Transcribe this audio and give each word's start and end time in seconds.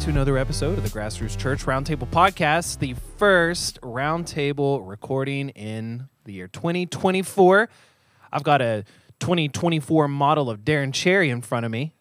to 0.00 0.08
another 0.08 0.38
episode 0.38 0.78
of 0.78 0.82
the 0.82 0.88
Grassroots 0.88 1.36
Church 1.36 1.66
Roundtable 1.66 2.08
Podcast, 2.08 2.78
the 2.78 2.94
first 3.18 3.78
roundtable 3.82 4.88
recording 4.88 5.50
in 5.50 6.08
the 6.24 6.32
year 6.32 6.48
2024. 6.48 7.68
I've 8.32 8.42
got 8.42 8.62
a 8.62 8.84
2024 9.18 10.08
model 10.08 10.48
of 10.48 10.60
Darren 10.60 10.94
Cherry 10.94 11.28
in 11.28 11.42
front 11.42 11.66
of 11.66 11.70
me. 11.70 11.92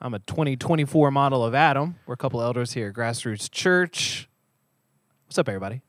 I'm 0.00 0.14
a 0.14 0.20
2024 0.20 1.10
model 1.10 1.44
of 1.44 1.52
Adam. 1.52 1.96
We're 2.06 2.14
a 2.14 2.16
couple 2.16 2.40
elders 2.40 2.74
here 2.74 2.90
at 2.90 2.94
Grassroots 2.94 3.50
Church. 3.50 4.28
What's 5.26 5.36
up, 5.36 5.48
everybody? 5.48 5.80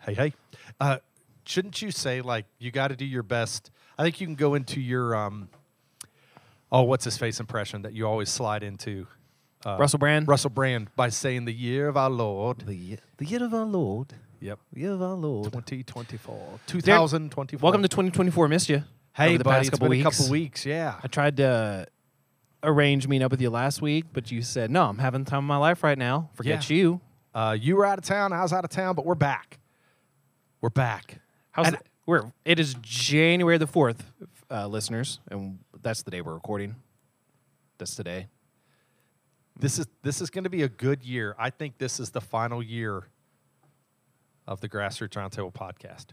Hey, 0.00 0.14
hey. 0.14 0.32
Uh, 0.80 0.98
shouldn't 1.44 1.80
you 1.80 1.92
say 1.92 2.22
like 2.22 2.46
you 2.58 2.72
got 2.72 2.88
to 2.88 2.96
do 2.96 3.04
your 3.04 3.22
best? 3.22 3.70
I 3.96 4.02
think 4.02 4.20
you 4.20 4.26
can 4.26 4.34
go 4.34 4.54
into 4.54 4.80
your 4.80 5.14
um. 5.14 5.48
Oh, 6.72 6.82
what's 6.82 7.04
his 7.04 7.16
face 7.16 7.38
impression 7.38 7.82
that 7.82 7.92
you 7.92 8.04
always 8.04 8.28
slide 8.30 8.64
into? 8.64 9.06
Uh, 9.64 9.76
Russell 9.78 9.98
Brand. 9.98 10.26
Russell 10.28 10.50
Brand 10.50 10.88
by 10.96 11.08
saying 11.10 11.44
the 11.44 11.52
year 11.52 11.88
of 11.88 11.96
our 11.96 12.08
Lord. 12.10 12.60
The, 12.60 12.74
ye- 12.74 12.98
the 13.18 13.26
year 13.26 13.44
of 13.44 13.52
our 13.52 13.64
Lord. 13.66 14.14
Yep. 14.40 14.58
The 14.72 14.80
year 14.80 14.92
of 14.92 15.02
our 15.02 15.14
Lord. 15.14 15.52
2024. 15.52 16.60
2024. 16.66 17.62
Welcome 17.66 17.82
to 17.82 17.88
2024. 17.88 18.48
Missed 18.48 18.68
you. 18.70 18.84
Hey, 19.12 19.36
the 19.36 19.44
buddy. 19.44 19.54
past 19.56 19.60
It's 19.68 19.70
couple 19.70 19.88
been 19.90 19.98
weeks. 19.98 20.06
a 20.06 20.10
couple 20.22 20.32
weeks. 20.32 20.64
Yeah. 20.66 20.98
I 21.02 21.08
tried 21.08 21.36
to 21.38 21.86
arrange 22.62 23.06
meeting 23.06 23.24
up 23.24 23.30
with 23.30 23.42
you 23.42 23.50
last 23.50 23.82
week, 23.82 24.06
but 24.14 24.30
you 24.30 24.40
said, 24.40 24.70
no, 24.70 24.84
I'm 24.86 24.98
having 24.98 25.24
the 25.24 25.30
time 25.30 25.38
of 25.40 25.44
my 25.48 25.56
life 25.58 25.82
right 25.82 25.98
now. 25.98 26.30
Forget 26.34 26.70
Yeah. 26.70 26.76
you. 26.76 27.00
Uh, 27.34 27.56
you 27.60 27.76
were 27.76 27.84
out 27.84 27.98
of 27.98 28.04
town. 28.04 28.32
I 28.32 28.40
was 28.42 28.52
out 28.54 28.64
of 28.64 28.70
town, 28.70 28.94
but 28.94 29.04
we're 29.04 29.14
back. 29.14 29.58
We're 30.62 30.70
back. 30.70 31.18
How's 31.50 31.66
And- 31.66 31.76
it? 31.76 31.86
We're, 32.06 32.32
it 32.44 32.58
is 32.58 32.74
January 32.80 33.56
the 33.58 33.66
4th, 33.68 33.98
uh, 34.50 34.66
listeners, 34.66 35.20
and 35.30 35.58
that's 35.80 36.02
the 36.02 36.10
day 36.10 36.22
we're 36.22 36.34
recording. 36.34 36.74
That's 37.78 37.94
today. 37.94 38.26
This 39.60 39.78
is 39.78 39.86
this 40.02 40.20
is 40.22 40.30
going 40.30 40.44
to 40.44 40.50
be 40.50 40.62
a 40.62 40.68
good 40.68 41.02
year. 41.02 41.36
I 41.38 41.50
think 41.50 41.76
this 41.78 42.00
is 42.00 42.10
the 42.10 42.20
final 42.20 42.62
year 42.62 43.08
of 44.46 44.60
the 44.60 44.68
Grassroots 44.68 45.10
Roundtable 45.10 45.52
podcast. 45.52 46.06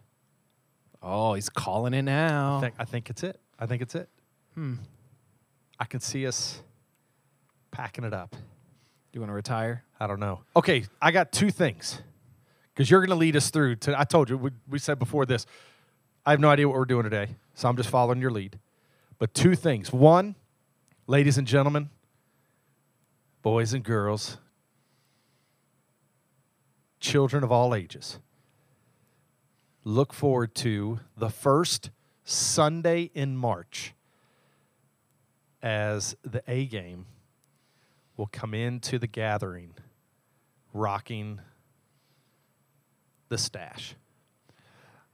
Oh, 1.02 1.34
he's 1.34 1.50
calling 1.50 1.94
it 1.94 2.02
now. 2.02 2.58
I 2.58 2.62
think 2.62 2.76
I 2.80 2.86
think 2.86 3.10
it's 3.10 3.24
it. 3.24 3.40
I 3.58 3.66
think 3.66 3.82
it's 3.82 3.96
it. 3.96 4.10
hmm. 4.54 4.76
I 5.80 5.86
can 5.86 6.00
see 6.00 6.26
us 6.28 6.62
packing 7.72 8.04
it 8.04 8.14
up. 8.14 8.32
Do 8.32 8.38
you 9.14 9.22
want 9.22 9.30
to 9.30 9.36
retire? 9.36 9.84
I 10.00 10.08
don't 10.08 10.20
know. 10.20 10.42
Okay, 10.56 10.86
I 11.02 11.12
got 11.12 11.32
two 11.32 11.50
things 11.52 12.02
because 12.74 12.92
you're 12.92 13.00
going 13.00 13.10
to 13.12 13.16
lead 13.16 13.36
us 13.36 13.50
through. 13.50 13.78
To 13.78 13.98
I 13.98 14.04
told 14.04 14.30
you 14.30 14.38
we, 14.38 14.52
we 14.68 14.80
said 14.80 15.00
before 15.00 15.26
this. 15.26 15.46
I 16.26 16.32
have 16.32 16.42
no 16.42 16.50
idea 16.50 16.68
what 16.68 16.78
we're 16.78 16.86
doing 16.86 17.04
today, 17.04 17.30
so 17.54 17.70
I'm 17.70 17.78
just 17.78 17.90
following 17.90 18.20
your 18.20 18.32
lead. 18.32 18.60
But 19.20 19.34
two 19.34 19.56
things. 19.56 19.94
One, 19.94 20.36
ladies 21.08 21.38
and 21.38 21.48
gentlemen, 21.48 21.90
boys 23.50 23.72
and 23.72 23.86
girls, 23.86 24.40
children 27.00 27.46
of 27.46 27.50
all 27.50 27.74
ages, 27.74 28.20
look 29.86 30.12
forward 30.12 30.54
to 30.54 31.00
the 31.16 31.30
first 31.30 31.90
Sunday 32.26 33.10
in 33.14 33.38
March 33.38 33.94
as 35.64 36.14
the 36.26 36.44
A 36.46 36.66
game 36.66 37.06
will 38.18 38.28
come 38.28 38.54
into 38.54 39.00
the 39.00 39.08
gathering 39.08 39.74
rocking 40.74 41.40
the 43.30 43.38
stash. 43.38 43.96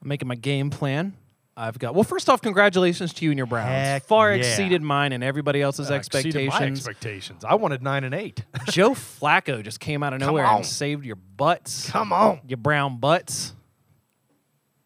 I'm 0.02 0.08
making 0.08 0.28
my 0.28 0.34
game 0.34 0.72
plan. 0.72 1.16
I've 1.56 1.78
got, 1.78 1.94
well, 1.94 2.04
first 2.04 2.30
off, 2.30 2.42
congratulations 2.42 3.14
to 3.14 3.26
you 3.26 3.32
and 3.32 3.38
your 3.38 3.46
Browns. 3.46 3.70
Heck 3.70 4.06
Far 4.06 4.32
yeah. 4.32 4.38
exceeded 4.40 4.82
mine 4.82 5.12
and 5.14 5.24
everybody 5.24 5.62
else's 5.62 5.92
Uh, 5.92 5.96
exceeded 5.96 6.34
my 6.36 6.42
expectations. 6.42 6.80
expectations. 6.80 7.46
I 7.46 7.56
wanted 7.56 7.84
nine 7.84 8.04
and 8.04 8.16
eight. 8.16 8.44
Joe 8.72 8.92
Flacco 8.92 9.62
just 9.64 9.80
came 9.80 10.02
out 10.02 10.14
of 10.14 10.20
nowhere 10.20 10.46
and 10.46 10.66
saved 10.66 11.06
your 11.06 11.16
butts. 11.16 11.90
Come 11.92 12.12
on. 12.12 12.42
Your 12.48 12.58
brown 12.58 12.98
butts. 12.98 13.54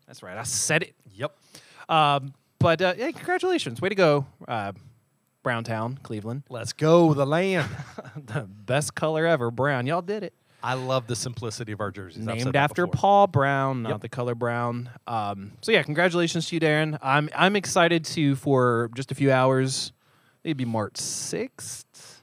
That's 0.07 0.21
right. 0.21 0.37
I 0.37 0.43
said 0.43 0.83
it. 0.83 0.95
Yep. 1.15 1.37
Um, 1.89 2.33
but 2.59 2.81
uh, 2.81 2.93
yeah, 2.97 3.11
congratulations. 3.11 3.79
Way 3.79 3.89
to 3.89 3.95
go, 3.95 4.25
uh, 4.47 4.73
Browntown, 5.43 5.99
Cleveland. 6.03 6.43
Let's 6.49 6.73
go 6.73 7.13
the 7.13 7.25
land. 7.25 7.69
the 8.17 8.41
best 8.41 8.93
color 8.93 9.25
ever, 9.25 9.51
brown. 9.51 9.85
Y'all 9.87 10.01
did 10.01 10.23
it. 10.23 10.33
I 10.67 10.73
love 10.73 11.07
the 11.07 11.15
simplicity 11.15 11.71
of 11.71 11.79
our 11.79 11.91
jerseys. 11.91 12.25
Named 12.25 12.53
after 12.53 12.85
before. 12.85 12.99
Paul 12.99 13.27
Brown, 13.27 13.83
not 13.83 13.89
Yep. 13.93 14.01
the 14.01 14.09
color 14.09 14.35
brown. 14.35 14.89
Um, 15.07 15.53
so 15.61 15.71
yeah, 15.71 15.81
congratulations 15.81 16.47
to 16.49 16.55
you, 16.55 16.59
Darren. 16.59 16.99
I'm 17.01 17.29
I'm 17.33 17.55
excited 17.55 18.03
to 18.05 18.35
for 18.35 18.89
just 18.93 19.09
a 19.09 19.15
few 19.15 19.31
hours, 19.31 19.93
maybe 20.43 20.65
March 20.65 20.97
sixth. 20.97 22.21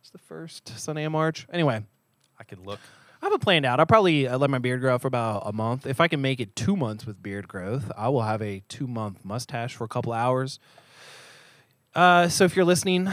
It's 0.00 0.10
the 0.10 0.18
first 0.18 0.78
Sunday 0.78 1.02
in 1.02 1.10
March. 1.10 1.48
Anyway, 1.52 1.82
I 2.38 2.44
can 2.44 2.62
look. 2.62 2.78
I 3.20 3.26
have 3.26 3.32
it 3.32 3.40
planned 3.40 3.66
out. 3.66 3.80
I'll 3.80 3.86
probably 3.86 4.28
uh, 4.28 4.38
let 4.38 4.50
my 4.50 4.58
beard 4.58 4.80
grow 4.80 4.94
out 4.94 5.02
for 5.02 5.08
about 5.08 5.42
a 5.44 5.52
month. 5.52 5.84
If 5.84 6.00
I 6.00 6.06
can 6.06 6.20
make 6.22 6.38
it 6.38 6.54
two 6.54 6.76
months 6.76 7.04
with 7.06 7.20
beard 7.20 7.48
growth, 7.48 7.90
I 7.96 8.08
will 8.08 8.22
have 8.22 8.40
a 8.40 8.62
two 8.68 8.86
month 8.86 9.24
mustache 9.24 9.74
for 9.74 9.82
a 9.82 9.88
couple 9.88 10.12
hours. 10.12 10.60
Uh, 11.94 12.28
so 12.28 12.44
if 12.44 12.54
you're 12.54 12.64
listening, 12.64 13.08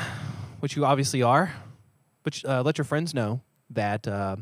which 0.59 0.75
you 0.75 0.85
obviously 0.85 1.23
are, 1.23 1.51
but 2.21 2.39
uh, 2.45 2.61
let 2.61 2.77
your 2.77 2.85
friends 2.85 3.15
know 3.15 3.41
that 3.71 4.07
uh, 4.07 4.35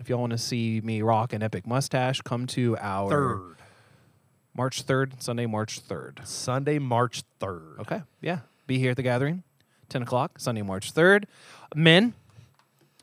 if 0.00 0.08
y'all 0.08 0.20
want 0.20 0.32
to 0.32 0.38
see 0.38 0.80
me 0.82 1.02
rock 1.02 1.32
an 1.32 1.42
epic 1.42 1.66
mustache, 1.66 2.20
come 2.22 2.46
to 2.48 2.76
our 2.78 3.08
Third. 3.10 3.56
March 4.54 4.86
3rd, 4.86 5.22
Sunday, 5.22 5.46
March 5.46 5.80
3rd. 5.86 6.26
Sunday, 6.26 6.78
March 6.78 7.22
3rd. 7.40 7.78
Okay. 7.80 8.02
Yeah. 8.20 8.40
Be 8.66 8.78
here 8.78 8.90
at 8.90 8.96
the 8.96 9.02
gathering, 9.02 9.42
10 9.88 10.02
o'clock, 10.02 10.38
Sunday, 10.38 10.62
March 10.62 10.92
3rd. 10.92 11.24
Men, 11.74 12.12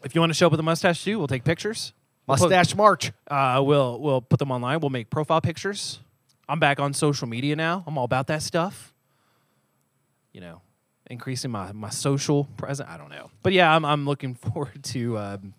if 0.03 0.13
you 0.15 0.21
want 0.21 0.29
to 0.29 0.33
show 0.35 0.45
up 0.47 0.51
with 0.51 0.59
a 0.59 0.63
mustache 0.63 1.03
too, 1.03 1.17
we'll 1.17 1.27
take 1.27 1.43
pictures. 1.43 1.93
We'll 2.27 2.37
put- 2.37 2.51
Mustache 2.51 2.75
March. 2.75 3.11
uh, 3.29 3.61
we'll 3.65 3.99
we'll 3.99 4.21
put 4.21 4.37
them 4.39 4.51
online. 4.51 4.79
We'll 4.79 4.91
make 4.91 5.09
profile 5.09 5.41
pictures. 5.41 5.99
I'm 6.47 6.59
back 6.59 6.79
on 6.79 6.93
social 6.93 7.27
media 7.27 7.55
now. 7.55 7.83
I'm 7.87 7.97
all 7.97 8.03
about 8.05 8.27
that 8.27 8.43
stuff. 8.43 8.93
You 10.33 10.41
know, 10.41 10.61
increasing 11.09 11.49
my 11.49 11.71
my 11.71 11.89
social 11.89 12.45
presence. 12.55 12.87
I 12.87 12.97
don't 12.97 13.09
know, 13.09 13.31
but 13.41 13.53
yeah, 13.53 13.75
I'm 13.75 13.83
I'm 13.83 14.05
looking 14.05 14.35
forward 14.53 14.83
to 14.85 15.17
um, 15.17 15.53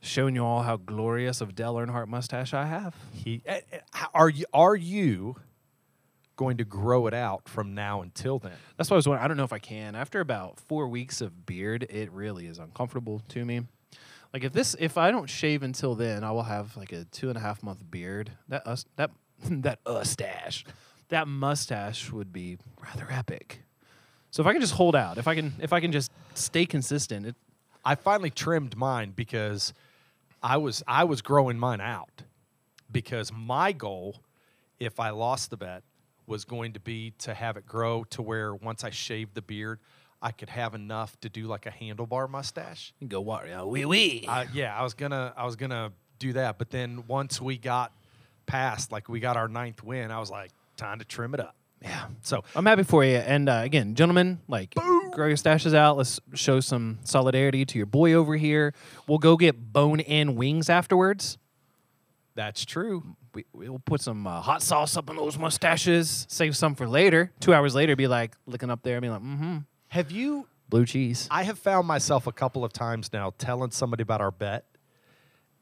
showing 0.00 0.34
you 0.34 0.44
all 0.44 0.62
how 0.62 0.76
glorious 0.76 1.40
of 1.40 1.54
Dale 1.54 1.74
Earnhardt 1.74 2.08
mustache 2.08 2.54
I 2.54 2.66
have. 2.66 2.94
He, 3.12 3.42
eh, 3.46 3.60
eh, 3.72 3.78
are 4.14 4.28
you 4.28 4.46
are 4.52 4.76
you 4.76 5.36
going 6.36 6.56
to 6.56 6.64
grow 6.64 7.06
it 7.06 7.14
out 7.14 7.48
from 7.48 7.74
now 7.74 8.00
until 8.00 8.38
then? 8.38 8.52
That's 8.76 8.88
what 8.90 8.94
I 8.94 8.98
was 8.98 9.08
wondering. 9.08 9.24
I 9.24 9.28
don't 9.28 9.36
know 9.36 9.44
if 9.44 9.52
I 9.52 9.58
can. 9.58 9.94
After 9.94 10.20
about 10.20 10.60
four 10.60 10.88
weeks 10.88 11.20
of 11.20 11.46
beard, 11.46 11.86
it 11.90 12.10
really 12.12 12.46
is 12.46 12.58
uncomfortable 12.58 13.22
to 13.30 13.44
me. 13.44 13.62
Like 14.32 14.44
if 14.44 14.52
this, 14.52 14.76
if 14.78 14.98
I 14.98 15.10
don't 15.10 15.28
shave 15.28 15.62
until 15.62 15.94
then, 15.94 16.22
I 16.22 16.30
will 16.30 16.42
have 16.42 16.76
like 16.76 16.92
a 16.92 17.04
two 17.04 17.28
and 17.28 17.36
a 17.36 17.40
half 17.40 17.62
month 17.62 17.82
beard. 17.90 18.30
That 18.48 18.66
us, 18.66 18.84
that 18.96 19.10
that 19.50 19.80
mustache, 19.86 20.64
that 21.08 21.28
mustache 21.28 22.10
would 22.12 22.32
be 22.32 22.58
rather 22.82 23.06
epic. 23.10 23.62
So 24.30 24.42
if 24.42 24.46
I 24.46 24.52
can 24.52 24.60
just 24.60 24.74
hold 24.74 24.94
out, 24.94 25.16
if 25.18 25.26
I 25.26 25.34
can, 25.34 25.54
if 25.58 25.72
I 25.72 25.80
can 25.80 25.90
just 25.90 26.12
stay 26.34 26.66
consistent, 26.66 27.26
it, 27.26 27.34
I 27.84 27.94
finally 27.94 28.30
trimmed 28.30 28.76
mine 28.76 29.12
because 29.16 29.72
I 30.42 30.56
was 30.56 30.82
I 30.86 31.04
was 31.04 31.22
growing 31.22 31.58
mine 31.58 31.80
out 31.80 32.22
because 32.90 33.32
my 33.32 33.72
goal, 33.72 34.22
if 34.78 35.00
I 35.00 35.10
lost 35.10 35.50
the 35.50 35.56
bet, 35.56 35.82
was 36.26 36.44
going 36.44 36.74
to 36.74 36.80
be 36.80 37.12
to 37.18 37.34
have 37.34 37.56
it 37.56 37.66
grow 37.66 38.04
to 38.10 38.22
where 38.22 38.54
once 38.54 38.84
I 38.84 38.90
shaved 38.90 39.34
the 39.34 39.42
beard, 39.42 39.80
I 40.20 40.30
could 40.30 40.50
have 40.50 40.74
enough 40.74 41.18
to 41.20 41.28
do 41.28 41.46
like 41.46 41.66
a 41.66 41.70
handlebar 41.70 42.28
mustache. 42.28 42.92
you 43.00 43.08
go 43.08 43.20
what? 43.20 43.48
Yeah, 43.48 43.64
wee 43.64 43.84
wee. 43.84 44.24
Uh, 44.28 44.44
yeah, 44.52 44.78
I 44.78 44.82
was 44.82 44.94
gonna 44.94 45.32
I 45.36 45.44
was 45.44 45.56
gonna 45.56 45.92
do 46.18 46.32
that, 46.34 46.58
but 46.58 46.70
then 46.70 47.04
once 47.06 47.40
we 47.40 47.56
got 47.58 47.92
past, 48.46 48.90
like 48.92 49.08
we 49.08 49.20
got 49.20 49.36
our 49.36 49.48
ninth 49.48 49.82
win, 49.82 50.10
I 50.10 50.18
was 50.18 50.30
like, 50.30 50.50
time 50.76 50.98
to 50.98 51.04
trim 51.04 51.34
it 51.34 51.40
up. 51.40 51.54
yeah. 51.82 52.06
So 52.22 52.42
I'm 52.56 52.66
happy 52.66 52.82
for 52.82 53.04
you. 53.04 53.16
And 53.16 53.48
uh, 53.48 53.60
again, 53.64 53.94
gentlemen, 53.94 54.40
like 54.48 54.74
grow 55.18 55.26
your 55.26 55.36
stashes 55.36 55.74
out. 55.74 55.96
Let's 55.96 56.20
show 56.34 56.60
some 56.60 56.98
solidarity 57.04 57.64
to 57.66 57.76
your 57.78 57.86
boy 57.86 58.14
over 58.14 58.36
here. 58.36 58.72
We'll 59.06 59.18
go 59.18 59.36
get 59.36 59.72
bone 59.72 60.00
in 60.00 60.36
wings 60.36 60.70
afterwards. 60.70 61.38
that's 62.34 62.64
true. 62.64 63.16
We, 63.34 63.44
we'll 63.52 63.80
put 63.80 64.00
some 64.00 64.26
uh, 64.26 64.40
hot 64.40 64.62
sauce 64.62 64.96
up 64.96 65.10
on 65.10 65.16
those 65.16 65.36
mustaches. 65.36 66.26
Save 66.30 66.56
some 66.56 66.74
for 66.74 66.88
later. 66.88 67.32
Two 67.40 67.52
hours 67.52 67.74
later, 67.74 67.96
be 67.96 68.06
like 68.06 68.34
looking 68.46 68.70
up 68.70 68.82
there, 68.82 68.96
and 68.96 69.02
be 69.02 69.08
like, 69.10 69.20
mm-hmm, 69.20 69.58
Have 69.88 70.10
you 70.10 70.46
blue 70.68 70.86
cheese. 70.86 71.26
I 71.30 71.42
have 71.44 71.58
found 71.58 71.86
myself 71.86 72.26
a 72.26 72.32
couple 72.32 72.64
of 72.64 72.72
times 72.72 73.12
now 73.12 73.32
telling 73.38 73.70
somebody 73.70 74.02
about 74.02 74.20
our 74.20 74.30
bet 74.30 74.64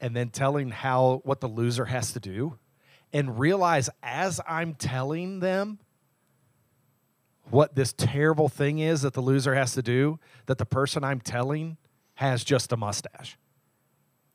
and 0.00 0.14
then 0.14 0.28
telling 0.30 0.70
how 0.70 1.20
what 1.24 1.40
the 1.40 1.48
loser 1.48 1.86
has 1.86 2.12
to 2.12 2.20
do 2.20 2.58
and 3.12 3.38
realize 3.38 3.88
as 4.02 4.40
I'm 4.46 4.74
telling 4.74 5.40
them 5.40 5.78
what 7.50 7.74
this 7.74 7.92
terrible 7.92 8.48
thing 8.48 8.78
is 8.78 9.02
that 9.02 9.14
the 9.14 9.20
loser 9.20 9.54
has 9.54 9.72
to 9.74 9.82
do 9.82 10.18
that 10.46 10.58
the 10.58 10.66
person 10.66 11.04
I'm 11.04 11.20
telling 11.20 11.76
has 12.14 12.44
just 12.44 12.72
a 12.72 12.76
mustache. 12.76 13.38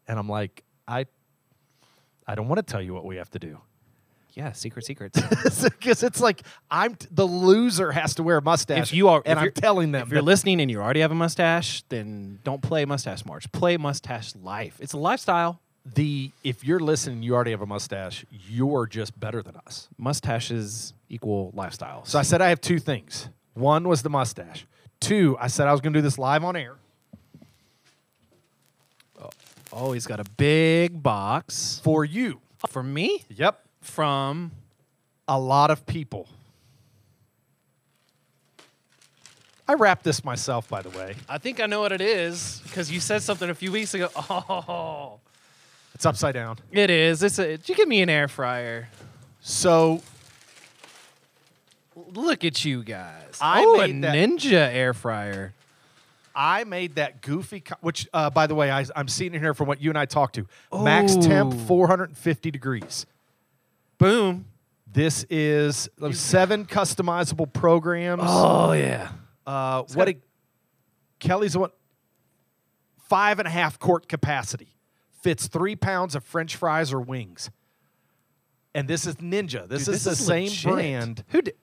And 0.08 0.18
I'm 0.18 0.30
like, 0.30 0.64
I 0.88 1.06
I 2.28 2.36
don't 2.36 2.48
want 2.48 2.66
to 2.66 2.72
tell 2.72 2.82
you 2.82 2.94
what 2.94 3.06
we 3.06 3.18
have 3.18 3.30
to 3.32 3.40
do. 3.40 3.60
Yeah, 4.34 4.54
secret 4.54 4.86
secrets. 4.86 5.20
because 5.64 6.04
it's 6.04 6.22
like 6.22 6.44
I'm 6.70 6.96
t- 6.96 7.08
the 7.12 7.26
loser 7.28 7.92
has 7.92 8.16
to 8.16 8.24
wear 8.24 8.38
a 8.38 8.42
mustache. 8.42 8.78
if 8.80 8.94
you 8.94 9.10
are, 9.10 9.22
and 9.26 9.38
if 9.38 9.44
I'm 9.44 9.52
telling 9.52 9.92
them 9.92 10.04
if 10.08 10.14
you're 10.14 10.22
listening 10.22 10.62
and 10.62 10.72
you 10.72 10.82
already 10.82 11.02
have 11.02 11.12
a 11.12 11.16
mustache, 11.16 11.84
then 11.90 12.40
don't 12.44 12.62
play 12.62 12.86
mustache 12.86 13.26
march. 13.26 13.52
Play 13.52 13.76
mustache 13.78 14.34
life. 14.36 14.78
It's 14.80 14.94
a 14.94 14.98
lifestyle. 14.98 15.60
The 15.86 16.32
if 16.44 16.64
you're 16.64 16.80
listening, 16.80 17.24
you 17.24 17.34
already 17.36 17.52
have 17.52 17.62
a 17.62 17.66
mustache. 17.66 18.26
You're 18.48 18.86
just 18.88 19.20
better 19.20 19.42
than 19.42 19.56
us. 19.66 19.88
Mustaches 19.98 20.94
equal 21.10 21.52
lifestyles. 21.56 22.08
So 22.08 22.20
I 22.20 22.22
said 22.22 22.42
I 22.42 22.50
have 22.50 22.62
two 22.62 22.80
things. 22.80 23.30
One 23.54 23.88
was 23.88 24.02
the 24.04 24.10
mustache. 24.10 24.66
Two, 25.00 25.36
I 25.40 25.48
said 25.48 25.68
I 25.68 25.72
was 25.72 25.82
going 25.82 25.94
to 25.94 25.98
do 26.00 26.04
this 26.04 26.20
live 26.20 26.44
on 26.44 26.56
air 26.56 26.76
oh, 29.22 29.30
oh, 29.74 29.92
he's 29.94 30.06
got 30.06 30.20
a 30.20 30.24
big 30.38 31.02
box 31.02 31.82
for 31.84 32.06
you. 32.06 32.40
for 32.68 32.84
me 32.84 33.24
Yep, 33.30 33.60
from. 33.82 34.52
a 35.28 35.40
lot 35.40 35.72
of 35.72 35.86
people. 35.88 36.28
I 39.68 39.74
wrapped 39.74 40.04
this 40.04 40.24
myself, 40.26 40.68
by 40.68 40.82
the 40.82 40.90
way. 40.90 41.16
I 41.30 41.38
think 41.38 41.62
I 41.62 41.66
know 41.66 41.80
what 41.80 41.94
it 41.94 42.02
is 42.02 42.62
because 42.66 42.92
you 42.92 43.00
said 43.00 43.22
something 43.22 43.50
a 43.50 43.56
few 43.56 43.72
weeks 43.72 43.94
ago. 43.94 44.10
Oh, 44.30 45.20
It's 45.94 46.06
upside 46.06 46.34
down. 46.34 46.58
it 46.72 46.90
is. 46.90 47.22
It's 47.24 47.38
a. 47.40 47.58
You 47.66 47.76
give 47.76 47.88
me 47.88 48.02
an 48.02 48.10
air 48.10 48.28
fryer? 48.28 48.90
So 49.40 50.02
Look 52.14 52.44
at 52.44 52.64
you 52.66 52.84
guys. 52.84 53.38
I 53.42 53.64
oh, 53.66 53.76
a 53.82 53.88
made 53.88 54.04
that- 54.04 54.16
Ninja 54.16 54.74
air 54.74 54.94
fryer. 54.94 55.54
I 56.34 56.64
made 56.64 56.96
that 56.96 57.22
goofy, 57.22 57.60
co- 57.60 57.76
which, 57.82 58.08
uh, 58.14 58.30
by 58.30 58.48
the 58.48 58.56
way, 58.56 58.72
I, 58.72 58.86
I'm 58.96 59.10
seeing 59.10 59.34
it 59.36 59.40
here 59.40 59.54
from 59.54 59.68
what 59.68 59.82
you 59.82 59.90
and 59.92 59.98
I 59.98 60.06
talked 60.06 60.36
to. 60.36 60.48
Max 60.74 61.18
temp, 61.18 61.54
Ooh. 61.54 61.58
450 61.58 62.52
degrees. 62.52 63.06
Boom. 63.98 64.46
This 64.88 65.26
is 65.30 65.90
seven 66.14 66.66
customizable 66.66 67.52
programs. 67.52 68.24
Oh 68.26 68.72
yeah. 68.72 69.10
uh, 69.46 69.84
what 69.94 70.08
a- 70.08 70.12
it, 70.12 70.22
Kelly's 71.20 71.58
one 71.58 71.72
five 73.10 73.40
and 73.40 73.48
a 73.48 73.52
half 73.52 73.78
quart 73.80 74.08
capacity. 74.08 74.70
Fits 75.22 75.48
three 75.48 75.76
pounds 75.76 76.16
of 76.16 76.24
French 76.24 76.56
fries 76.56 76.92
or 76.92 77.00
wings. 77.00 77.50
And 78.74 78.88
this 78.88 79.06
is 79.06 79.16
Ninja. 79.18 79.68
This 79.68 79.86
Dude, 79.86 79.96
is 79.96 80.04
the 80.04 80.16
same 80.16 80.46
legit. 80.48 80.72
brand. 80.72 81.24
Who 81.30 81.42
did? 81.42 81.56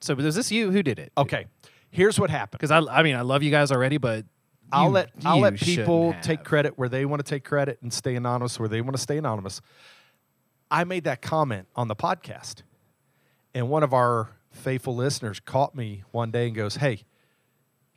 So 0.00 0.14
was 0.14 0.34
this 0.34 0.50
you? 0.52 0.70
Who 0.70 0.82
did 0.82 0.98
it? 0.98 1.12
Okay, 1.16 1.46
here's 1.90 2.18
what 2.20 2.30
happened. 2.30 2.58
Because 2.60 2.70
I, 2.70 2.80
I 2.80 3.02
mean, 3.02 3.16
I 3.16 3.22
love 3.22 3.42
you 3.42 3.50
guys 3.50 3.72
already, 3.72 3.96
but 3.98 4.26
I'll 4.70 4.86
you- 4.86 4.90
let 4.90 5.10
I'll 5.24 5.40
let 5.40 5.56
people 5.56 6.14
take 6.22 6.44
credit 6.44 6.78
where 6.78 6.88
they 6.88 7.04
want 7.04 7.24
to 7.24 7.28
take 7.28 7.44
credit 7.44 7.78
and 7.82 7.92
stay 7.92 8.14
anonymous 8.16 8.58
where 8.58 8.68
they 8.68 8.80
want 8.80 8.96
to 8.96 9.02
stay 9.02 9.16
anonymous. 9.18 9.60
I 10.70 10.84
made 10.84 11.04
that 11.04 11.22
comment 11.22 11.66
on 11.74 11.88
the 11.88 11.96
podcast, 11.96 12.62
and 13.54 13.70
one 13.70 13.82
of 13.82 13.94
our 13.94 14.28
faithful 14.50 14.94
listeners 14.94 15.40
caught 15.40 15.74
me 15.74 16.02
one 16.10 16.30
day 16.30 16.48
and 16.48 16.54
goes, 16.56 16.76
"Hey," 16.76 17.04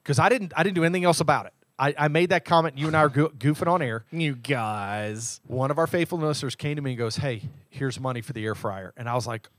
because 0.03 0.19
I 0.19 0.29
didn't 0.29 0.53
I 0.55 0.63
didn't 0.63 0.75
do 0.75 0.83
anything 0.85 1.03
else 1.03 1.19
about 1.19 1.47
it. 1.47 1.53
I, 1.79 1.93
I 1.97 2.07
made 2.09 2.29
that 2.29 2.45
comment. 2.45 2.77
You 2.77 2.87
and 2.87 2.95
I 2.95 2.99
are 3.01 3.09
go- 3.09 3.29
goofing 3.29 3.67
on 3.67 3.81
air. 3.81 4.05
You 4.11 4.35
guys. 4.35 5.41
One 5.47 5.71
of 5.71 5.79
our 5.79 5.87
faithful 5.87 6.19
listeners 6.19 6.55
came 6.55 6.75
to 6.75 6.81
me 6.81 6.91
and 6.91 6.97
goes, 6.97 7.15
"Hey, 7.15 7.41
here's 7.69 7.99
money 7.99 8.21
for 8.21 8.33
the 8.33 8.45
air 8.45 8.55
fryer," 8.55 8.93
and 8.97 9.09
I 9.09 9.15
was 9.15 9.25
like, 9.27 9.49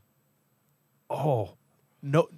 "Oh, 1.11 1.55
no." 2.03 2.29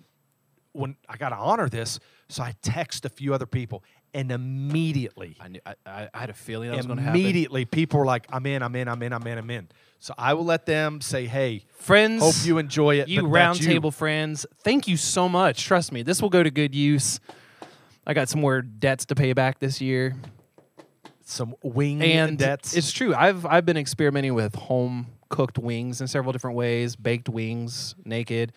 When 0.73 0.97
I 1.09 1.17
got 1.17 1.29
to 1.29 1.37
honor 1.37 1.69
this, 1.69 2.01
so 2.29 2.43
I 2.43 2.55
text 2.61 3.05
a 3.05 3.09
few 3.09 3.33
other 3.33 3.47
people, 3.47 3.85
and 4.13 4.33
immediately 4.33 5.37
I, 5.41 5.47
knew, 5.49 5.61
I, 5.65 5.75
I 5.87 6.09
had 6.19 6.31
a 6.31 6.35
feeling 6.35 6.71
that 6.71 6.77
was 6.79 6.87
going 6.87 6.97
to 6.99 7.05
happen. 7.05 7.21
immediately 7.21 7.65
people 7.65 8.01
were 8.01 8.07
like, 8.07 8.27
I'm 8.33 8.45
in, 8.47 8.61
I'm 8.61 8.75
in, 8.75 8.89
I'm 8.89 9.01
in, 9.01 9.13
I'm 9.13 9.25
in, 9.25 9.39
I'm 9.39 9.51
in. 9.51 9.69
So 10.01 10.15
I 10.19 10.35
will 10.35 10.45
let 10.45 10.67
them 10.67 11.01
say, 11.01 11.27
hey, 11.27 11.65
Friends, 11.79 12.23
hope 12.23 12.35
you 12.45 12.59
enjoy 12.59 12.97
it. 12.99 13.07
you 13.09 13.23
but 13.23 13.29
round 13.29 13.59
that's 13.59 13.67
table 13.67 13.93
friends, 13.93 14.47
thank 14.65 14.89
you 14.89 14.97
so 14.97 15.29
much. 15.29 15.65
Trust 15.65 15.93
me, 15.93 16.03
this 16.03 16.21
will 16.21 16.29
go 16.29 16.43
to 16.43 16.51
good 16.51 16.75
use. 16.75 17.21
I 18.07 18.15
got 18.15 18.29
some 18.29 18.41
more 18.41 18.61
debts 18.63 19.07
to 19.07 19.15
pay 19.15 19.33
back 19.33 19.59
this 19.59 19.81
year, 19.81 20.15
Some 21.25 21.55
wing 21.63 22.03
and 22.03 22.37
debts. 22.39 22.77
it's 22.77 22.93
true. 22.93 23.15
I've 23.15 23.47
I've 23.47 23.65
been 23.65 23.77
experimenting 23.79 24.35
with 24.35 24.55
home 24.55 25.07
cooked 25.31 25.59
wings 25.59 26.01
in 26.01 26.07
several 26.09 26.33
different 26.33 26.57
ways: 26.57 26.97
baked 26.97 27.29
wings, 27.31 27.95
naked, 28.05 28.53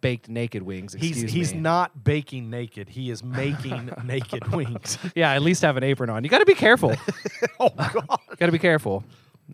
baked 0.00 0.28
naked 0.28 0.62
wings. 0.62 0.92
he's 0.94 1.10
excuse 1.22 1.32
he's 1.32 1.54
me. 1.54 1.60
not 1.60 2.04
baking 2.04 2.48
naked. 2.50 2.88
He 2.90 3.10
is 3.10 3.24
making 3.24 3.90
naked 4.04 4.52
wings. 4.52 4.96
Yeah, 5.16 5.32
at 5.32 5.42
least 5.42 5.62
have 5.62 5.76
an 5.76 5.82
apron 5.82 6.08
on. 6.10 6.22
You 6.22 6.30
got 6.30 6.38
to 6.38 6.46
be 6.46 6.54
careful. 6.54 6.94
oh 7.60 7.70
God. 7.70 8.06
got 8.38 8.46
to 8.46 8.52
be 8.52 8.58
careful. 8.60 9.02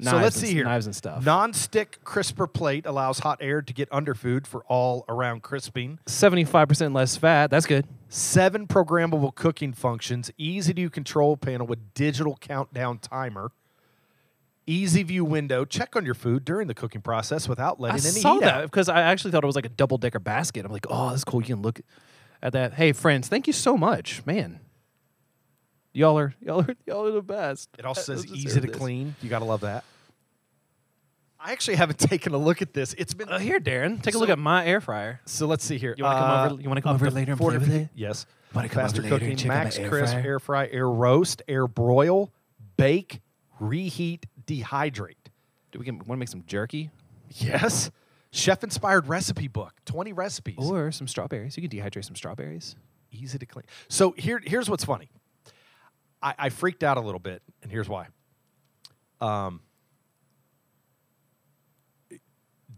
so 0.00 0.16
let's 0.16 0.22
Knives 0.22 0.36
see 0.36 0.46
and- 0.48 0.56
here. 0.56 0.64
Knives 0.64 0.84
and 0.86 0.94
stuff. 0.94 1.24
Non-stick 1.24 2.00
crisper 2.04 2.46
plate 2.46 2.84
allows 2.84 3.20
hot 3.20 3.38
air 3.40 3.62
to 3.62 3.72
get 3.72 3.88
under 3.90 4.14
food 4.14 4.46
for 4.46 4.62
all 4.64 5.04
around 5.08 5.42
crisping. 5.42 5.98
Seventy-five 6.06 6.68
percent 6.68 6.92
less 6.92 7.16
fat. 7.16 7.50
That's 7.50 7.64
good. 7.66 7.86
Seven 8.14 8.66
programmable 8.66 9.34
cooking 9.34 9.72
functions. 9.72 10.30
Easy 10.36 10.74
to 10.74 10.90
control 10.90 11.38
panel 11.38 11.66
with 11.66 11.94
digital 11.94 12.36
countdown 12.38 12.98
timer. 12.98 13.52
Easy 14.66 15.02
view 15.02 15.24
window. 15.24 15.64
Check 15.64 15.96
on 15.96 16.04
your 16.04 16.12
food 16.12 16.44
during 16.44 16.68
the 16.68 16.74
cooking 16.74 17.00
process 17.00 17.48
without 17.48 17.78
I 17.78 17.84
letting 17.84 18.04
any 18.10 18.20
saw 18.20 18.34
heat 18.34 18.40
that 18.42 18.54
out. 18.54 18.62
because 18.64 18.90
I 18.90 19.00
actually 19.00 19.30
thought 19.30 19.42
it 19.42 19.46
was 19.46 19.56
like 19.56 19.64
a 19.64 19.70
double 19.70 19.96
decker 19.96 20.18
basket. 20.18 20.66
I'm 20.66 20.70
like, 20.72 20.84
oh, 20.90 21.08
that's 21.08 21.24
cool. 21.24 21.40
You 21.40 21.54
can 21.54 21.62
look 21.62 21.80
at 22.42 22.52
that. 22.52 22.74
Hey, 22.74 22.92
friends, 22.92 23.28
thank 23.28 23.46
you 23.46 23.54
so 23.54 23.78
much, 23.78 24.24
man. 24.26 24.60
Y'all 25.94 26.18
are 26.18 26.34
y'all 26.42 26.60
are 26.60 26.76
y'all 26.86 27.06
are 27.06 27.12
the 27.12 27.22
best. 27.22 27.70
It 27.78 27.86
also 27.86 28.12
I- 28.12 28.16
says 28.16 28.26
I 28.30 28.34
easy 28.34 28.60
to 28.60 28.66
this. 28.66 28.76
clean. 28.76 29.14
You 29.22 29.30
gotta 29.30 29.46
love 29.46 29.62
that. 29.62 29.84
I 31.44 31.52
actually 31.52 31.76
haven't 31.76 31.98
taken 32.10 32.34
a 32.34 32.38
look 32.38 32.62
at 32.62 32.72
this. 32.72 32.94
It's 32.98 33.14
been 33.14 33.28
Uh, 33.28 33.38
here, 33.38 33.58
Darren, 33.58 33.96
take 34.02 34.08
a 34.08 34.12
So- 34.12 34.20
look 34.20 34.28
at 34.28 34.38
my 34.38 34.64
air 34.64 34.80
fryer. 34.80 35.20
so. 35.26 35.46
Let's 35.46 35.64
see 35.64 35.78
here. 35.78 35.94
You 35.98 36.04
wanna 36.04 36.18
come 36.20 36.30
Uh, 36.30 36.50
over- 36.52 36.62
you 36.62 36.68
wanna 36.68 36.82
come 36.82 36.90
up 36.90 36.94
over 36.96 37.08
to 37.08 37.14
later 37.14 37.32
and 37.32 37.40
play 37.40 37.58
with 37.58 37.70
it? 37.72 37.88
Yes. 37.94 38.26
Wanna 38.54 38.68
come 38.68 38.78
over 38.80 38.88
Faster 38.88 39.02
later 39.02 39.14
and 39.16 39.22
cooking, 39.22 39.36
check 39.36 39.50
out 39.50 39.56
my 39.58 39.64
max 39.64 39.78
air 39.78 39.88
crisp, 39.88 40.12
fryer? 40.12 40.24
air 40.26 40.38
fry, 40.38 40.68
air 40.68 40.88
roast, 40.88 41.42
air 41.48 41.66
broil, 41.66 42.30
bake, 42.76 43.20
reheat, 43.58 44.26
dehydrate. 44.46 45.16
Do 45.72 45.78
we 45.78 45.90
want 45.90 46.06
to 46.06 46.16
make 46.16 46.28
some 46.28 46.44
jerky 46.46 46.90
Yes. 47.30 47.90
Chef 48.30 48.62
inspired 48.62 49.08
recipe 49.08 49.48
book. 49.48 49.72
Twenty 49.84 50.12
recipes. 50.12 50.56
or 50.58 50.90
some 50.92 51.06
strawberries? 51.08 51.56
You 51.56 51.66
can 51.68 51.78
dehydrate 51.78 52.04
some 52.04 52.16
strawberries. 52.16 52.76
easy 53.10 53.38
to 53.38 53.44
clean. 53.46 53.64
So 53.88 54.12
here, 54.16 54.40
here's 54.42 54.70
what's 54.70 54.84
funny. 54.86 55.10
I, 56.22 56.34
I 56.38 56.48
freaked 56.48 56.82
out 56.82 56.96
a 56.96 57.00
little 57.00 57.18
bit, 57.20 57.42
and 57.62 57.70
here's 57.70 57.88
why. 57.88 58.06
Um, 59.20 59.60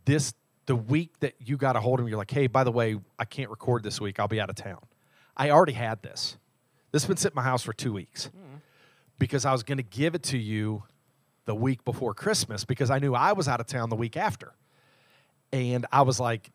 this 0.05 0.35
the 0.67 0.77
week 0.77 1.19
that 1.21 1.35
you 1.39 1.57
got 1.57 1.77
a 1.77 1.81
hold 1.81 2.01
of 2.01 2.07
me, 2.07 2.11
you're 2.11 2.19
like, 2.19 2.31
hey, 2.31 2.47
by 2.47 2.65
the 2.65 2.73
way, 2.73 2.97
I 3.19 3.25
can't 3.25 3.51
record 3.51 3.83
this 3.83 4.01
week. 4.01 4.19
I'll 4.19 4.29
be 4.29 4.41
out 4.41 4.49
of 4.51 4.57
town. 4.57 4.81
I 5.37 5.51
already 5.51 5.73
had 5.73 6.03
this. 6.03 6.39
This 6.91 7.03
has 7.03 7.09
been 7.09 7.17
sitting 7.17 7.37
in 7.37 7.43
my 7.43 7.49
house 7.49 7.63
for 7.63 7.73
two 7.73 7.93
weeks 7.93 8.31
because 9.19 9.45
I 9.45 9.53
was 9.53 9.63
going 9.63 9.79
to 9.79 9.85
give 9.85 10.15
it 10.15 10.23
to 10.25 10.39
you 10.39 10.85
the 11.45 11.55
week 11.55 11.85
before 11.85 12.15
Christmas 12.15 12.65
because 12.65 12.91
I 12.91 12.99
knew 12.99 13.15
I 13.15 13.33
was 13.33 13.49
out 13.49 13.61
of 13.61 13.67
town 13.67 13.91
the 13.91 13.97
week 13.97 14.17
after. 14.17 14.55
And 15.53 15.87
I 15.93 16.03
was 16.03 16.19
like, 16.19 16.51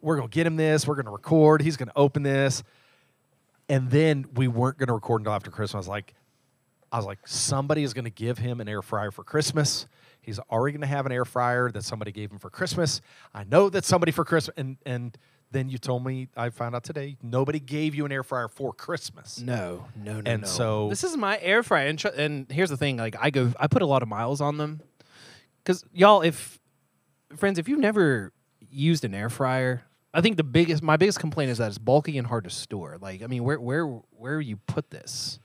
we're 0.00 0.16
going 0.16 0.28
to 0.28 0.34
get 0.34 0.46
him 0.46 0.56
this. 0.56 0.86
We're 0.86 0.96
going 0.96 1.06
to 1.06 1.10
record. 1.10 1.62
He's 1.62 1.76
going 1.76 1.88
to 1.88 1.96
open 1.96 2.22
this. 2.22 2.62
And 3.68 3.90
then 3.90 4.26
we 4.34 4.48
weren't 4.48 4.78
going 4.78 4.88
to 4.88 4.94
record 4.94 5.20
until 5.20 5.32
after 5.32 5.50
Christmas. 5.50 5.74
I 5.74 5.78
was 5.78 5.88
like, 5.88 6.14
I 6.94 6.96
was 6.96 7.06
like, 7.06 7.18
somebody 7.26 7.82
is 7.82 7.92
going 7.92 8.04
to 8.04 8.10
give 8.10 8.38
him 8.38 8.60
an 8.60 8.68
air 8.68 8.80
fryer 8.80 9.10
for 9.10 9.24
Christmas. 9.24 9.88
He's 10.20 10.38
already 10.38 10.74
going 10.74 10.82
to 10.82 10.86
have 10.86 11.06
an 11.06 11.12
air 11.12 11.24
fryer 11.24 11.72
that 11.72 11.82
somebody 11.82 12.12
gave 12.12 12.30
him 12.30 12.38
for 12.38 12.50
Christmas. 12.50 13.00
I 13.34 13.42
know 13.42 13.68
that 13.68 13.84
somebody 13.84 14.12
for 14.12 14.24
Christmas. 14.24 14.54
And, 14.56 14.76
and 14.86 15.18
then 15.50 15.68
you 15.68 15.76
told 15.78 16.04
me, 16.06 16.28
I 16.36 16.50
found 16.50 16.76
out 16.76 16.84
today, 16.84 17.16
nobody 17.20 17.58
gave 17.58 17.96
you 17.96 18.04
an 18.06 18.12
air 18.12 18.22
fryer 18.22 18.46
for 18.46 18.72
Christmas. 18.72 19.40
No, 19.40 19.86
no, 19.96 20.20
no. 20.20 20.30
And 20.30 20.42
no. 20.42 20.48
so- 20.48 20.88
this 20.88 21.02
is 21.02 21.16
my 21.16 21.36
air 21.40 21.64
fryer, 21.64 21.88
and, 21.88 21.98
tr- 21.98 22.14
and 22.16 22.46
here's 22.48 22.70
the 22.70 22.76
thing: 22.76 22.96
like 22.96 23.16
I 23.20 23.30
go, 23.30 23.52
I 23.58 23.66
put 23.66 23.82
a 23.82 23.86
lot 23.86 24.02
of 24.02 24.08
miles 24.08 24.40
on 24.40 24.56
them, 24.56 24.80
because 25.64 25.84
y'all, 25.92 26.22
if 26.22 26.60
friends, 27.36 27.58
if 27.58 27.68
you've 27.68 27.80
never 27.80 28.32
used 28.70 29.04
an 29.04 29.14
air 29.14 29.28
fryer, 29.28 29.82
I 30.12 30.20
think 30.20 30.36
the 30.36 30.44
biggest, 30.44 30.80
my 30.80 30.96
biggest 30.96 31.18
complaint 31.18 31.50
is 31.50 31.58
that 31.58 31.68
it's 31.68 31.78
bulky 31.78 32.18
and 32.18 32.26
hard 32.28 32.44
to 32.44 32.50
store. 32.50 32.98
Like, 33.00 33.20
I 33.20 33.26
mean, 33.26 33.42
where, 33.42 33.60
where, 33.60 33.84
where 34.10 34.40
you 34.40 34.58
put 34.68 34.90
this? 34.90 35.40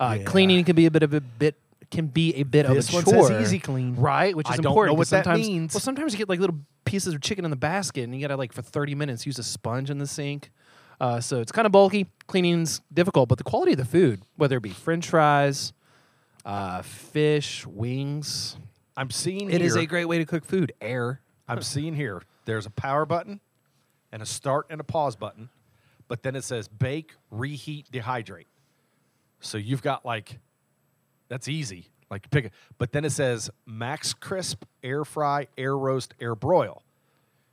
Uh, 0.00 0.16
Yeah. 0.18 0.24
Cleaning 0.24 0.64
can 0.64 0.76
be 0.76 0.86
a 0.86 0.90
bit 0.90 1.02
of 1.02 1.12
a 1.14 1.20
bit 1.20 1.56
can 1.90 2.06
be 2.06 2.34
a 2.34 2.42
bit 2.42 2.66
This 2.66 2.88
of 2.88 2.94
a 2.94 2.96
one 2.96 3.04
chore. 3.04 3.28
says 3.28 3.42
easy 3.48 3.58
clean. 3.58 3.96
right? 3.96 4.36
Which 4.36 4.46
is 4.48 4.52
I 4.52 4.56
don't 4.56 4.66
important. 4.66 4.94
know 4.94 4.98
what 4.98 5.08
that 5.08 5.24
sometimes, 5.24 5.46
means. 5.48 5.74
Well, 5.74 5.80
sometimes 5.80 6.12
you 6.12 6.18
get 6.18 6.28
like 6.28 6.38
little 6.38 6.58
pieces 6.84 7.14
of 7.14 7.20
chicken 7.22 7.44
in 7.46 7.50
the 7.50 7.56
basket, 7.56 8.04
and 8.04 8.14
you 8.14 8.20
gotta 8.20 8.36
like 8.36 8.52
for 8.52 8.60
thirty 8.62 8.94
minutes 8.94 9.24
use 9.26 9.38
a 9.38 9.42
sponge 9.42 9.88
in 9.90 9.98
the 9.98 10.06
sink. 10.06 10.50
Uh, 11.00 11.20
so 11.20 11.40
it's 11.40 11.52
kind 11.52 11.64
of 11.64 11.72
bulky. 11.72 12.06
Cleaning's 12.26 12.80
difficult, 12.92 13.28
but 13.28 13.38
the 13.38 13.44
quality 13.44 13.72
of 13.72 13.78
the 13.78 13.84
food, 13.84 14.20
whether 14.36 14.56
it 14.58 14.62
be 14.62 14.70
French 14.70 15.08
fries, 15.08 15.72
uh, 16.44 16.82
fish, 16.82 17.64
wings, 17.66 18.56
I'm 18.96 19.10
seeing 19.10 19.48
it 19.50 19.60
here, 19.60 19.66
is 19.66 19.76
a 19.76 19.86
great 19.86 20.06
way 20.06 20.18
to 20.18 20.26
cook 20.26 20.44
food. 20.44 20.72
Air. 20.80 21.20
I'm 21.48 21.62
seeing 21.62 21.94
here, 21.94 22.20
there's 22.44 22.66
a 22.66 22.70
power 22.70 23.06
button 23.06 23.40
and 24.12 24.20
a 24.20 24.26
start 24.26 24.66
and 24.68 24.80
a 24.80 24.84
pause 24.84 25.16
button, 25.16 25.48
but 26.08 26.22
then 26.22 26.36
it 26.36 26.44
says 26.44 26.68
bake, 26.68 27.12
reheat, 27.30 27.90
dehydrate. 27.90 28.44
So 29.40 29.58
you've 29.58 29.82
got 29.82 30.04
like, 30.04 30.38
that's 31.28 31.48
easy. 31.48 31.88
Like 32.10 32.30
pick 32.30 32.46
it. 32.46 32.52
But 32.78 32.92
then 32.92 33.04
it 33.04 33.10
says 33.10 33.50
max 33.66 34.14
crisp, 34.14 34.64
air 34.82 35.04
fry, 35.04 35.46
air 35.58 35.76
roast, 35.76 36.14
air 36.20 36.34
broil. 36.34 36.82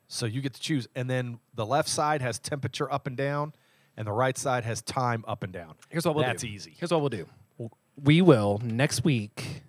So 0.07 0.25
you 0.25 0.41
get 0.41 0.53
to 0.53 0.61
choose. 0.61 0.87
And 0.95 1.09
then 1.09 1.39
the 1.53 1.65
left 1.65 1.89
side 1.89 2.21
has 2.21 2.39
temperature 2.39 2.91
up 2.91 3.05
and 3.07 3.17
down, 3.17 3.53
and 3.97 4.07
the 4.07 4.11
right 4.13 4.37
side 4.37 4.63
has 4.63 4.81
time 4.81 5.25
up 5.27 5.43
and 5.43 5.51
down. 5.51 5.75
Here's 5.89 6.05
what 6.05 6.15
we'll 6.15 6.23
do. 6.23 6.29
That's 6.29 6.43
do. 6.43 6.47
easy. 6.47 6.73
Here's 6.77 6.91
what 6.91 7.01
we'll 7.01 7.09
do. 7.09 7.27
We 8.01 8.21
will 8.21 8.59
next 8.63 9.03
week. 9.03 9.63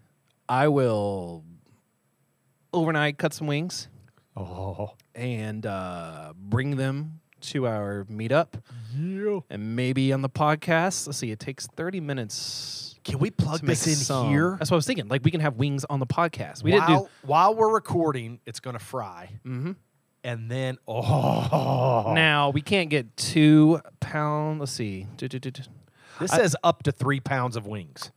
I 0.48 0.68
will 0.68 1.42
overnight 2.72 3.18
cut 3.18 3.34
some 3.34 3.46
wings 3.46 3.88
Oh. 4.36 4.92
and 5.14 5.64
uh, 5.64 6.32
bring 6.36 6.76
them 6.76 7.20
to 7.42 7.66
our 7.66 8.04
meetup, 8.10 8.54
Yeah. 8.96 9.40
and 9.50 9.76
maybe 9.76 10.12
on 10.12 10.22
the 10.22 10.28
podcast. 10.28 11.06
Let's 11.06 11.18
see. 11.18 11.30
It 11.30 11.38
takes 11.40 11.66
thirty 11.66 12.00
minutes. 12.00 12.94
Can 13.04 13.18
we 13.20 13.30
plug 13.30 13.60
to 13.60 13.64
make 13.66 13.78
this 13.78 13.86
in 13.86 13.94
some. 13.94 14.28
here? 14.30 14.56
That's 14.58 14.70
what 14.70 14.74
I 14.74 14.78
was 14.78 14.86
thinking. 14.86 15.06
Like 15.08 15.24
we 15.24 15.30
can 15.30 15.40
have 15.40 15.56
wings 15.56 15.84
on 15.88 16.00
the 16.00 16.06
podcast. 16.06 16.62
We 16.64 16.72
while, 16.72 16.86
didn't 16.88 17.02
do. 17.04 17.08
while 17.22 17.54
we're 17.54 17.72
recording, 17.72 18.40
it's 18.46 18.58
going 18.58 18.76
to 18.76 18.84
fry. 18.84 19.30
Mm-hmm. 19.46 19.72
And 20.24 20.50
then, 20.50 20.78
oh. 20.88 22.12
Now 22.14 22.50
we 22.50 22.62
can't 22.62 22.90
get 22.90 23.16
two 23.16 23.80
pound. 24.00 24.58
Let's 24.58 24.72
see. 24.72 25.06
This 25.18 26.32
I- 26.32 26.36
says 26.38 26.56
up 26.64 26.82
to 26.84 26.92
three 26.92 27.20
pounds 27.20 27.56
of 27.56 27.66
wings. 27.66 28.10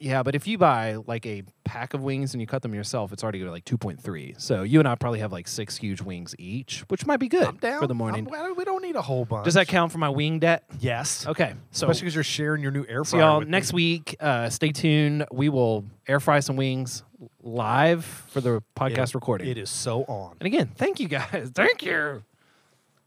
Yeah, 0.00 0.22
but 0.22 0.34
if 0.34 0.46
you 0.46 0.58
buy 0.58 0.96
like 1.06 1.24
a 1.24 1.44
pack 1.64 1.94
of 1.94 2.02
wings 2.02 2.34
and 2.34 2.40
you 2.40 2.46
cut 2.46 2.62
them 2.62 2.74
yourself, 2.74 3.12
it's 3.12 3.22
already 3.22 3.42
like 3.44 3.64
two 3.64 3.78
point 3.78 4.00
three. 4.02 4.34
So 4.38 4.62
you 4.62 4.78
and 4.80 4.88
I 4.88 4.96
probably 4.96 5.20
have 5.20 5.32
like 5.32 5.48
six 5.48 5.76
huge 5.76 6.02
wings 6.02 6.34
each, 6.38 6.80
which 6.88 7.06
might 7.06 7.18
be 7.18 7.28
good 7.28 7.58
for 7.60 7.86
the 7.86 7.94
morning. 7.94 8.28
I'm- 8.32 8.54
we 8.56 8.64
don't 8.64 8.82
need 8.82 8.96
a 8.96 9.02
whole 9.02 9.24
bunch. 9.24 9.44
Does 9.44 9.54
that 9.54 9.66
count 9.68 9.92
for 9.92 9.98
my 9.98 10.08
wing 10.10 10.40
debt? 10.40 10.64
Yes. 10.80 11.26
Okay, 11.26 11.54
so 11.70 11.86
Especially 11.86 12.00
because 12.06 12.14
you're 12.16 12.24
sharing 12.24 12.62
your 12.62 12.70
new 12.72 12.84
air 12.88 13.04
so 13.04 13.12
fryer. 13.16 13.22
y'all 13.22 13.38
with 13.40 13.48
next 13.48 13.72
me. 13.72 13.76
week, 13.76 14.16
uh, 14.20 14.48
stay 14.50 14.70
tuned. 14.72 15.24
We 15.32 15.48
will 15.48 15.84
air 16.06 16.20
fry 16.20 16.40
some 16.40 16.56
wings 16.56 17.02
live 17.42 18.04
for 18.04 18.40
the 18.40 18.62
podcast 18.76 19.08
It- 19.10 19.14
recording. 19.14 19.48
It 19.48 19.58
is 19.58 19.70
so 19.70 20.04
on. 20.04 20.36
And 20.40 20.46
again, 20.46 20.70
thank 20.76 21.00
you 21.00 21.08
guys. 21.08 21.50
Thank 21.54 21.82
you. 21.84 22.22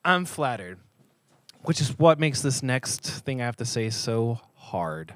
I'm 0.03 0.25
flattered, 0.25 0.79
which 1.63 1.81
is 1.81 1.97
what 1.99 2.17
makes 2.19 2.41
this 2.41 2.63
next 2.63 3.01
thing 3.05 3.41
I 3.41 3.45
have 3.45 3.57
to 3.57 3.65
say 3.65 3.89
so 3.89 4.39
hard. 4.55 5.13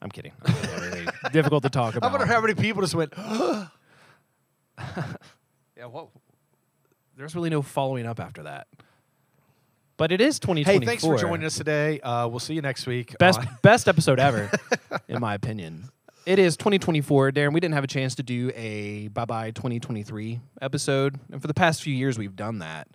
I'm 0.00 0.10
kidding. 0.10 0.32
I 0.44 1.10
don't 1.22 1.32
difficult 1.32 1.62
to 1.64 1.70
talk 1.70 1.94
about. 1.96 2.06
I 2.06 2.08
about. 2.08 2.18
wonder 2.20 2.32
how 2.34 2.40
many 2.40 2.54
people 2.54 2.82
just 2.82 2.94
went. 2.94 3.12
Yeah, 5.76 5.86
well, 5.86 6.10
there's 7.16 7.34
really 7.36 7.50
no 7.50 7.62
following 7.62 8.04
up 8.06 8.18
after 8.18 8.42
that. 8.44 8.66
But 9.96 10.10
it 10.12 10.20
is 10.20 10.38
2024. 10.40 10.80
hey, 10.80 10.86
thanks 10.86 11.04
for 11.04 11.16
joining 11.16 11.46
us 11.46 11.56
today. 11.56 12.00
Uh, 12.00 12.26
we'll 12.28 12.40
see 12.40 12.54
you 12.54 12.62
next 12.62 12.86
week. 12.86 13.16
Best 13.18 13.38
on- 13.40 13.48
best 13.62 13.86
episode 13.88 14.18
ever, 14.18 14.50
in 15.08 15.20
my 15.20 15.34
opinion. 15.34 15.88
It 16.26 16.38
is 16.40 16.56
2024, 16.56 17.30
Darren. 17.32 17.52
We 17.52 17.60
didn't 17.60 17.74
have 17.74 17.84
a 17.84 17.88
chance 17.88 18.16
to 18.16 18.22
do 18.24 18.50
a 18.54 19.08
bye 19.08 19.24
bye 19.24 19.50
2023 19.52 20.40
episode, 20.60 21.18
and 21.32 21.40
for 21.40 21.46
the 21.46 21.54
past 21.54 21.82
few 21.82 21.94
years, 21.94 22.18
we've 22.18 22.36
done 22.36 22.58
that. 22.58 22.88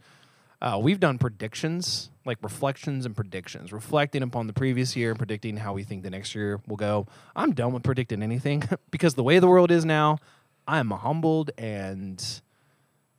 Uh, 0.64 0.80
we've 0.82 1.00
done 1.00 1.18
predictions, 1.18 2.10
like 2.26 2.38
reflections 2.42 3.06
and 3.06 3.16
predictions, 3.16 3.74
reflecting 3.74 4.24
upon 4.24 4.48
the 4.48 4.54
previous 4.54 4.96
year 4.96 5.10
and 5.10 5.20
predicting 5.20 5.58
how 5.58 5.74
we 5.74 5.84
think 5.84 6.04
the 6.04 6.10
next 6.10 6.34
year 6.34 6.62
will 6.66 6.78
go. 6.78 7.06
I'm 7.36 7.54
done 7.54 7.74
with 7.74 7.84
predicting 7.84 8.24
anything 8.24 8.64
because 8.92 9.16
the 9.16 9.24
way 9.24 9.40
the 9.40 9.48
world 9.48 9.72
is 9.72 9.84
now, 9.84 10.20
I 10.66 10.80
am 10.80 10.92
humbled 10.92 11.52
and, 11.58 12.24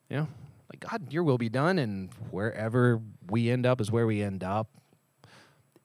you 0.08 0.16
know, 0.16 0.28
like 0.72 0.80
God, 0.80 1.12
your 1.12 1.22
will 1.22 1.36
be 1.36 1.50
done, 1.50 1.78
and 1.78 2.08
wherever 2.30 3.00
we 3.28 3.50
end 3.50 3.66
up 3.66 3.78
is 3.80 3.92
where 3.92 4.06
we 4.06 4.22
end 4.22 4.42
up 4.42 4.68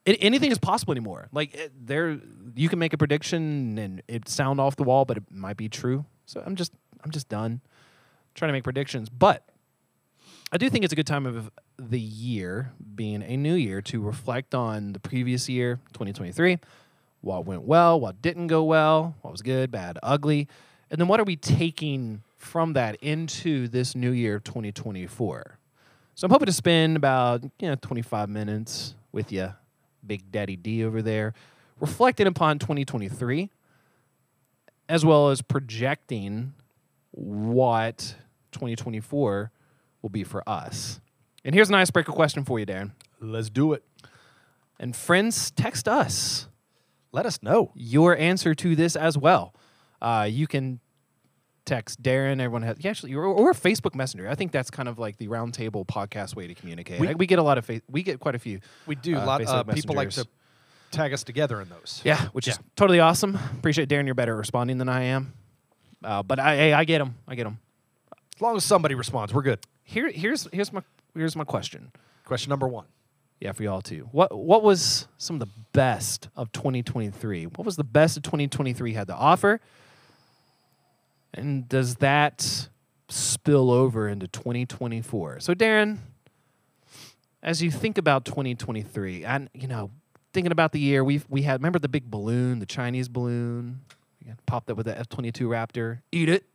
it, 0.06 0.18
anything 0.22 0.52
is 0.52 0.58
possible 0.58 0.92
anymore. 0.92 1.28
Like 1.32 1.54
it, 1.54 1.72
there, 1.80 2.20
you 2.56 2.70
can 2.70 2.80
make 2.80 2.94
a 2.94 2.98
prediction 2.98 3.78
and 3.78 4.02
it 4.08 4.28
sound 4.28 4.60
off 4.60 4.76
the 4.76 4.84
wall, 4.84 5.06
but 5.06 5.18
it 5.18 5.24
might 5.30 5.58
be 5.58 5.70
true. 5.70 6.06
So 6.26 6.42
I'm 6.46 6.56
just, 6.56 6.72
I'm 7.04 7.12
just 7.12 7.30
done 7.30 7.62
trying 8.34 8.50
to 8.50 8.54
make 8.54 8.64
predictions. 8.64 9.10
But 9.10 9.44
I 10.52 10.58
do 10.58 10.68
think 10.68 10.84
it's 10.84 10.94
a 10.94 10.96
good 10.96 11.06
time 11.06 11.28
of 11.28 11.52
the 11.78 12.00
year, 12.00 12.72
being 12.96 13.22
a 13.22 13.38
new 13.38 13.54
year, 13.54 13.82
to 13.84 14.02
reflect 14.02 14.56
on 14.56 14.94
the 14.94 15.00
previous 15.00 15.48
year, 15.48 15.76
2023, 15.94 16.58
what 17.22 17.46
went 17.46 17.64
well, 17.64 18.00
what 18.00 18.20
didn't 18.22 18.48
go 18.48 18.64
well, 18.64 19.16
what 19.22 19.32
was 19.32 19.44
good, 19.44 19.70
bad, 19.70 20.00
ugly, 20.02 20.48
and 20.90 21.00
then 21.00 21.08
what 21.08 21.20
are 21.20 21.24
we 21.24 21.36
taking 21.36 22.24
from 22.36 22.74
that 22.74 22.96
into 22.96 23.68
this 23.68 23.96
new 23.96 24.10
year, 24.10 24.38
of 24.38 24.44
2024. 24.44 25.60
So 26.16 26.26
I'm 26.26 26.32
hoping 26.32 26.48
to 26.48 26.54
spend 26.54 26.98
about 26.98 27.44
you 27.60 27.70
know 27.70 27.76
25 27.76 28.28
minutes 28.28 28.96
with 29.12 29.32
you, 29.32 29.54
Big 30.06 30.32
Daddy 30.32 30.56
D 30.56 30.84
over 30.84 31.04
there, 31.04 31.36
reflecting 31.80 32.26
upon 32.26 32.58
2023, 32.58 33.52
as 34.88 35.06
well 35.06 35.30
as 35.30 35.44
projecting 35.44 36.54
what 37.12 38.16
2024 38.52 39.52
will 40.02 40.10
be 40.10 40.24
for 40.24 40.48
us. 40.48 41.00
And 41.46 41.56
here's 41.56 41.70
an 41.70 41.76
icebreaker 41.76 42.12
question 42.12 42.44
for 42.46 42.60
you, 42.60 42.66
Darren. 42.66 42.92
Let's 43.20 43.50
do 43.50 43.74
it. 43.74 43.84
And 44.80 44.96
friends, 44.96 45.52
text 45.52 45.88
us 45.88 46.48
Let 47.12 47.26
us 47.26 47.42
know. 47.44 47.72
your 47.76 48.18
answer 48.18 48.54
to 48.56 48.76
this 48.76 48.96
as 48.96 49.18
well. 49.18 49.54
Uh, 50.02 50.28
you 50.30 50.48
can 50.48 50.80
text 51.66 52.02
Darren. 52.02 52.40
Everyone 52.42 52.62
has 52.64 52.78
yeah, 52.80 52.92
actually, 52.92 53.14
or, 53.14 53.26
or 53.26 53.54
Facebook 53.54 53.94
Messenger. 53.96 54.30
I 54.30 54.36
think 54.36 54.52
that's 54.52 54.70
kind 54.72 54.88
of 54.88 54.98
like 54.98 55.18
the 55.18 55.28
roundtable 55.28 55.86
podcast 55.86 56.36
way 56.36 56.48
to 56.48 56.56
communicate. 56.56 57.00
We- 57.00 57.08
Like, 57.08 57.18
We, 57.18 57.26
get 57.26 57.40
a 57.40 57.44
lot 57.44 57.58
of 57.58 57.66
fa- 57.66 57.82
we 57.90 58.04
get 58.04 58.20
quite 58.20 58.36
a 58.36 58.40
few. 58.40 58.60
We 58.88 58.96
do. 58.96 59.16
Uh, 59.18 59.24
a 59.24 59.26
lot. 59.26 59.46
Uh, 59.46 59.64
people 59.66 59.96
like 59.96 60.10
to 60.12 60.26
tag 60.92 61.14
us 61.14 61.24
together 61.24 61.62
in 61.62 61.70
those. 61.70 62.02
Yeah, 62.06 62.28
which 62.30 62.48
is 62.48 62.58
totally 62.76 63.00
awesome. 63.00 63.38
Appreciate 63.58 63.90
Darren. 63.90 64.06
You're 64.06 64.16
better 64.16 64.34
at 64.34 64.38
responding 64.38 64.78
than 64.78 64.90
I 64.90 65.04
am. 65.04 65.34
Uh, 66.04 66.24
but 66.24 66.40
I, 66.40 66.56
hey, 66.56 66.74
I 66.74 66.86
get 66.86 67.00
them. 67.00 67.16
I 67.28 67.36
get 67.36 67.44
them. 67.44 67.60
As 68.40 68.42
long 68.42 68.56
as 68.56 68.64
somebody 68.64 68.96
responds, 68.96 69.34
we're 69.34 69.42
good. 69.42 69.60
Here, 69.84 70.10
here's 70.10 70.48
here's 70.54 70.72
my 70.72 70.82
here's 71.14 71.36
my 71.36 71.44
question. 71.44 71.92
Question 72.24 72.50
number 72.50 72.70
one. 72.70 72.86
Yeah, 73.42 73.52
for 73.52 73.64
y'all 73.64 73.82
too. 73.82 74.08
What 74.14 74.34
what 74.34 74.64
was 74.64 75.10
some 75.18 75.36
of 75.36 75.40
the 75.42 75.52
best 75.74 76.30
of 76.38 76.50
2023? 76.54 77.48
What 77.48 77.66
was 77.66 77.76
the 77.76 77.84
best 77.84 78.16
of 78.16 78.24
2023 78.24 78.94
had 78.94 79.08
to 79.08 79.14
offer? 79.14 79.60
And 81.34 81.68
does 81.68 81.96
that 81.98 82.70
spill 83.10 83.72
over 83.72 84.08
into 84.08 84.30
2024? 84.30 85.42
So 85.42 85.54
Darren, 85.54 85.98
as 87.44 87.62
you 87.62 87.72
think 87.72 87.98
about 87.98 88.24
2023, 88.24 89.26
and 89.26 89.50
you 89.54 89.68
know, 89.68 89.92
thinking 90.32 90.54
about 90.54 90.72
the 90.72 90.80
year, 90.80 91.04
we've 91.04 91.26
we 91.28 91.42
had 91.42 91.60
remember 91.60 91.80
the 91.80 91.90
big 91.90 92.10
balloon, 92.10 92.60
the 92.60 92.66
Chinese 92.66 93.10
balloon, 93.10 93.82
popped 94.46 94.72
up 94.72 94.78
with 94.78 94.86
the 94.86 94.94
F22 94.94 95.42
Raptor. 95.42 96.00
Eat 96.14 96.30
it. 96.30 96.46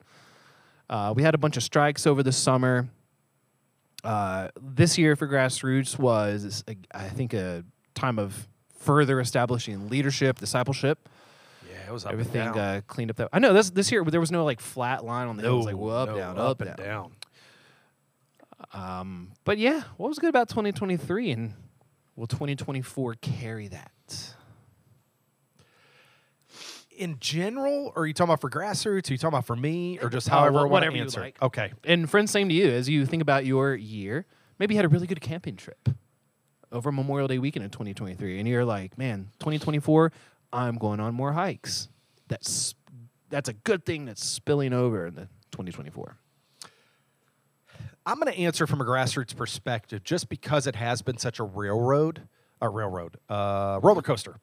Uh, 0.89 1.13
we 1.17 1.23
had 1.23 1.35
a 1.35 1.39
bunch 1.39 1.57
of 1.57 1.63
strikes 1.63 2.07
over 2.07 2.23
the 2.23 2.33
summer. 2.33 2.89
Uh, 4.03 4.49
this 4.61 4.99
year 4.99 5.17
for 5.17 5.27
grassroots 5.27 5.99
was, 5.99 6.63
a- 6.69 6.77
I 6.95 7.09
think, 7.09 7.33
a 7.33 7.65
time 7.95 8.19
of 8.19 8.49
further 8.79 9.19
establishing 9.21 9.89
leadership, 9.89 10.39
discipleship. 10.39 11.09
Yeah, 11.71 11.89
it 11.89 11.93
was 11.93 12.05
up 12.05 12.13
Everything 12.13 12.43
and 12.43 12.55
down. 12.55 12.77
uh, 12.77 12.81
cleaned 12.87 13.11
up. 13.11 13.17
That 13.17 13.29
I 13.33 13.39
know 13.39 13.55
this 13.55 13.71
this 13.71 13.91
year 13.91 14.05
there 14.05 14.21
was 14.21 14.31
no 14.31 14.45
like 14.45 14.61
flat 14.61 15.05
line 15.05 15.27
on 15.29 15.37
the 15.37 15.43
hill. 15.43 15.55
It 15.55 15.57
was 15.57 15.67
like 15.67 15.77
well, 15.79 15.97
up, 15.97 16.09
no, 16.11 16.17
down, 16.17 16.39
up, 16.39 16.49
up, 16.51 16.61
and 16.61 16.77
down. 16.77 16.87
down. 16.87 17.13
Um, 18.73 19.33
but 19.45 19.59
yeah, 19.59 19.83
what 19.97 20.09
was 20.09 20.19
good 20.19 20.29
about 20.29 20.49
2023, 20.49 21.31
and 21.31 21.55
will 22.17 22.27
2024 22.27 23.15
carry 23.21 23.69
that? 23.69 23.91
In 26.97 27.17
general, 27.19 27.93
or 27.97 28.03
are 28.03 28.07
you 28.07 28.15
talking 28.15 28.31
about 28.31 28.41
for 28.41 28.51
grassroots? 28.51 29.11
Are 29.11 29.15
you 29.15 29.19
talking 29.19 29.35
about 29.35 29.47
for 29.47 29.57
me, 29.57 29.99
or 30.01 30.09
just 30.09 30.29
Uh, 30.29 30.33
however 30.33 30.59
I 30.59 30.61
want 30.63 30.71
whatever 30.73 30.93
to 30.93 30.97
you 30.99 31.03
answer? 31.05 31.21
like. 31.21 31.41
Okay. 31.43 31.73
And 31.85 32.09
friends, 32.09 32.31
same 32.31 32.49
to 32.49 32.55
you. 32.55 32.69
As 32.69 32.89
you 32.89 33.05
think 33.07 33.21
about 33.23 33.45
your 33.45 33.75
year, 33.75 34.27
maybe 34.59 34.75
you 34.75 34.79
had 34.79 34.85
a 34.85 34.89
really 34.89 35.07
good 35.07 35.21
camping 35.21 35.57
trip 35.57 35.89
over 36.71 36.93
Memorial 36.93 37.27
Day 37.29 37.39
weekend 37.39 37.65
in 37.65 37.71
2023, 37.71 38.39
and 38.39 38.49
you're 38.49 38.65
like, 38.65 38.97
man, 38.97 39.31
2024, 39.41 40.13
I'm 40.53 40.77
going 40.77 41.01
on 41.01 41.15
more 41.15 41.33
hikes. 41.33 41.89
That's 42.29 42.75
that's 43.29 43.49
a 43.49 43.53
good 43.55 43.85
thing 43.85 44.05
that's 44.05 44.25
spilling 44.25 44.73
over 44.73 45.07
into 45.07 45.29
2024. 45.51 46.17
I'm 48.07 48.21
going 48.21 48.33
to 48.33 48.39
answer 48.39 48.67
from 48.67 48.81
a 48.81 48.85
grassroots 48.85 49.35
perspective, 49.35 50.05
just 50.05 50.29
because 50.29 50.67
it 50.67 50.77
has 50.77 51.01
been 51.03 51.17
such 51.19 51.39
a 51.41 51.43
railroad, 51.45 52.29
a 52.61 52.69
railroad, 52.69 53.17
uh, 53.29 53.81
roller 53.83 54.03
coaster. 54.03 54.37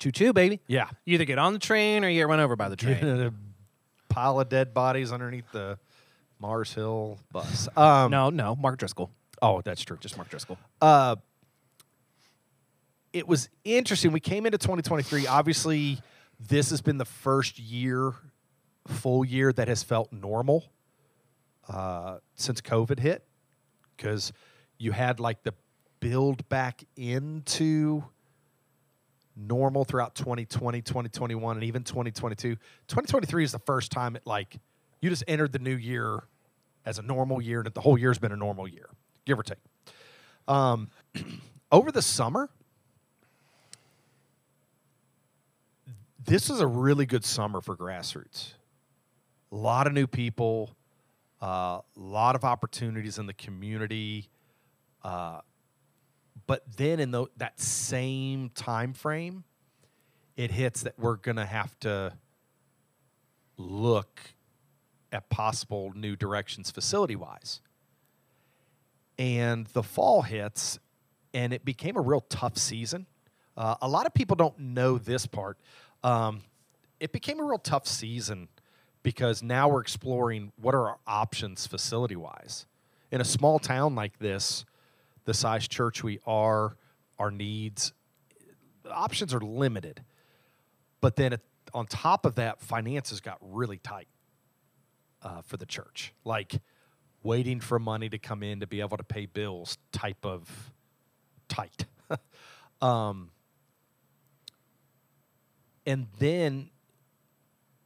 Choo 0.00 0.10
choo, 0.10 0.32
baby. 0.32 0.60
Yeah. 0.66 0.88
You 1.04 1.14
either 1.14 1.24
get 1.26 1.38
on 1.38 1.52
the 1.52 1.58
train 1.58 2.04
or 2.04 2.08
you 2.08 2.20
get 2.20 2.26
run 2.28 2.40
over 2.40 2.56
by 2.56 2.68
the 2.68 2.76
train. 2.76 3.04
a 3.04 3.32
pile 4.08 4.40
of 4.40 4.48
dead 4.48 4.74
bodies 4.74 5.12
underneath 5.12 5.50
the 5.52 5.78
Mars 6.40 6.72
Hill 6.72 7.18
bus. 7.30 7.68
Um, 7.76 8.10
no, 8.10 8.30
no, 8.30 8.56
Mark 8.56 8.78
Driscoll. 8.78 9.10
Oh, 9.42 9.60
that's 9.62 9.82
true. 9.82 9.98
Just 10.00 10.16
Mark 10.16 10.28
Driscoll. 10.28 10.58
uh, 10.80 11.16
it 13.12 13.26
was 13.26 13.48
interesting. 13.64 14.12
We 14.12 14.20
came 14.20 14.46
into 14.46 14.56
2023. 14.58 15.26
Obviously, 15.26 15.98
this 16.38 16.70
has 16.70 16.80
been 16.80 16.96
the 16.96 17.04
first 17.04 17.58
year, 17.58 18.12
full 18.86 19.24
year, 19.24 19.52
that 19.52 19.66
has 19.66 19.82
felt 19.82 20.12
normal 20.12 20.64
uh, 21.68 22.18
since 22.36 22.60
COVID 22.60 23.00
hit 23.00 23.24
because 23.96 24.32
you 24.78 24.92
had 24.92 25.18
like 25.18 25.42
the 25.42 25.52
build 25.98 26.48
back 26.48 26.84
into 26.96 28.04
normal 29.40 29.84
throughout 29.84 30.14
2020, 30.14 30.82
2021, 30.82 31.56
and 31.56 31.64
even 31.64 31.82
2022. 31.82 32.56
2023 32.88 33.44
is 33.44 33.52
the 33.52 33.58
first 33.60 33.90
time 33.90 34.16
it 34.16 34.22
like 34.24 34.58
you 35.00 35.10
just 35.10 35.24
entered 35.26 35.52
the 35.52 35.58
new 35.58 35.76
year 35.76 36.24
as 36.84 36.98
a 36.98 37.02
normal 37.02 37.40
year, 37.40 37.60
and 37.60 37.72
the 37.72 37.80
whole 37.80 37.98
year's 37.98 38.18
been 38.18 38.32
a 38.32 38.36
normal 38.36 38.66
year, 38.66 38.88
give 39.24 39.38
or 39.38 39.42
take. 39.42 39.58
Um, 40.48 40.90
over 41.72 41.92
the 41.92 42.02
summer, 42.02 42.50
this 46.24 46.48
was 46.48 46.60
a 46.60 46.66
really 46.66 47.06
good 47.06 47.24
summer 47.24 47.60
for 47.60 47.76
grassroots. 47.76 48.54
A 49.52 49.56
lot 49.56 49.86
of 49.86 49.92
new 49.92 50.06
people, 50.06 50.76
a 51.40 51.44
uh, 51.44 51.80
lot 51.96 52.34
of 52.36 52.44
opportunities 52.44 53.18
in 53.18 53.26
the 53.26 53.34
community. 53.34 54.28
Uh, 55.02 55.40
but 56.50 56.64
then 56.76 56.98
in 56.98 57.12
the, 57.12 57.26
that 57.36 57.60
same 57.60 58.50
time 58.56 58.92
frame, 58.92 59.44
it 60.36 60.50
hits 60.50 60.82
that 60.82 60.98
we're 60.98 61.14
going 61.14 61.36
to 61.36 61.46
have 61.46 61.78
to 61.78 62.12
look 63.56 64.20
at 65.12 65.30
possible 65.30 65.92
new 65.94 66.16
directions 66.16 66.68
facility 66.68 67.14
wise. 67.14 67.60
And 69.16 69.68
the 69.68 69.84
fall 69.84 70.22
hits, 70.22 70.80
and 71.32 71.52
it 71.52 71.64
became 71.64 71.96
a 71.96 72.00
real 72.00 72.22
tough 72.22 72.58
season. 72.58 73.06
Uh, 73.56 73.76
a 73.80 73.88
lot 73.88 74.06
of 74.06 74.12
people 74.12 74.34
don't 74.34 74.58
know 74.58 74.98
this 74.98 75.26
part. 75.26 75.56
Um, 76.02 76.42
it 76.98 77.12
became 77.12 77.38
a 77.38 77.44
real 77.44 77.58
tough 77.58 77.86
season 77.86 78.48
because 79.04 79.40
now 79.40 79.68
we're 79.68 79.82
exploring 79.82 80.50
what 80.60 80.74
are 80.74 80.88
our 80.88 80.98
options 81.06 81.68
facility 81.68 82.16
wise. 82.16 82.66
In 83.12 83.20
a 83.20 83.24
small 83.24 83.60
town 83.60 83.94
like 83.94 84.18
this, 84.18 84.64
the 85.24 85.34
size 85.34 85.68
church 85.68 86.02
we 86.02 86.18
are, 86.26 86.76
our 87.18 87.30
needs, 87.30 87.92
options 88.90 89.34
are 89.34 89.40
limited. 89.40 90.02
But 91.00 91.16
then 91.16 91.34
it, 91.34 91.40
on 91.72 91.86
top 91.86 92.26
of 92.26 92.36
that, 92.36 92.60
finances 92.60 93.20
got 93.20 93.38
really 93.40 93.78
tight 93.78 94.08
uh, 95.22 95.42
for 95.42 95.56
the 95.56 95.66
church. 95.66 96.12
Like 96.24 96.60
waiting 97.22 97.60
for 97.60 97.78
money 97.78 98.08
to 98.08 98.18
come 98.18 98.42
in 98.42 98.60
to 98.60 98.66
be 98.66 98.80
able 98.80 98.96
to 98.96 99.04
pay 99.04 99.26
bills 99.26 99.78
type 99.92 100.24
of 100.24 100.72
tight. 101.48 101.84
um, 102.80 103.30
and 105.86 106.06
then 106.18 106.70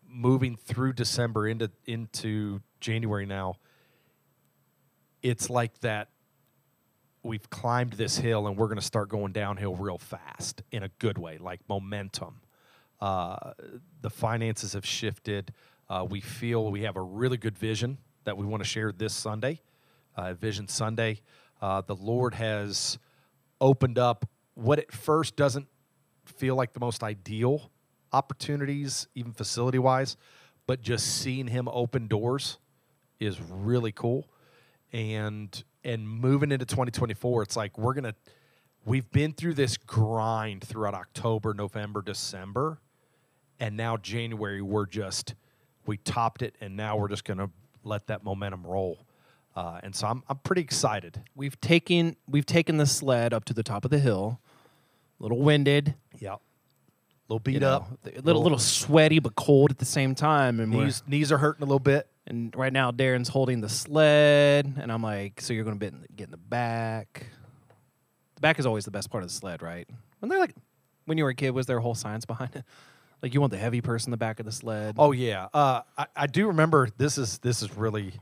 moving 0.09 0.57
through 0.57 0.93
December 0.93 1.49
into 1.49 1.71
into 1.87 2.61
January 2.81 3.27
now, 3.27 3.57
it's 5.23 5.51
like 5.51 5.79
that 5.81 6.09
we've 7.25 7.49
climbed 7.49 7.95
this 7.95 8.19
hill 8.19 8.47
and 8.47 8.57
we're 8.57 8.67
going 8.67 8.79
to 8.79 8.85
start 8.85 9.09
going 9.09 9.33
downhill 9.33 9.75
real 9.75 9.99
fast 9.99 10.63
in 10.71 10.83
a 10.83 10.89
good 10.99 11.19
way, 11.19 11.39
like 11.39 11.61
momentum. 11.69 12.41
Uh, 13.01 13.53
the 14.03 14.11
finances 14.11 14.75
have 14.75 14.87
shifted. 14.87 15.53
Uh, 15.89 16.07
we 16.09 16.21
feel 16.21 16.71
we 16.71 16.83
have 16.83 16.97
a 16.97 17.03
really 17.03 17.39
good 17.39 17.59
vision 17.59 17.99
that 18.25 18.37
we 18.37 18.47
want 18.47 18.63
to 18.63 18.69
share 18.69 18.93
this 18.93 19.15
Sunday, 19.15 19.61
uh, 20.17 20.35
Vision 20.35 20.69
Sunday. 20.69 21.21
Uh, 21.61 21.81
the 21.81 21.97
Lord 21.97 22.35
has 22.35 22.99
opened 23.61 23.99
up 23.99 24.29
what 24.55 24.79
at 24.79 24.93
first 24.93 25.35
doesn't 25.35 25.67
feel 26.27 26.55
like 26.55 26.75
the 26.75 26.81
most 26.81 27.03
ideal 27.03 27.71
opportunities, 28.13 29.09
even 29.15 29.33
facility 29.33 29.79
wise, 29.79 30.17
but 30.67 30.83
just 30.83 31.21
seeing 31.21 31.49
Him 31.49 31.69
open 31.69 32.07
doors 32.07 32.59
is 33.19 33.41
really 33.41 33.93
cool. 33.93 34.29
And 34.93 35.65
and 35.85 36.09
moving 36.09 36.51
into 36.53 36.65
2024, 36.65 37.43
it's 37.43 37.57
like 37.57 37.77
we're 37.79 37.95
gonna 37.95 38.15
we've 38.85 39.11
been 39.11 39.33
through 39.33 39.55
this 39.55 39.77
grind 39.77 40.65
throughout 40.65 40.95
October, 40.95 41.55
November, 41.55 42.03
December, 42.03 42.79
and 43.61 43.77
now 43.77 43.97
January 43.97 44.63
we're 44.63 44.87
just 44.87 45.35
we 45.87 45.97
topped 45.99 46.43
it, 46.43 46.55
and 46.61 46.77
now 46.77 46.97
we're 46.97 47.09
just 47.09 47.25
gonna 47.25 47.51
let 47.83 48.07
that 48.07 48.25
momentum 48.25 48.67
roll. 48.67 48.99
Uh, 49.55 49.81
and 49.83 49.95
so 49.95 50.07
I'm 50.07 50.23
I'm 50.29 50.39
pretty 50.39 50.63
excited. 50.63 51.23
We've 51.35 51.61
taken 51.61 52.17
we've 52.29 52.47
taken 52.47 52.77
the 52.77 52.87
sled 52.87 53.33
up 53.33 53.45
to 53.47 53.55
the 53.55 53.63
top 53.63 53.85
of 53.85 53.91
the 53.91 53.99
hill, 53.99 54.41
a 55.21 55.23
little 55.23 55.39
winded, 55.39 55.95
Yeah. 56.19 56.35
A 56.35 57.33
little 57.33 57.41
beat 57.41 57.55
you 57.55 57.61
know, 57.61 57.71
up, 57.71 57.99
a 58.05 58.21
little 58.21 58.43
little 58.43 58.59
sweaty 58.59 59.19
but 59.19 59.35
cold 59.35 59.71
at 59.71 59.79
the 59.79 59.87
same 59.87 60.15
time, 60.15 60.61
and 60.61 60.71
knees 60.71 61.03
knees 61.07 61.33
are 61.33 61.39
hurting 61.39 61.63
a 61.63 61.67
little 61.67 61.79
bit. 61.79 62.07
And 62.27 62.55
right 62.57 62.73
now 62.73 62.91
Darren's 62.91 63.29
holding 63.29 63.61
the 63.61 63.69
sled, 63.69 64.75
and 64.81 64.91
I'm 64.91 65.03
like, 65.03 65.41
so 65.41 65.53
you're 65.53 65.65
gonna 65.65 65.77
be 65.77 65.87
in 65.87 66.01
the, 66.01 66.09
get 66.15 66.25
in 66.25 66.31
the 66.31 66.37
back. 66.37 67.27
The 68.37 68.41
back 68.41 68.59
is 68.59 68.67
always 68.67 68.85
the 68.85 68.91
best 68.91 69.11
part 69.11 69.23
of 69.23 69.29
the 69.29 69.35
sled, 69.35 69.63
right? 69.63 69.89
When 70.21 70.29
they're 70.29 70.39
like, 70.39 70.55
when 71.05 71.19
you 71.19 71.25
were 71.25 71.31
a 71.31 71.35
kid, 71.35 71.51
was 71.51 71.67
there 71.67 71.79
a 71.79 71.83
whole 71.83 71.95
science 71.95 72.25
behind 72.27 72.57
it? 72.57 72.65
Like 73.23 73.35
you 73.35 73.41
want 73.41 73.53
the 73.53 73.59
heavy 73.59 73.81
person 73.81 74.09
in 74.09 74.11
the 74.13 74.17
back 74.19 74.39
of 74.41 74.47
the 74.47 74.53
sled. 74.53 74.97
Oh 74.99 75.13
yeah, 75.13 75.49
uh, 75.55 75.83
I, 75.97 76.07
I 76.17 76.27
do 76.27 76.49
remember. 76.49 76.89
This 76.97 77.19
is 77.19 77.39
this 77.39 77.63
is 77.63 77.77
really. 77.77 78.13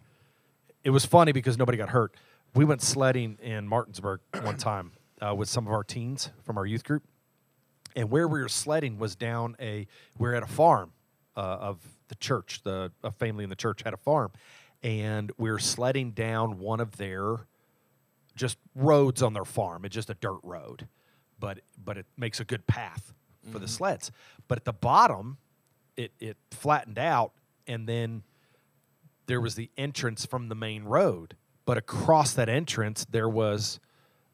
It 0.84 0.90
was 0.90 1.04
funny 1.04 1.32
because 1.32 1.56
nobody 1.56 1.78
got 1.78 1.90
hurt. 1.90 2.14
We 2.54 2.64
went 2.64 2.82
sledding 2.82 3.38
in 3.40 3.66
Martinsburg 3.68 4.20
one 4.42 4.56
time 4.58 4.92
uh, 5.20 5.34
with 5.34 5.48
some 5.48 5.66
of 5.66 5.72
our 5.72 5.84
teens 5.84 6.30
from 6.44 6.58
our 6.58 6.66
youth 6.66 6.84
group, 6.84 7.02
and 7.96 8.10
where 8.10 8.28
we 8.28 8.40
were 8.40 8.48
sledding 8.48 8.98
was 8.98 9.16
down 9.16 9.56
a. 9.60 9.86
We 10.18 10.28
are 10.28 10.34
at 10.34 10.42
a 10.42 10.48
farm 10.48 10.92
uh, 11.37 11.40
of 11.40 11.79
the 12.09 12.14
church. 12.16 12.62
The 12.62 12.92
a 13.03 13.11
family 13.11 13.45
in 13.45 13.51
the 13.51 13.57
church 13.57 13.83
had 13.83 13.95
a 13.95 13.99
farm, 13.99 14.33
and 14.83 15.33
we 15.38 15.51
were 15.51 15.59
sledding 15.59 16.12
down 16.12 16.59
one 16.59 16.81
of 16.81 16.97
their 16.97 17.47
just 18.35 18.59
roads 18.75 19.23
on 19.23 19.33
their 19.33 19.45
farm. 19.45 19.85
It's 19.85 19.95
just 19.95 20.11
a 20.11 20.14
dirt 20.14 20.40
road, 20.42 20.88
but 21.38 21.61
but 21.83 21.99
it 21.99 22.07
makes 22.16 22.40
a 22.40 22.45
good 22.45 22.66
path 22.66 23.12
for 23.51 23.59
the 23.59 23.68
sleds. 23.68 24.11
But 24.49 24.59
at 24.59 24.64
the 24.64 24.73
bottom, 24.73 25.38
it 25.97 26.12
it 26.21 26.37
flattened 26.51 26.99
out, 26.99 27.33
and 27.66 27.88
then 27.88 28.23
there 29.27 29.40
was 29.40 29.55
the 29.55 29.71
entrance 29.77 30.27
from 30.27 30.49
the 30.49 30.55
main 30.55 30.85
road. 30.85 31.37
But 31.64 31.79
across 31.79 32.35
that 32.35 32.49
entrance, 32.49 33.07
there 33.09 33.29
was 33.29 33.79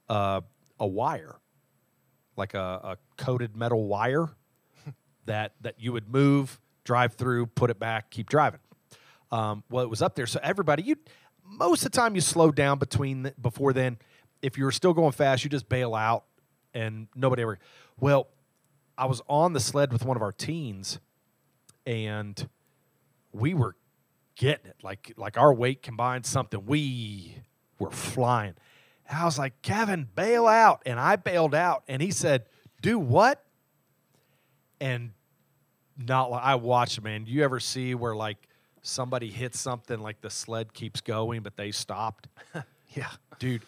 uh, 0.08 0.40
a 0.80 0.86
wire, 0.86 1.36
like 2.36 2.54
a, 2.54 2.58
a 2.58 2.98
coated 3.16 3.54
metal 3.54 3.86
wire 3.86 4.30
that 5.26 5.52
that 5.60 5.74
you 5.78 5.92
would 5.92 6.08
move, 6.08 6.60
drive 6.88 7.12
through, 7.12 7.46
put 7.46 7.68
it 7.68 7.78
back, 7.78 8.10
keep 8.10 8.30
driving. 8.30 8.60
Um, 9.30 9.62
well, 9.68 9.84
it 9.84 9.90
was 9.90 10.00
up 10.00 10.14
there, 10.14 10.26
so 10.26 10.40
everybody, 10.42 10.82
you 10.82 10.96
most 11.44 11.84
of 11.84 11.92
the 11.92 11.96
time 11.96 12.14
you 12.14 12.20
slow 12.22 12.50
down 12.50 12.78
between 12.78 13.22
the, 13.24 13.34
before 13.40 13.72
then. 13.72 13.98
If 14.40 14.56
you 14.56 14.64
were 14.64 14.72
still 14.72 14.94
going 14.94 15.12
fast, 15.12 15.44
you 15.44 15.50
just 15.50 15.68
bail 15.68 15.94
out, 15.94 16.24
and 16.72 17.08
nobody 17.14 17.42
ever. 17.42 17.58
Well, 18.00 18.28
I 18.96 19.04
was 19.04 19.20
on 19.28 19.52
the 19.52 19.60
sled 19.60 19.92
with 19.92 20.04
one 20.04 20.16
of 20.16 20.22
our 20.22 20.32
teens, 20.32 20.98
and 21.84 22.48
we 23.32 23.52
were 23.52 23.76
getting 24.34 24.70
it. 24.70 24.76
Like 24.82 25.12
like 25.18 25.36
our 25.36 25.52
weight 25.52 25.82
combined 25.82 26.24
something. 26.24 26.64
We 26.64 27.42
were 27.78 27.90
flying. 27.90 28.54
I 29.10 29.24
was 29.24 29.38
like, 29.38 29.60
Kevin, 29.62 30.08
bail 30.14 30.46
out. 30.46 30.82
And 30.84 31.00
I 31.00 31.16
bailed 31.16 31.54
out. 31.54 31.82
And 31.88 32.02
he 32.02 32.10
said, 32.10 32.44
Do 32.80 32.98
what? 32.98 33.44
And 34.80 35.12
not 35.98 36.30
like 36.30 36.42
I 36.42 36.54
watched, 36.54 37.02
man. 37.02 37.24
You 37.26 37.42
ever 37.44 37.60
see 37.60 37.94
where 37.94 38.14
like 38.14 38.38
somebody 38.82 39.30
hits 39.30 39.58
something 39.58 39.98
like 40.00 40.20
the 40.20 40.30
sled 40.30 40.72
keeps 40.72 41.00
going, 41.00 41.42
but 41.42 41.56
they 41.56 41.72
stopped? 41.72 42.28
yeah. 42.94 43.10
Dude, 43.38 43.62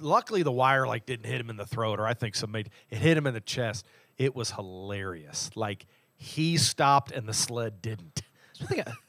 luckily 0.00 0.42
the 0.42 0.52
wire 0.52 0.86
like 0.86 1.06
didn't 1.06 1.26
hit 1.26 1.40
him 1.40 1.50
in 1.50 1.56
the 1.56 1.66
throat, 1.66 2.00
or 2.00 2.06
I 2.06 2.14
think 2.14 2.34
somebody 2.34 2.70
it 2.90 2.98
hit 2.98 3.16
him 3.16 3.26
in 3.26 3.34
the 3.34 3.40
chest. 3.40 3.86
It 4.16 4.34
was 4.34 4.50
hilarious. 4.50 5.50
Like 5.54 5.86
he 6.16 6.56
stopped 6.56 7.12
and 7.12 7.28
the 7.28 7.34
sled 7.34 7.82
didn't. 7.82 8.22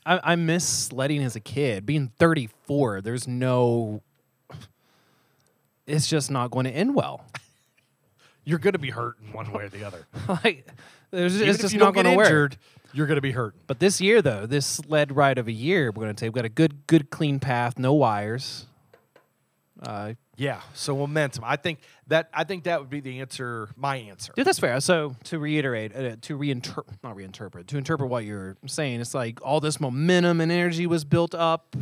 I 0.06 0.20
I, 0.24 0.36
miss 0.36 0.68
sledding 0.68 1.24
as 1.24 1.36
a 1.36 1.40
kid. 1.40 1.86
Being 1.86 2.12
34, 2.18 3.02
there's 3.02 3.28
no. 3.28 4.02
It's 5.86 6.08
just 6.08 6.32
not 6.32 6.50
going 6.50 6.66
to 6.66 6.72
end 6.72 6.96
well. 6.96 7.24
You're 8.44 8.60
gonna 8.60 8.80
be 8.80 8.92
hurt 8.92 9.18
in 9.26 9.34
one 9.34 9.52
way 9.52 9.64
or 9.64 9.70
the 9.70 9.84
other. 9.84 10.06
like, 10.44 10.68
there's, 11.16 11.36
Even 11.38 11.50
it's 11.50 11.60
just 11.60 11.76
not 11.76 11.94
going 11.94 12.06
to 12.06 12.16
work. 12.16 12.26
injured, 12.28 12.58
you're 12.94 13.08
gonna 13.08 13.22
be 13.22 13.32
hurt. 13.32 13.56
But 13.68 13.80
this 13.80 14.00
year, 14.00 14.22
though, 14.22 14.46
this 14.46 14.66
sled 14.66 15.16
ride 15.16 15.38
of 15.38 15.48
a 15.48 15.52
year, 15.52 15.88
we're 15.92 16.04
going 16.04 16.16
to 16.16 16.20
take. 16.20 16.28
We've 16.30 16.36
got 16.36 16.46
a 16.46 16.50
good, 16.50 16.88
good, 16.88 17.10
clean 17.10 17.40
path, 17.40 17.78
no 17.80 17.94
wires. 17.94 18.68
Uh, 19.82 20.14
Yeah. 20.38 20.62
So 20.74 20.96
momentum. 20.96 21.44
I 21.46 21.58
think 21.58 21.80
that 22.08 22.30
I 22.34 22.44
think 22.46 22.64
that 22.64 22.80
would 22.80 22.90
be 22.90 23.02
the 23.02 23.20
answer. 23.20 23.70
My 23.76 23.98
answer. 23.98 24.32
Dude, 24.36 24.46
that's 24.48 24.60
fair. 24.60 24.80
So 24.80 25.16
to 25.26 25.38
reiterate, 25.40 25.96
uh, 25.96 26.16
to 26.22 26.38
reinterpret, 26.38 26.86
not 27.04 27.16
reinterpret, 27.18 27.68
to 27.68 27.78
interpret 27.78 28.10
what 28.10 28.24
you're 28.24 28.56
saying, 28.66 29.02
it's 29.02 29.14
like 29.14 29.40
all 29.46 29.60
this 29.60 29.80
momentum 29.82 30.40
and 30.42 30.52
energy 30.52 30.88
was 30.88 31.04
built 31.04 31.36
up 31.36 31.76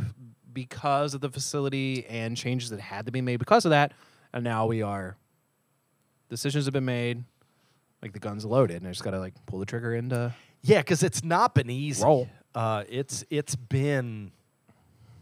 because 0.52 1.14
of 1.14 1.22
the 1.22 1.30
facility 1.30 2.06
and 2.08 2.36
changes 2.38 2.70
that 2.72 2.80
had 2.80 3.06
to 3.06 3.12
be 3.12 3.22
made 3.22 3.38
because 3.38 3.66
of 3.66 3.70
that, 3.72 3.92
and 4.34 4.44
now 4.44 4.66
we 4.66 4.82
are. 4.82 5.16
Decisions 6.30 6.66
have 6.66 6.74
been 6.74 6.86
made, 6.86 7.24
like 8.04 8.14
the 8.14 8.20
guns 8.20 8.46
loaded, 8.46 8.78
and 8.78 8.88
I 8.88 8.92
just 8.92 9.04
got 9.04 9.12
to 9.12 9.20
like 9.20 9.34
pull 9.48 9.60
the 9.60 9.66
trigger 9.66 9.96
and 9.96 10.12
uh, 10.14 10.30
Yeah, 10.62 10.80
because 10.80 11.02
it's 11.02 11.24
not 11.24 11.56
been 11.56 11.70
easy. 11.70 12.04
Roll. 12.04 12.28
Uh, 12.54 12.84
it's 12.90 13.24
it's 13.32 13.56
been 13.56 14.32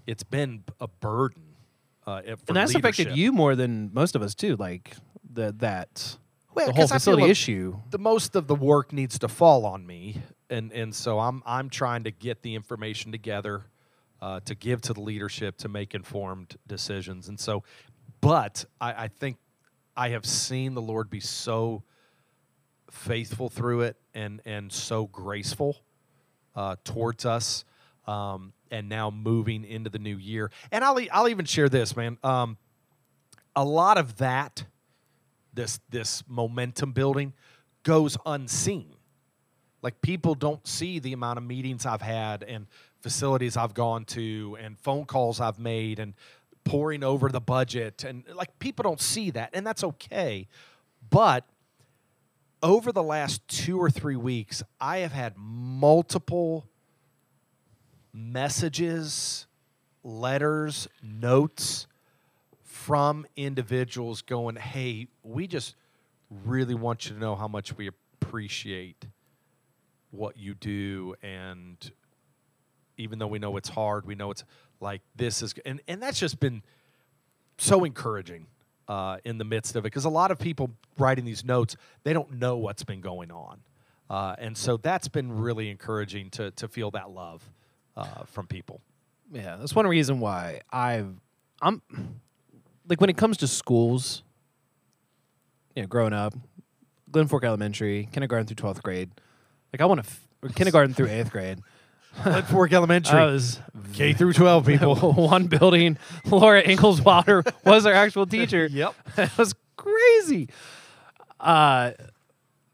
it's 0.07 0.23
been 0.23 0.63
a 0.81 0.87
burden. 0.87 1.43
Uh, 2.05 2.21
it- 2.25 2.39
and 2.47 2.57
that's 2.57 2.75
affected 2.75 3.15
you 3.15 3.31
more 3.31 3.55
than 3.55 3.91
most 3.93 4.15
of 4.15 4.21
us 4.21 4.35
too. 4.35 4.55
Like 4.57 4.95
the 5.31 5.53
that 5.59 6.17
Well, 6.53 6.65
the 6.65 6.73
whole 6.73 6.83
'cause 6.83 6.91
I 6.91 6.95
feel 6.95 6.99
facility 6.99 7.21
like 7.23 7.31
issue. 7.31 7.77
the 7.91 7.99
most 7.99 8.35
of 8.35 8.47
the 8.47 8.55
work 8.55 8.91
needs 8.91 9.19
to 9.19 9.27
fall 9.27 9.65
on 9.65 9.85
me, 9.85 10.21
and 10.49 10.73
and 10.73 10.93
so 10.93 11.19
I'm 11.19 11.41
I'm 11.45 11.69
trying 11.69 12.03
to 12.05 12.11
get 12.11 12.41
the 12.41 12.55
information 12.55 13.11
together 13.11 13.63
uh, 14.21 14.39
to 14.41 14.55
give 14.55 14.81
to 14.81 14.93
the 14.93 15.01
leadership 15.01 15.57
to 15.57 15.69
make 15.69 15.93
informed 15.95 16.57
decisions, 16.67 17.29
and 17.29 17.39
so, 17.39 17.63
but 18.19 18.65
I, 18.81 19.03
I 19.03 19.07
think 19.07 19.37
I 19.95 20.09
have 20.09 20.25
seen 20.25 20.73
the 20.73 20.81
Lord 20.81 21.09
be 21.09 21.19
so 21.19 21.83
faithful 22.91 23.49
through 23.49 23.81
it 23.81 23.97
and 24.13 24.41
and 24.45 24.71
so 24.71 25.07
graceful 25.07 25.77
uh, 26.55 26.75
towards 26.83 27.25
us, 27.25 27.65
um, 28.07 28.53
and 28.69 28.89
now 28.89 29.09
moving 29.09 29.63
into 29.63 29.89
the 29.89 29.99
new 29.99 30.17
year. 30.17 30.51
And 30.71 30.83
I'll 30.83 30.99
I'll 31.11 31.27
even 31.27 31.45
share 31.45 31.69
this, 31.69 31.95
man. 31.95 32.17
Um, 32.23 32.57
a 33.55 33.65
lot 33.65 33.97
of 33.97 34.17
that, 34.17 34.65
this 35.53 35.79
this 35.89 36.23
momentum 36.27 36.91
building, 36.91 37.33
goes 37.83 38.17
unseen. 38.25 38.95
Like 39.81 40.01
people 40.01 40.35
don't 40.35 40.65
see 40.67 40.99
the 40.99 41.13
amount 41.13 41.37
of 41.37 41.43
meetings 41.43 41.85
I've 41.85 42.03
had 42.03 42.43
and 42.43 42.67
facilities 43.01 43.57
I've 43.57 43.73
gone 43.73 44.05
to 44.05 44.57
and 44.61 44.77
phone 44.77 45.05
calls 45.05 45.41
I've 45.41 45.57
made 45.57 45.97
and 45.97 46.13
pouring 46.63 47.03
over 47.03 47.29
the 47.29 47.41
budget 47.41 48.03
and 48.03 48.23
like 48.35 48.59
people 48.59 48.83
don't 48.83 49.01
see 49.01 49.31
that 49.31 49.49
and 49.53 49.65
that's 49.65 49.83
okay. 49.83 50.47
But 51.09 51.45
over 52.63 52.91
the 52.91 53.03
last 53.03 53.47
2 53.47 53.79
or 53.79 53.89
3 53.89 54.15
weeks, 54.15 54.63
I 54.79 54.99
have 54.99 55.11
had 55.11 55.33
multiple 55.37 56.67
messages, 58.13 59.47
letters, 60.03 60.87
notes 61.01 61.87
from 62.63 63.25
individuals 63.35 64.21
going, 64.21 64.55
"Hey, 64.55 65.07
we 65.23 65.47
just 65.47 65.75
really 66.29 66.75
want 66.75 67.05
you 67.05 67.13
to 67.13 67.19
know 67.19 67.35
how 67.35 67.47
much 67.47 67.77
we 67.77 67.87
appreciate 67.87 69.05
what 70.11 70.37
you 70.37 70.53
do 70.53 71.15
and 71.21 71.91
even 72.97 73.19
though 73.19 73.27
we 73.27 73.39
know 73.39 73.57
it's 73.57 73.69
hard, 73.69 74.05
we 74.05 74.15
know 74.15 74.31
it's 74.31 74.43
like 74.79 75.01
this 75.15 75.41
is 75.41 75.53
and 75.65 75.81
and 75.87 76.01
that's 76.01 76.19
just 76.19 76.39
been 76.39 76.63
so 77.57 77.83
encouraging 77.83 78.47
uh, 78.93 79.17
in 79.23 79.37
the 79.37 79.45
midst 79.45 79.75
of 79.75 79.81
it 79.85 79.89
because 79.91 80.05
a 80.05 80.09
lot 80.21 80.29
of 80.31 80.37
people 80.37 80.67
writing 80.97 81.25
these 81.25 81.43
notes 81.45 81.75
they 82.03 82.13
don't 82.13 82.31
know 82.43 82.57
what's 82.57 82.83
been 82.83 83.01
going 83.01 83.31
on 83.31 83.55
uh, 84.09 84.35
and 84.43 84.57
so 84.57 84.77
that's 84.77 85.07
been 85.07 85.31
really 85.47 85.69
encouraging 85.69 86.29
to 86.29 86.51
to 86.51 86.67
feel 86.67 86.91
that 86.91 87.09
love 87.09 87.41
uh, 87.95 88.23
from 88.25 88.45
people 88.47 88.81
Yeah, 89.33 89.55
that's 89.59 89.73
one 89.75 89.87
reason 89.87 90.19
why 90.19 90.61
I've 90.71 91.13
I'm 91.61 91.81
like 92.89 92.99
when 92.99 93.09
it 93.09 93.17
comes 93.17 93.37
to 93.37 93.47
schools, 93.47 94.23
you 95.75 95.81
know, 95.83 95.87
growing 95.87 96.13
up, 96.13 96.33
Glen 97.11 97.27
Fork 97.27 97.43
Elementary, 97.45 98.09
kindergarten 98.11 98.45
through 98.47 98.59
twelfth 98.63 98.83
grade, 98.83 99.09
like 99.71 99.79
I 99.81 99.85
want 99.85 100.03
to 100.03 100.09
f- 100.09 100.55
kindergarten 100.55 100.93
through 100.93 101.07
eighth 101.07 101.31
grade. 101.31 101.59
Glen 102.23 102.43
Fork 102.43 102.73
Elementary 102.73 103.19
I 103.19 103.25
was 103.25 103.59
K 103.93 104.13
through 104.13 104.33
12 104.33 104.65
people 104.65 104.95
one 105.13 105.47
building. 105.47 105.97
Laura 106.25 106.61
Ingalls 106.61 107.01
Wilder 107.01 107.43
was 107.65 107.85
our 107.85 107.93
actual 107.93 108.25
teacher. 108.25 108.67
yep 108.71 108.95
it 109.17 109.37
was 109.37 109.55
crazy. 109.77 110.49
Uh, 111.39 111.91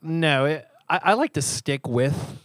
no, 0.01 0.45
it, 0.45 0.67
I, 0.89 0.99
I 1.03 1.13
like 1.13 1.33
to 1.33 1.41
stick 1.41 1.87
with 1.87 2.39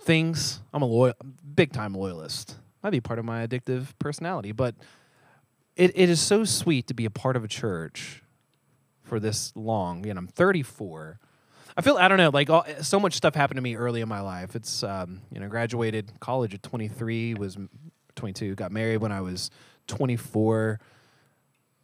things. 0.00 0.60
I'm 0.72 0.82
a 0.82 0.86
loyal, 0.86 1.14
big 1.54 1.72
time 1.72 1.94
loyalist. 1.94 2.56
Might 2.82 2.90
be 2.90 3.00
part 3.00 3.18
of 3.18 3.24
my 3.24 3.46
addictive 3.46 3.86
personality, 3.98 4.52
but 4.52 4.74
it, 5.76 5.92
it 5.94 6.08
is 6.08 6.20
so 6.20 6.44
sweet 6.44 6.86
to 6.88 6.94
be 6.94 7.04
a 7.04 7.10
part 7.10 7.36
of 7.36 7.44
a 7.44 7.48
church 7.48 8.22
for 9.02 9.20
this 9.20 9.52
long. 9.54 10.04
You 10.04 10.14
know, 10.14 10.18
I'm 10.18 10.26
34. 10.26 11.18
I 11.76 11.82
feel 11.82 11.96
I 11.96 12.08
don't 12.08 12.18
know, 12.18 12.30
like 12.30 12.50
all, 12.50 12.64
so 12.82 12.98
much 13.00 13.14
stuff 13.14 13.34
happened 13.34 13.56
to 13.56 13.62
me 13.62 13.76
early 13.76 14.00
in 14.00 14.08
my 14.08 14.20
life. 14.20 14.54
It's 14.54 14.82
um, 14.82 15.20
you 15.32 15.40
know, 15.40 15.48
graduated 15.48 16.12
college 16.20 16.54
at 16.54 16.62
23, 16.62 17.34
was 17.34 17.56
22, 18.16 18.54
got 18.54 18.72
married 18.72 18.98
when 18.98 19.12
I 19.12 19.20
was 19.20 19.50
24 19.86 20.80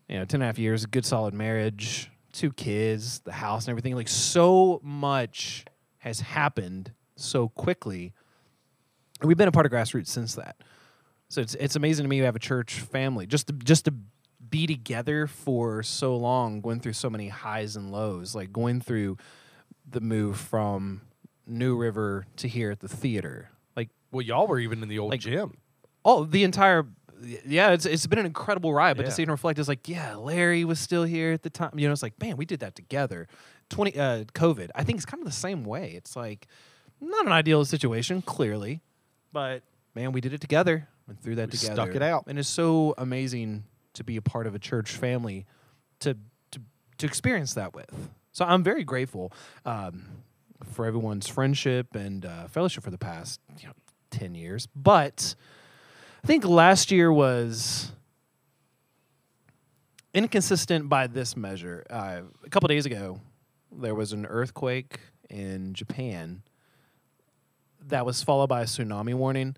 you 0.08 0.18
know, 0.18 0.24
10 0.24 0.38
and 0.38 0.42
a 0.44 0.46
half 0.46 0.58
years, 0.58 0.86
good 0.86 1.04
solid 1.04 1.34
marriage, 1.34 2.10
two 2.32 2.52
kids, 2.52 3.20
the 3.20 3.32
house 3.32 3.64
and 3.64 3.70
everything. 3.70 3.94
Like 3.94 4.08
so 4.08 4.80
much 4.82 5.64
has 5.98 6.20
happened 6.20 6.92
so 7.16 7.48
quickly. 7.48 8.12
And 9.20 9.28
we've 9.28 9.36
been 9.36 9.48
a 9.48 9.52
part 9.52 9.66
of 9.66 9.72
grassroots 9.72 10.08
since 10.08 10.34
that. 10.34 10.56
So 11.28 11.40
it's 11.40 11.54
it's 11.56 11.74
amazing 11.74 12.04
to 12.04 12.08
me 12.08 12.20
to 12.20 12.24
have 12.24 12.36
a 12.36 12.40
church 12.40 12.74
family. 12.74 13.26
Just 13.26 13.48
to 13.48 13.52
just 13.52 13.86
to 13.86 13.94
be 14.48 14.66
together 14.66 15.26
for 15.26 15.82
so 15.82 16.16
long, 16.16 16.60
going 16.60 16.78
through 16.78 16.92
so 16.92 17.10
many 17.10 17.28
highs 17.28 17.74
and 17.74 17.90
lows, 17.90 18.34
like 18.34 18.52
going 18.52 18.80
through 18.80 19.16
the 19.88 20.00
move 20.00 20.36
from 20.38 21.02
New 21.46 21.76
River 21.76 22.26
to 22.36 22.48
here 22.48 22.70
at 22.70 22.80
the 22.80 22.88
theater. 22.88 23.50
Like 23.76 23.88
well 24.10 24.22
y'all 24.22 24.46
were 24.46 24.58
even 24.58 24.82
in 24.82 24.88
the 24.88 24.98
old 24.98 25.10
Like, 25.12 25.20
gym 25.20 25.56
Oh, 26.04 26.24
the 26.24 26.44
entire 26.44 26.86
yeah, 27.46 27.70
it's 27.70 27.86
it's 27.86 28.06
been 28.06 28.18
an 28.18 28.26
incredible 28.26 28.74
ride. 28.74 28.96
But 28.96 29.04
Yeah. 29.04 29.10
to 29.10 29.14
see 29.14 29.22
and 29.22 29.30
reflect 29.30 29.58
is 29.58 29.68
like, 29.68 29.88
yeah, 29.88 30.16
Larry 30.16 30.64
was 30.64 30.78
still 30.78 31.04
here 31.04 31.32
at 31.32 31.42
the 31.42 31.50
time. 31.50 31.70
You 31.78 31.88
know, 31.88 31.92
it's 31.92 32.02
like, 32.02 32.20
man, 32.20 32.36
we 32.36 32.44
did 32.44 32.60
that 32.60 32.74
together. 32.74 33.26
Twenty 33.70 33.98
uh, 33.98 34.24
COVID. 34.34 34.70
I 34.74 34.84
think 34.84 34.98
it's 34.98 35.06
kind 35.06 35.20
of 35.20 35.26
the 35.26 35.32
same 35.32 35.64
way. 35.64 35.92
It's 35.96 36.14
like 36.14 36.46
not 37.00 37.26
an 37.26 37.32
ideal 37.32 37.64
situation, 37.64 38.22
clearly, 38.22 38.80
but 39.32 39.62
man, 39.94 40.12
we 40.12 40.20
did 40.20 40.32
it 40.34 40.40
together. 40.40 40.88
and 41.08 41.18
threw 41.20 41.34
that 41.36 41.50
We 41.52 41.58
together. 41.58 41.74
stuck 41.74 41.94
it 41.94 42.02
out. 42.02 42.24
and 42.26 42.38
it's 42.38 42.48
so 42.48 42.94
amazing 42.98 43.64
to 43.94 44.04
be 44.04 44.16
a 44.16 44.22
part 44.22 44.46
of 44.46 44.54
a 44.54 44.58
church 44.58 44.90
family, 44.92 45.46
to 46.00 46.16
to 46.52 46.60
to 46.98 47.06
experience 47.06 47.54
that 47.54 47.74
with. 47.74 48.10
So 48.36 48.44
I'm 48.44 48.62
very 48.62 48.84
grateful 48.84 49.32
um, 49.64 50.08
for 50.62 50.84
everyone's 50.84 51.26
friendship 51.26 51.96
and 51.96 52.26
uh, 52.26 52.48
fellowship 52.48 52.84
for 52.84 52.90
the 52.90 52.98
past 52.98 53.40
you 53.58 53.68
know 53.68 53.74
ten 54.10 54.34
years, 54.34 54.68
but. 54.76 55.34
I 56.22 56.26
think 56.26 56.44
last 56.44 56.90
year 56.90 57.12
was 57.12 57.92
inconsistent 60.12 60.88
by 60.88 61.06
this 61.06 61.36
measure. 61.36 61.86
Uh, 61.88 62.22
a 62.44 62.50
couple 62.50 62.66
days 62.66 62.84
ago, 62.84 63.20
there 63.70 63.94
was 63.94 64.12
an 64.12 64.26
earthquake 64.26 64.98
in 65.30 65.72
Japan 65.72 66.42
that 67.86 68.04
was 68.04 68.24
followed 68.24 68.48
by 68.48 68.62
a 68.62 68.64
tsunami 68.64 69.14
warning. 69.14 69.54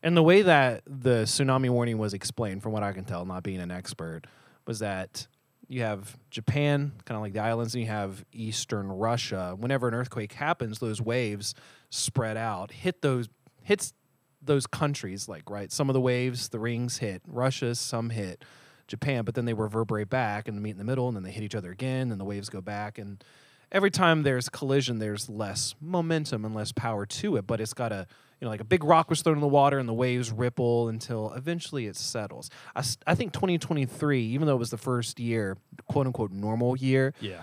And 0.00 0.16
the 0.16 0.22
way 0.22 0.42
that 0.42 0.82
the 0.86 1.24
tsunami 1.24 1.70
warning 1.70 1.98
was 1.98 2.14
explained, 2.14 2.62
from 2.62 2.70
what 2.70 2.84
I 2.84 2.92
can 2.92 3.04
tell, 3.04 3.24
not 3.24 3.42
being 3.42 3.58
an 3.58 3.72
expert, 3.72 4.28
was 4.64 4.78
that 4.78 5.26
you 5.72 5.82
have 5.82 6.18
Japan, 6.30 6.92
kind 7.06 7.16
of 7.16 7.22
like 7.22 7.32
the 7.32 7.40
islands, 7.40 7.74
and 7.74 7.82
you 7.82 7.88
have 7.88 8.24
eastern 8.32 8.92
Russia. 8.92 9.56
Whenever 9.58 9.88
an 9.88 9.94
earthquake 9.94 10.34
happens, 10.34 10.78
those 10.78 11.00
waves 11.00 11.54
spread 11.88 12.36
out, 12.36 12.70
hit 12.70 13.00
those 13.00 13.28
hits 13.62 13.94
those 14.42 14.66
countries. 14.66 15.28
Like 15.28 15.48
right, 15.48 15.72
some 15.72 15.88
of 15.88 15.94
the 15.94 16.00
waves, 16.00 16.50
the 16.50 16.58
rings 16.58 16.98
hit 16.98 17.22
Russia, 17.26 17.74
some 17.74 18.10
hit 18.10 18.44
Japan, 18.86 19.24
but 19.24 19.34
then 19.34 19.46
they 19.46 19.54
reverberate 19.54 20.10
back 20.10 20.46
and 20.46 20.62
meet 20.62 20.72
in 20.72 20.78
the 20.78 20.84
middle, 20.84 21.08
and 21.08 21.16
then 21.16 21.22
they 21.22 21.30
hit 21.30 21.42
each 21.42 21.54
other 21.54 21.70
again, 21.70 22.12
and 22.12 22.20
the 22.20 22.24
waves 22.24 22.50
go 22.50 22.60
back. 22.60 22.98
And 22.98 23.24
every 23.72 23.90
time 23.90 24.22
there's 24.22 24.48
collision, 24.48 24.98
there's 25.00 25.28
less 25.28 25.74
momentum 25.80 26.44
and 26.44 26.54
less 26.54 26.70
power 26.70 27.04
to 27.06 27.36
it. 27.36 27.46
But 27.46 27.60
it's 27.60 27.74
got 27.74 27.90
a 27.90 28.06
you 28.40 28.44
know 28.44 28.50
like 28.50 28.60
a 28.60 28.64
big 28.64 28.84
rock 28.84 29.10
was 29.10 29.22
thrown 29.22 29.36
in 29.36 29.40
the 29.40 29.48
water, 29.48 29.78
and 29.78 29.88
the 29.88 29.94
waves 29.94 30.30
ripple 30.30 30.88
until 30.88 31.32
eventually 31.32 31.86
it 31.86 31.96
settles. 31.96 32.50
I 32.76 33.14
think 33.14 33.32
2023, 33.32 34.22
even 34.22 34.46
though 34.46 34.54
it 34.54 34.58
was 34.58 34.70
the 34.70 34.78
first 34.78 35.18
year, 35.18 35.56
quote 35.88 36.06
unquote 36.06 36.30
normal 36.30 36.76
year, 36.76 37.14
yeah 37.20 37.42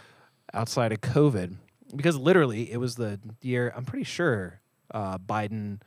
outside 0.54 0.92
of 0.92 1.02
COVID, 1.02 1.56
because 1.96 2.16
literally 2.18 2.72
it 2.72 2.78
was 2.78 2.96
the 2.96 3.20
year 3.42 3.74
I'm 3.76 3.86
pretty 3.86 4.06
sure 4.06 4.62
uh, 4.92 5.18
Biden 5.18 5.82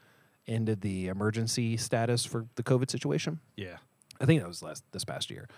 ended 0.47 0.81
the 0.81 1.09
emergency 1.09 1.77
status 1.77 2.25
for 2.25 2.47
the 2.57 2.63
COVID 2.63 2.91
situation. 2.91 3.41
yeah 3.57 3.77
I 4.21 4.25
think 4.25 4.41
that 4.41 4.47
was 4.49 4.63
last 4.63 4.85
this 4.93 5.05
past 5.05 5.31
year. 5.31 5.49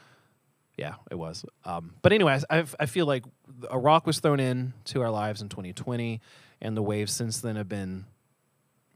Yeah, 0.76 0.94
it 1.10 1.14
was. 1.14 1.44
Um, 1.64 1.94
but 2.02 2.12
anyway, 2.12 2.40
I 2.50 2.64
I 2.80 2.87
feel 2.87 3.06
like 3.06 3.24
a 3.70 3.78
rock 3.78 4.06
was 4.06 4.18
thrown 4.20 4.40
in 4.40 4.72
to 4.87 5.02
our 5.02 5.10
lives 5.10 5.40
in 5.40 5.48
2020, 5.48 6.20
and 6.60 6.76
the 6.76 6.82
waves 6.82 7.12
since 7.12 7.40
then 7.40 7.56
have 7.56 7.68
been 7.68 8.06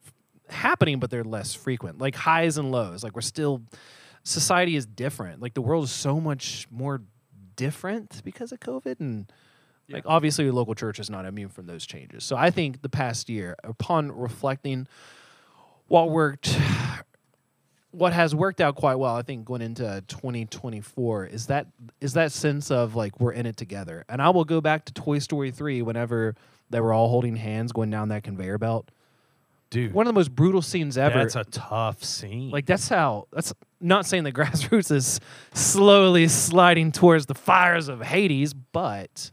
f- 0.05 0.13
happening, 0.55 0.99
but 0.99 1.11
they're 1.11 1.25
less 1.25 1.55
frequent. 1.55 1.99
Like 1.99 2.17
highs 2.17 2.59
and 2.59 2.73
lows. 2.73 3.05
Like 3.05 3.15
we're 3.15 3.21
still 3.21 3.63
society 4.25 4.75
is 4.75 4.87
different. 4.87 5.41
Like 5.41 5.55
the 5.55 5.63
world 5.63 5.85
is 5.85 5.93
so 5.93 6.21
much 6.21 6.67
more 6.71 7.03
different 7.57 8.23
because 8.25 8.53
of 8.53 8.61
COVID 8.61 9.01
and. 9.01 9.33
Like 9.91 10.05
obviously, 10.05 10.45
your 10.45 10.53
local 10.53 10.75
church 10.75 10.99
is 11.01 11.09
not 11.09 11.25
immune 11.25 11.49
from 11.49 11.65
those 11.65 11.87
changes. 11.87 12.23
So 12.23 12.37
I 12.37 12.51
think 12.51 12.83
the 12.83 12.91
past 12.91 13.31
year, 13.31 13.57
upon 13.65 14.13
reflecting, 14.13 14.87
what 15.87 16.11
worked 16.11 16.55
what 17.99 18.13
has 18.13 18.35
worked 18.35 18.61
out 18.61 18.77
quite 18.77 18.95
well, 18.97 19.15
I 19.17 19.23
think, 19.23 19.45
going 19.45 19.61
into 19.63 20.03
2024 20.09 21.27
is 21.27 21.47
that 21.47 21.67
is 22.01 22.15
that 22.15 22.33
sense 22.33 22.71
of 22.71 22.95
like 22.95 23.21
we're 23.21 23.33
in 23.33 23.47
it 23.47 23.57
together. 23.57 24.05
And 24.09 24.23
I 24.23 24.31
will 24.31 24.45
go 24.45 24.61
back 24.61 24.85
to 24.87 24.93
Toy 24.93 25.19
Story 25.19 25.51
3 25.51 25.83
whenever 25.83 26.35
they 26.71 26.81
were 26.81 26.93
all 26.93 27.09
holding 27.09 27.37
hands 27.37 27.73
going 27.73 27.91
down 27.91 28.09
that 28.09 28.23
conveyor 28.23 28.59
belt. 28.59 28.91
dude 29.71 29.93
One 29.93 30.07
of 30.07 30.15
the 30.15 30.19
most 30.19 30.35
brutal 30.35 30.63
scenes 30.63 30.97
ever. 30.97 31.19
that's 31.19 31.37
a 31.37 31.45
tough 31.45 32.03
scene 32.05 32.51
like 32.51 32.67
that's 32.67 32.89
how 32.89 33.27
that's 33.33 33.53
not 33.81 34.07
saying 34.07 34.25
the 34.25 34.33
grassroots 34.39 34.91
is 34.91 35.21
slowly 35.55 36.29
sliding 36.29 36.93
towards 36.93 37.27
the 37.27 37.35
fires 37.35 37.89
of 37.89 38.03
Hades, 38.03 38.53
but 38.55 39.31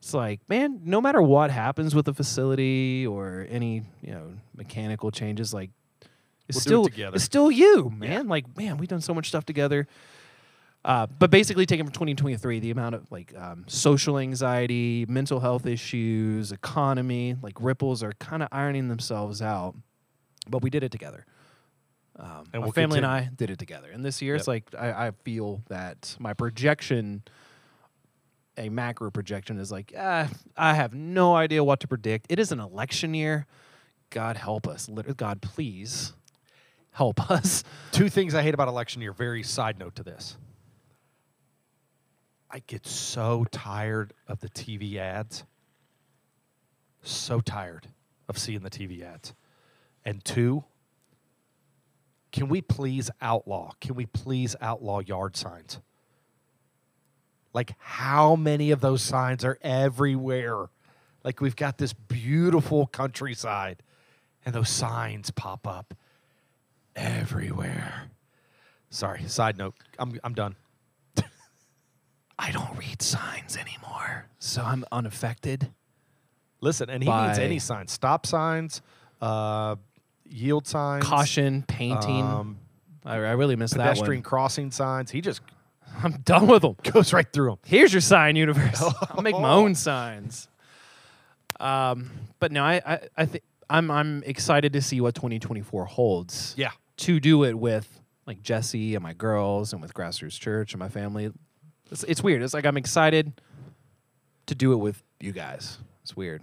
It's 0.00 0.14
like, 0.14 0.40
man, 0.48 0.80
no 0.84 1.00
matter 1.00 1.20
what 1.20 1.50
happens 1.50 1.94
with 1.94 2.06
the 2.06 2.14
facility 2.14 3.06
or 3.06 3.46
any, 3.50 3.82
you 4.00 4.12
know, 4.12 4.34
mechanical 4.56 5.10
changes, 5.10 5.52
like 5.52 5.70
it's 6.48 6.56
We'll 6.56 6.84
still 6.86 6.88
it's 7.14 7.24
still 7.24 7.50
you, 7.50 7.90
man. 7.90 8.28
Like, 8.28 8.56
man, 8.56 8.78
we've 8.78 8.88
done 8.88 9.00
so 9.00 9.14
much 9.14 9.28
stuff 9.28 9.44
together. 9.44 9.86
Uh, 10.84 11.06
but 11.06 11.30
basically, 11.30 11.66
taken 11.66 11.84
from 11.84 11.92
2023, 11.92 12.60
the 12.60 12.70
amount 12.70 12.94
of 12.94 13.10
like 13.10 13.34
um, 13.36 13.64
social 13.66 14.18
anxiety, 14.18 15.04
mental 15.08 15.40
health 15.40 15.66
issues, 15.66 16.52
economy, 16.52 17.36
like 17.42 17.60
ripples 17.60 18.02
are 18.02 18.12
kind 18.14 18.42
of 18.42 18.48
ironing 18.52 18.88
themselves 18.88 19.42
out. 19.42 19.74
But 20.48 20.62
we 20.62 20.70
did 20.70 20.82
it 20.82 20.92
together. 20.92 21.26
Um, 22.18 22.44
And 22.52 22.60
my 22.62 22.66
we'll 22.66 22.72
family 22.72 22.98
and. 22.98 23.06
I 23.06 23.28
did 23.34 23.50
it 23.50 23.58
together. 23.58 23.90
And 23.92 24.04
this 24.04 24.22
year, 24.22 24.34
it's 24.34 24.48
like 24.48 24.74
I, 24.76 25.08
I 25.08 25.10
feel 25.24 25.62
that 25.68 26.16
my 26.18 26.32
projection, 26.32 27.22
a 28.56 28.70
macro 28.70 29.10
projection, 29.10 29.58
is 29.58 29.70
like 29.70 29.92
ah, 29.98 30.28
I 30.56 30.74
have 30.74 30.94
no 30.94 31.34
idea 31.34 31.62
what 31.62 31.80
to 31.80 31.88
predict. 31.88 32.26
It 32.30 32.38
is 32.38 32.50
an 32.50 32.60
election 32.60 33.14
year. 33.14 33.46
God 34.10 34.38
help 34.38 34.66
us. 34.66 34.88
God, 35.16 35.42
please 35.42 36.14
help 36.98 37.30
us. 37.30 37.64
Two 37.92 38.08
things 38.08 38.34
I 38.34 38.42
hate 38.42 38.54
about 38.54 38.68
election 38.68 39.00
year. 39.00 39.12
Very 39.12 39.42
side 39.42 39.78
note 39.78 39.94
to 39.96 40.02
this. 40.02 40.36
I 42.50 42.60
get 42.66 42.86
so 42.86 43.46
tired 43.50 44.12
of 44.26 44.40
the 44.40 44.48
TV 44.48 44.96
ads. 44.96 45.44
So 47.02 47.40
tired 47.40 47.86
of 48.28 48.36
seeing 48.36 48.62
the 48.62 48.70
TV 48.70 49.02
ads. 49.02 49.32
And 50.04 50.24
two, 50.24 50.64
can 52.32 52.48
we 52.48 52.60
please 52.60 53.10
outlaw? 53.22 53.72
Can 53.80 53.94
we 53.94 54.06
please 54.06 54.56
outlaw 54.60 54.98
yard 54.98 55.36
signs? 55.36 55.78
Like, 57.54 57.74
how 57.78 58.34
many 58.34 58.72
of 58.72 58.80
those 58.80 59.02
signs 59.02 59.44
are 59.44 59.58
everywhere? 59.62 60.66
Like, 61.22 61.40
we've 61.40 61.56
got 61.56 61.78
this 61.78 61.92
beautiful 61.92 62.86
countryside, 62.86 63.82
and 64.44 64.54
those 64.54 64.68
signs 64.68 65.30
pop 65.30 65.66
up 65.66 65.94
everywhere. 66.98 68.10
Sorry, 68.90 69.22
side 69.28 69.56
note. 69.56 69.74
I'm, 69.98 70.18
I'm 70.24 70.34
done. 70.34 70.56
I 72.38 72.50
don't 72.50 72.76
read 72.78 73.02
signs 73.02 73.56
anymore, 73.56 74.26
so 74.38 74.62
I'm 74.62 74.84
unaffected. 74.90 75.70
Listen, 76.60 76.90
and 76.90 77.02
he 77.02 77.08
By- 77.08 77.36
any 77.38 77.58
signs 77.58 77.92
stop 77.92 78.26
signs, 78.26 78.82
uh, 79.20 79.76
yield 80.28 80.66
signs, 80.66 81.04
Caution, 81.04 81.62
painting. 81.68 82.22
um, 82.22 82.58
I, 83.04 83.14
I 83.16 83.32
really 83.32 83.56
missed 83.56 83.74
that 83.74 83.82
pedestrian 83.82 84.18
one. 84.18 84.22
crossing 84.22 84.70
signs. 84.70 85.10
He 85.10 85.20
just 85.20 85.40
I'm 86.02 86.12
done 86.24 86.46
with 86.46 86.62
them. 86.62 86.76
goes 86.92 87.12
right 87.12 87.30
through 87.32 87.50
them. 87.50 87.58
Here's 87.64 87.92
your 87.92 88.00
sign 88.00 88.36
universe. 88.36 88.82
I'll 89.10 89.22
make 89.22 89.38
my 89.38 89.50
own 89.52 89.74
signs. 89.74 90.48
Um, 91.60 92.10
but 92.40 92.52
no, 92.52 92.64
I 92.64 92.80
I, 92.84 93.00
I 93.16 93.26
think 93.26 93.44
I'm 93.70 93.90
I'm 93.90 94.22
excited 94.24 94.72
to 94.72 94.82
see 94.82 95.00
what 95.00 95.14
2024 95.14 95.84
holds. 95.86 96.54
Yeah. 96.56 96.70
To 96.98 97.20
do 97.20 97.44
it 97.44 97.54
with 97.54 98.00
like 98.26 98.42
Jesse 98.42 98.94
and 98.94 99.02
my 99.02 99.14
girls 99.14 99.72
and 99.72 99.80
with 99.80 99.94
Grassroots 99.94 100.38
Church 100.38 100.74
and 100.74 100.78
my 100.78 100.88
family. 100.88 101.32
It's, 101.90 102.04
it's 102.04 102.22
weird. 102.22 102.42
It's 102.42 102.54
like 102.54 102.66
I'm 102.66 102.76
excited 102.76 103.40
to 104.46 104.54
do 104.54 104.72
it 104.72 104.76
with 104.76 105.02
you 105.20 105.32
guys. 105.32 105.78
It's 106.02 106.16
weird. 106.16 106.42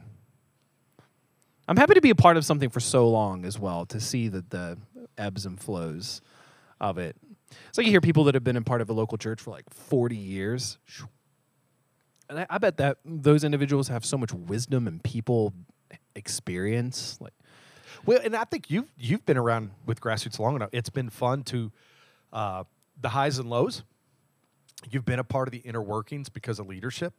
I'm 1.68 1.78
happy 1.78 1.96
to 1.96 2.02
be 2.02 2.12
a 2.12 2.16
part 2.16 2.38
of 2.38 2.46
something 2.46 2.70
for 2.70 2.80
so 2.80 3.10
long 3.10 3.46
as 3.46 3.58
well 3.60 3.86
to 3.88 4.00
see 4.00 4.28
the, 4.28 4.44
the 4.50 4.78
ebbs 5.18 5.46
and 5.46 5.60
flows 5.60 6.22
of 6.80 6.98
it. 6.98 7.16
It's 7.70 7.78
like 7.78 7.86
you 7.86 7.92
hear 7.92 8.02
people 8.02 8.26
that 8.26 8.36
have 8.36 8.44
been 8.44 8.58
a 8.58 8.62
part 8.62 8.82
of 8.82 8.90
a 8.90 8.94
local 8.94 9.18
church 9.18 9.42
for 9.42 9.52
like 9.52 9.70
40 9.72 10.16
years. 10.16 10.78
And 12.30 12.40
I, 12.40 12.46
I 12.50 12.58
bet 12.58 12.78
that 12.78 12.98
those 13.06 13.44
individuals 13.44 13.88
have 13.88 14.06
so 14.06 14.18
much 14.18 14.34
wisdom 14.34 14.88
and 14.88 15.04
people 15.04 15.54
experience. 16.16 17.18
Like, 17.20 17.34
Well, 18.06 18.20
and 18.24 18.36
I 18.36 18.44
think 18.44 18.70
you've 18.70 18.92
you've 18.98 19.26
been 19.26 19.38
around 19.38 19.72
with 19.86 20.00
grassroots 20.00 20.38
long 20.38 20.56
enough. 20.56 20.70
It's 20.72 20.90
been 20.90 21.10
fun 21.10 21.44
to 21.46 21.72
uh, 22.32 22.64
the 23.02 23.10
highs 23.10 23.40
and 23.40 23.50
lows. 23.50 23.84
You've 24.92 25.06
been 25.06 25.20
a 25.20 25.24
part 25.24 25.48
of 25.48 25.52
the 25.52 25.60
inner 25.60 25.82
workings 25.82 26.30
because 26.30 26.60
of 26.60 26.68
leadership, 26.68 27.14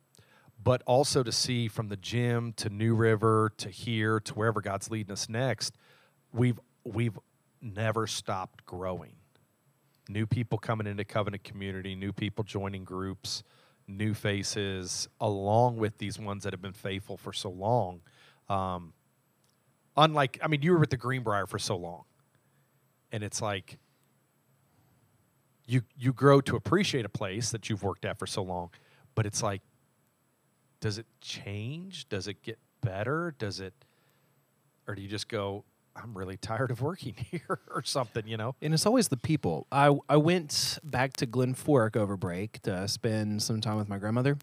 but 0.62 0.82
also 0.86 1.24
to 1.24 1.32
see 1.32 1.66
from 1.66 1.88
the 1.88 1.96
gym 1.96 2.52
to 2.58 2.68
New 2.68 2.94
River 2.94 3.52
to 3.56 3.68
here 3.68 4.20
to 4.20 4.34
wherever 4.34 4.60
God's 4.60 4.90
leading 4.90 5.12
us 5.12 5.28
next. 5.28 5.76
We've 6.32 6.60
we've 6.84 7.18
never 7.60 8.06
stopped 8.06 8.64
growing. 8.64 9.16
New 10.08 10.26
people 10.26 10.56
coming 10.56 10.86
into 10.86 11.04
covenant 11.04 11.42
community, 11.42 11.96
new 11.96 12.12
people 12.12 12.44
joining 12.44 12.84
groups, 12.84 13.42
new 13.88 14.14
faces, 14.14 15.08
along 15.20 15.78
with 15.78 15.98
these 15.98 16.16
ones 16.16 16.44
that 16.44 16.52
have 16.52 16.62
been 16.62 16.72
faithful 16.72 17.16
for 17.16 17.32
so 17.32 17.50
long. 17.50 18.02
Um, 18.48 18.92
unlike 19.96 20.38
I 20.42 20.48
mean, 20.48 20.62
you 20.62 20.72
were 20.72 20.78
with 20.78 20.90
the 20.90 20.96
Greenbrier 20.96 21.46
for 21.46 21.58
so 21.58 21.76
long, 21.76 22.04
and 23.12 23.22
it's 23.22 23.40
like 23.42 23.78
you 25.66 25.82
you 25.96 26.12
grow 26.12 26.40
to 26.42 26.56
appreciate 26.56 27.04
a 27.04 27.10
place 27.10 27.50
that 27.50 27.68
you've 27.68 27.82
worked 27.82 28.04
at 28.04 28.18
for 28.18 28.26
so 28.26 28.42
long, 28.42 28.70
but 29.14 29.26
it's 29.26 29.42
like, 29.42 29.62
does 30.80 30.98
it 30.98 31.06
change? 31.20 32.08
Does 32.08 32.28
it 32.28 32.42
get 32.42 32.58
better? 32.80 33.34
Does 33.38 33.60
it, 33.60 33.74
or 34.86 34.94
do 34.94 35.02
you 35.02 35.08
just 35.08 35.28
go? 35.28 35.64
I'm 35.96 36.16
really 36.16 36.36
tired 36.36 36.70
of 36.70 36.82
working 36.82 37.14
here, 37.30 37.58
or 37.74 37.82
something, 37.82 38.26
you 38.26 38.36
know? 38.36 38.54
and 38.60 38.74
it's 38.74 38.84
always 38.86 39.08
the 39.08 39.16
people. 39.16 39.66
I, 39.72 39.96
I 40.08 40.18
went 40.18 40.78
back 40.84 41.14
to 41.14 41.26
Glen 41.26 41.54
Fork 41.54 41.96
over 41.96 42.16
break 42.16 42.60
to 42.62 42.86
spend 42.86 43.42
some 43.42 43.62
time 43.62 43.78
with 43.78 43.88
my 43.88 43.96
grandmother. 43.98 44.36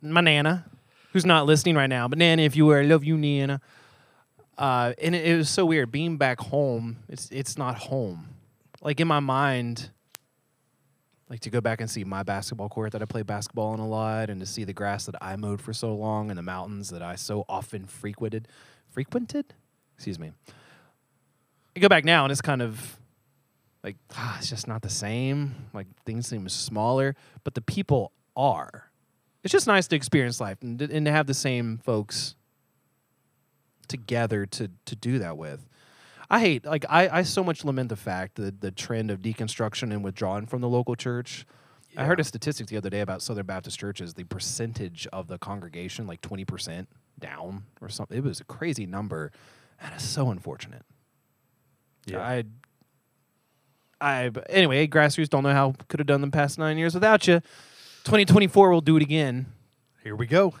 My 0.00 0.20
Nana, 0.20 0.66
who's 1.12 1.26
not 1.26 1.46
listening 1.46 1.74
right 1.74 1.88
now, 1.88 2.08
but 2.08 2.18
Nana, 2.18 2.42
if 2.42 2.56
you 2.56 2.66
were, 2.66 2.80
I 2.80 2.82
love 2.82 3.04
you, 3.04 3.16
Nana. 3.16 3.60
Uh, 4.56 4.92
and 5.00 5.14
it, 5.14 5.26
it 5.26 5.36
was 5.36 5.48
so 5.48 5.64
weird 5.64 5.90
being 5.90 6.16
back 6.16 6.40
home. 6.40 6.98
It's 7.08 7.30
it's 7.30 7.56
not 7.56 7.78
home. 7.78 8.28
Like 8.82 9.00
in 9.00 9.08
my 9.08 9.20
mind, 9.20 9.90
like 11.30 11.40
to 11.40 11.50
go 11.50 11.60
back 11.60 11.80
and 11.80 11.90
see 11.90 12.04
my 12.04 12.22
basketball 12.22 12.68
court 12.68 12.92
that 12.92 13.00
I 13.00 13.06
played 13.06 13.26
basketball 13.26 13.72
in 13.72 13.80
a 13.80 13.88
lot, 13.88 14.28
and 14.28 14.40
to 14.40 14.46
see 14.46 14.64
the 14.64 14.74
grass 14.74 15.06
that 15.06 15.14
I 15.20 15.36
mowed 15.36 15.62
for 15.62 15.72
so 15.72 15.94
long, 15.94 16.30
and 16.30 16.38
the 16.38 16.42
mountains 16.42 16.90
that 16.90 17.02
I 17.02 17.16
so 17.16 17.44
often 17.48 17.86
frequented, 17.86 18.48
frequented, 18.90 19.54
excuse 19.96 20.18
me. 20.18 20.32
I 21.74 21.80
go 21.80 21.88
back 21.88 22.04
now, 22.04 22.24
and 22.24 22.32
it's 22.32 22.42
kind 22.42 22.60
of 22.60 22.98
like 23.82 23.96
ah, 24.14 24.36
it's 24.38 24.50
just 24.50 24.68
not 24.68 24.82
the 24.82 24.90
same. 24.90 25.54
Like 25.72 25.86
things 26.04 26.26
seem 26.26 26.48
smaller, 26.50 27.16
but 27.44 27.54
the 27.54 27.62
people 27.62 28.12
are. 28.36 28.89
It's 29.42 29.52
just 29.52 29.66
nice 29.66 29.86
to 29.88 29.96
experience 29.96 30.40
life 30.40 30.58
and, 30.62 30.78
to- 30.78 30.90
and 30.92 31.06
to 31.06 31.12
have 31.12 31.26
the 31.26 31.34
same 31.34 31.78
folks 31.78 32.34
together 33.88 34.46
to 34.46 34.70
to 34.86 34.96
do 34.96 35.18
that 35.18 35.36
with. 35.36 35.66
I 36.28 36.38
hate 36.40 36.64
like 36.64 36.84
I, 36.88 37.08
I 37.08 37.22
so 37.22 37.42
much 37.42 37.64
lament 37.64 37.88
the 37.88 37.96
fact 37.96 38.36
that 38.36 38.60
the 38.60 38.70
trend 38.70 39.10
of 39.10 39.20
deconstruction 39.20 39.92
and 39.92 40.04
withdrawing 40.04 40.46
from 40.46 40.60
the 40.60 40.68
local 40.68 40.94
church. 40.94 41.44
I 41.96 42.04
heard 42.04 42.20
a 42.20 42.24
statistic 42.24 42.68
the 42.68 42.76
other 42.76 42.88
day 42.88 43.00
about 43.00 43.20
Southern 43.20 43.46
Baptist 43.46 43.76
churches, 43.80 44.14
the 44.14 44.22
percentage 44.22 45.08
of 45.12 45.26
the 45.26 45.38
congregation, 45.38 46.06
like 46.06 46.20
twenty 46.20 46.44
percent 46.44 46.88
down 47.18 47.64
or 47.80 47.88
something. 47.88 48.16
It 48.16 48.22
was 48.22 48.38
a 48.40 48.44
crazy 48.44 48.86
number. 48.86 49.32
And 49.82 49.92
it's 49.94 50.04
so 50.04 50.30
unfortunate. 50.30 50.82
Yeah. 52.06 52.20
I 52.20 52.44
I 54.00 54.28
but 54.28 54.46
anyway, 54.48 54.86
grassroots 54.86 55.28
don't 55.30 55.42
know 55.42 55.52
how 55.52 55.74
could 55.88 55.98
have 55.98 56.06
done 56.06 56.20
the 56.20 56.30
past 56.30 56.58
nine 56.58 56.78
years 56.78 56.94
without 56.94 57.26
you. 57.26 57.40
2024 58.10 58.70
we'll 58.70 58.80
do 58.80 58.96
it 58.96 59.04
again. 59.04 59.46
Here 60.02 60.16
we 60.16 60.26
go. 60.26 60.52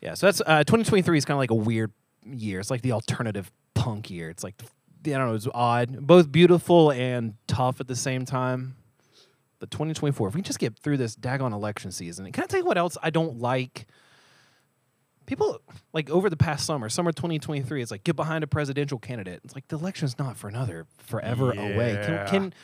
Yeah, 0.00 0.14
so 0.14 0.26
that's 0.26 0.40
uh, 0.40 0.62
2023 0.62 1.18
is 1.18 1.24
kind 1.24 1.34
of 1.34 1.38
like 1.40 1.50
a 1.50 1.56
weird 1.56 1.90
year. 2.24 2.60
It's 2.60 2.70
like 2.70 2.82
the 2.82 2.92
alternative 2.92 3.50
punk 3.74 4.08
year. 4.08 4.30
It's 4.30 4.44
like 4.44 4.54
I 4.62 5.10
don't 5.10 5.26
know, 5.26 5.34
it's 5.34 5.48
odd, 5.52 6.06
both 6.06 6.30
beautiful 6.30 6.92
and 6.92 7.34
tough 7.48 7.80
at 7.80 7.88
the 7.88 7.96
same 7.96 8.24
time. 8.24 8.76
But 9.58 9.72
2024, 9.72 10.28
if 10.28 10.34
we 10.34 10.42
can 10.42 10.44
just 10.44 10.60
get 10.60 10.78
through 10.78 10.98
this 10.98 11.16
daggone 11.16 11.52
election 11.52 11.90
season, 11.90 12.30
can 12.30 12.44
I 12.44 12.46
tell 12.46 12.60
you 12.60 12.66
what 12.66 12.78
else 12.78 12.96
I 13.02 13.10
don't 13.10 13.40
like? 13.40 13.88
People 15.26 15.60
like 15.92 16.08
over 16.08 16.30
the 16.30 16.36
past 16.36 16.66
summer, 16.66 16.88
summer 16.88 17.10
2023, 17.10 17.82
it's 17.82 17.90
like 17.90 18.04
get 18.04 18.14
behind 18.14 18.44
a 18.44 18.46
presidential 18.46 19.00
candidate. 19.00 19.40
It's 19.42 19.56
like 19.56 19.66
the 19.66 19.76
election's 19.76 20.20
not 20.20 20.36
for 20.36 20.46
another 20.46 20.86
forever 20.98 21.50
away. 21.50 22.00
Can, 22.06 22.28
can 22.28 22.54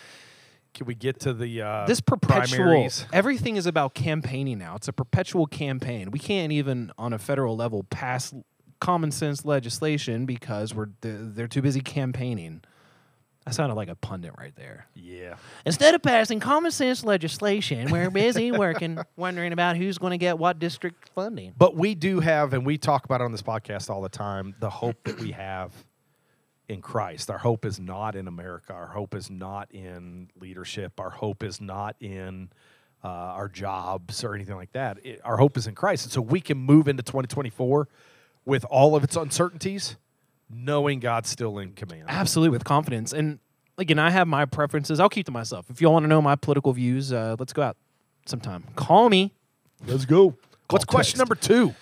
Can 0.74 0.86
we 0.86 0.94
get 0.94 1.20
to 1.20 1.32
the 1.32 1.62
uh, 1.62 1.86
this 1.86 2.00
perpetual 2.00 2.64
primaries? 2.64 3.06
everything 3.12 3.56
is 3.56 3.66
about 3.66 3.94
campaigning 3.94 4.58
now. 4.58 4.76
It's 4.76 4.88
a 4.88 4.92
perpetual 4.92 5.46
campaign. 5.46 6.10
We 6.10 6.18
can't 6.18 6.52
even 6.52 6.92
on 6.96 7.12
a 7.12 7.18
federal 7.18 7.56
level 7.56 7.84
pass 7.84 8.32
common 8.80 9.10
sense 9.10 9.44
legislation 9.44 10.26
because 10.26 10.74
we're 10.74 10.88
they're, 11.00 11.18
they're 11.18 11.48
too 11.48 11.62
busy 11.62 11.80
campaigning. 11.80 12.62
I 13.46 13.52
sounded 13.52 13.74
like 13.74 13.88
a 13.88 13.94
pundit 13.94 14.34
right 14.38 14.54
there. 14.54 14.86
Yeah. 14.94 15.36
instead 15.64 15.94
of 15.94 16.02
passing 16.02 16.40
common 16.40 16.70
sense 16.70 17.02
legislation 17.02 17.90
we're 17.90 18.10
busy 18.10 18.52
working 18.66 18.98
wondering 19.16 19.52
about 19.52 19.76
who's 19.76 19.98
going 19.98 20.12
to 20.12 20.18
get 20.18 20.38
what 20.38 20.58
district 20.58 21.08
funding. 21.14 21.54
But 21.56 21.74
we 21.74 21.94
do 21.94 22.20
have, 22.20 22.52
and 22.52 22.66
we 22.66 22.78
talk 22.78 23.06
about 23.06 23.22
it 23.22 23.24
on 23.24 23.32
this 23.32 23.42
podcast 23.42 23.90
all 23.90 24.02
the 24.02 24.08
time, 24.10 24.54
the 24.60 24.70
hope 24.70 25.02
that 25.04 25.18
we 25.18 25.32
have 25.32 25.72
in 26.70 26.80
Christ. 26.80 27.30
Our 27.30 27.38
hope 27.38 27.64
is 27.64 27.80
not 27.80 28.14
in 28.14 28.28
America. 28.28 28.72
Our 28.72 28.86
hope 28.86 29.14
is 29.14 29.28
not 29.28 29.70
in 29.72 30.30
leadership. 30.40 31.00
Our 31.00 31.10
hope 31.10 31.42
is 31.42 31.60
not 31.60 31.96
in 32.00 32.50
uh, 33.02 33.08
our 33.08 33.48
jobs 33.48 34.22
or 34.22 34.34
anything 34.36 34.54
like 34.54 34.72
that. 34.72 35.04
It, 35.04 35.20
our 35.24 35.36
hope 35.36 35.56
is 35.56 35.66
in 35.66 35.74
Christ, 35.74 36.04
and 36.04 36.12
so 36.12 36.20
we 36.20 36.40
can 36.40 36.58
move 36.58 36.86
into 36.86 37.02
2024 37.02 37.88
with 38.44 38.64
all 38.66 38.94
of 38.94 39.02
its 39.02 39.16
uncertainties, 39.16 39.96
knowing 40.48 41.00
God's 41.00 41.28
still 41.28 41.58
in 41.58 41.72
command. 41.72 42.04
Absolutely, 42.06 42.50
with 42.50 42.64
confidence. 42.64 43.12
And 43.12 43.40
again, 43.76 43.98
I 43.98 44.10
have 44.10 44.28
my 44.28 44.44
preferences. 44.44 45.00
I'll 45.00 45.08
keep 45.08 45.26
to 45.26 45.32
myself. 45.32 45.66
If 45.70 45.80
y'all 45.80 45.92
want 45.92 46.04
to 46.04 46.08
know 46.08 46.22
my 46.22 46.36
political 46.36 46.72
views, 46.72 47.12
uh, 47.12 47.34
let's 47.38 47.52
go 47.52 47.62
out 47.62 47.76
sometime. 48.26 48.64
Call 48.76 49.08
me. 49.10 49.32
Let's 49.86 50.04
go. 50.04 50.36
What's 50.68 50.84
Call 50.84 50.98
question 50.98 51.18
number 51.18 51.34
two? 51.34 51.74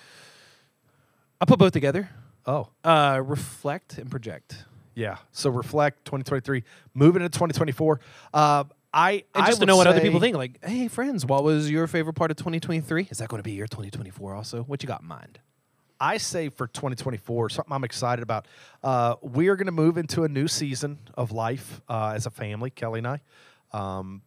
I'll 1.39 1.45
put 1.45 1.59
both 1.59 1.73
together. 1.73 2.09
Oh, 2.45 2.69
Uh, 2.83 3.21
reflect 3.23 3.99
and 3.99 4.09
project. 4.09 4.65
Yeah. 4.99 5.17
So 5.31 5.49
reflect 5.49 6.03
2023, 6.05 6.63
moving 6.93 7.21
into 7.21 7.29
2024. 7.29 8.01
Uh, 8.33 8.65
I 8.93 9.23
And 9.33 9.43
I 9.43 9.47
just 9.47 9.61
to 9.61 9.65
know 9.65 9.77
what 9.77 9.87
other 9.87 10.01
people 10.01 10.19
think. 10.19 10.35
Like, 10.35 10.63
hey, 10.63 10.89
friends, 10.89 11.25
what 11.25 11.43
was 11.43 11.71
your 11.71 11.87
favorite 11.87 12.13
part 12.13 12.31
of 12.31 12.37
2023? 12.37 13.07
Is 13.09 13.19
that 13.19 13.29
going 13.29 13.39
to 13.39 13.43
be 13.43 13.53
your 13.53 13.67
2024 13.67 14.35
also? 14.35 14.63
What 14.63 14.83
you 14.83 14.87
got 14.87 15.01
in 15.01 15.07
mind? 15.07 15.39
I 16.01 16.17
say 16.17 16.49
for 16.49 16.67
2024, 16.67 17.49
something 17.49 17.73
I'm 17.73 17.83
excited 17.83 18.23
about. 18.23 18.47
Uh, 18.83 19.15
we 19.21 19.47
are 19.47 19.55
going 19.55 19.67
to 19.67 19.71
move 19.71 19.97
into 19.97 20.23
a 20.23 20.29
new 20.29 20.47
season 20.47 20.99
of 21.13 21.31
life 21.31 21.81
uh, 21.87 22.13
as 22.15 22.25
a 22.25 22.29
family, 22.29 22.69
Kelly 22.69 22.99
and 22.99 23.07
I. 23.07 23.21
Um, 23.71 24.21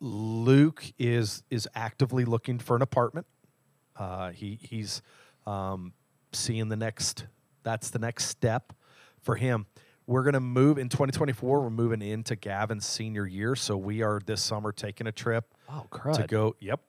Luke 0.00 0.84
is 0.98 1.42
is 1.50 1.66
actively 1.74 2.24
looking 2.24 2.60
for 2.60 2.76
an 2.76 2.82
apartment. 2.82 3.26
Uh, 3.96 4.30
he 4.30 4.58
he's 4.62 5.02
um, 5.46 5.92
seeing 6.32 6.68
the 6.68 6.76
next. 6.76 7.26
That's 7.64 7.90
the 7.90 7.98
next 7.98 8.26
step 8.26 8.72
for 9.28 9.36
him. 9.36 9.66
We're 10.06 10.22
going 10.22 10.32
to 10.32 10.40
move 10.40 10.78
in 10.78 10.88
2024. 10.88 11.60
We're 11.60 11.68
moving 11.68 12.00
into 12.00 12.34
Gavin's 12.34 12.86
senior 12.86 13.26
year, 13.26 13.54
so 13.54 13.76
we 13.76 14.00
are 14.00 14.22
this 14.24 14.40
summer 14.42 14.72
taking 14.72 15.06
a 15.06 15.12
trip 15.12 15.44
Oh, 15.70 15.84
to 16.14 16.24
go. 16.26 16.56
Yep, 16.60 16.80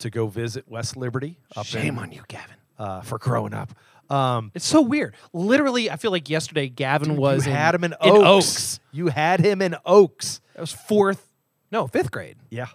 to 0.00 0.10
go 0.10 0.26
visit 0.26 0.68
West 0.68 0.94
Liberty. 0.94 1.38
Up 1.56 1.64
Shame 1.64 1.94
in, 1.96 1.98
on 2.02 2.12
you, 2.12 2.20
Gavin. 2.28 2.56
uh, 2.78 3.00
for 3.00 3.16
growing 3.16 3.54
up. 3.54 3.70
Um, 4.10 4.52
It's 4.54 4.66
so 4.66 4.82
weird. 4.82 5.14
Literally, 5.32 5.90
I 5.90 5.96
feel 5.96 6.10
like 6.10 6.28
yesterday 6.28 6.68
Gavin 6.68 7.16
was 7.16 7.46
you 7.46 7.52
in, 7.52 7.56
had 7.56 7.74
him 7.74 7.84
in 7.84 7.92
in 7.92 8.10
Oaks. 8.10 8.26
Oaks. 8.26 8.80
You 8.92 9.06
had 9.06 9.40
him 9.40 9.62
in 9.62 9.74
Oaks. 9.86 10.42
That 10.52 10.60
was 10.60 10.72
fourth, 10.72 11.26
no, 11.72 11.86
fifth 11.86 12.10
grade. 12.10 12.36
Yeah. 12.50 12.66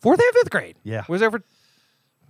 Fourth 0.00 0.20
and 0.20 0.34
fifth 0.34 0.50
grade. 0.50 0.76
Yeah. 0.84 1.04
Was 1.08 1.20
there 1.22 1.30
for 1.30 1.42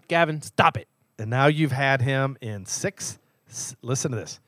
Gavin? 0.06 0.42
Stop 0.42 0.76
it. 0.76 0.86
And 1.18 1.28
now 1.28 1.46
you've 1.48 1.72
had 1.72 2.00
him 2.02 2.36
in 2.40 2.66
sixth. 2.66 3.18
s- 3.48 3.74
Listen 3.82 4.12
to 4.12 4.16
this, 4.16 4.38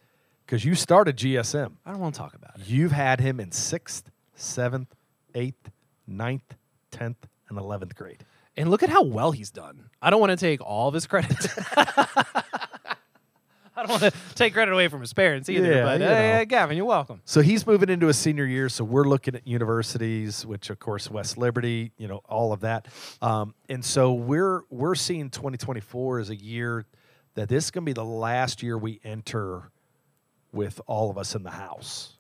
because 0.52 0.66
you 0.66 0.74
started 0.74 1.16
GSM. 1.16 1.76
I 1.86 1.92
don't 1.92 2.00
want 2.00 2.14
to 2.14 2.20
talk 2.20 2.34
about 2.34 2.56
it. 2.56 2.68
You've 2.68 2.92
had 2.92 3.20
him 3.20 3.40
in 3.40 3.52
sixth, 3.52 4.10
seventh, 4.34 4.94
eighth, 5.34 5.70
ninth, 6.06 6.56
tenth, 6.90 7.26
and 7.48 7.56
eleventh 7.56 7.94
grade. 7.94 8.26
And 8.54 8.68
look 8.68 8.82
at 8.82 8.90
how 8.90 9.02
well 9.02 9.32
he's 9.32 9.50
done. 9.50 9.88
I 10.02 10.10
don't 10.10 10.20
want 10.20 10.28
to 10.32 10.36
take 10.36 10.60
all 10.60 10.88
of 10.88 10.94
his 10.94 11.06
credit. 11.06 11.38
I 11.74 12.44
don't 13.76 13.88
want 13.88 14.02
to 14.02 14.12
take 14.34 14.52
credit 14.52 14.72
away 14.72 14.88
from 14.88 15.00
his 15.00 15.14
parents 15.14 15.48
either. 15.48 15.72
Yeah, 15.72 15.84
but 15.84 16.00
you 16.02 16.06
hey, 16.06 16.40
know. 16.40 16.44
Gavin, 16.44 16.76
you're 16.76 16.84
welcome. 16.84 17.22
So 17.24 17.40
he's 17.40 17.66
moving 17.66 17.88
into 17.88 18.10
a 18.10 18.12
senior 18.12 18.44
year. 18.44 18.68
So 18.68 18.84
we're 18.84 19.08
looking 19.08 19.34
at 19.34 19.46
universities, 19.46 20.44
which 20.44 20.68
of 20.68 20.78
course 20.78 21.10
West 21.10 21.38
Liberty, 21.38 21.92
you 21.96 22.08
know, 22.08 22.20
all 22.28 22.52
of 22.52 22.60
that. 22.60 22.88
Um, 23.22 23.54
and 23.70 23.82
so 23.82 24.12
we're 24.12 24.64
we're 24.68 24.96
seeing 24.96 25.30
2024 25.30 26.18
as 26.18 26.28
a 26.28 26.36
year 26.36 26.84
that 27.36 27.48
this 27.48 27.64
is 27.64 27.70
going 27.70 27.86
to 27.86 27.88
be 27.88 27.94
the 27.94 28.04
last 28.04 28.62
year 28.62 28.76
we 28.76 29.00
enter 29.02 29.71
with 30.52 30.80
all 30.86 31.10
of 31.10 31.18
us 31.18 31.34
in 31.34 31.42
the 31.42 31.50
house. 31.50 32.16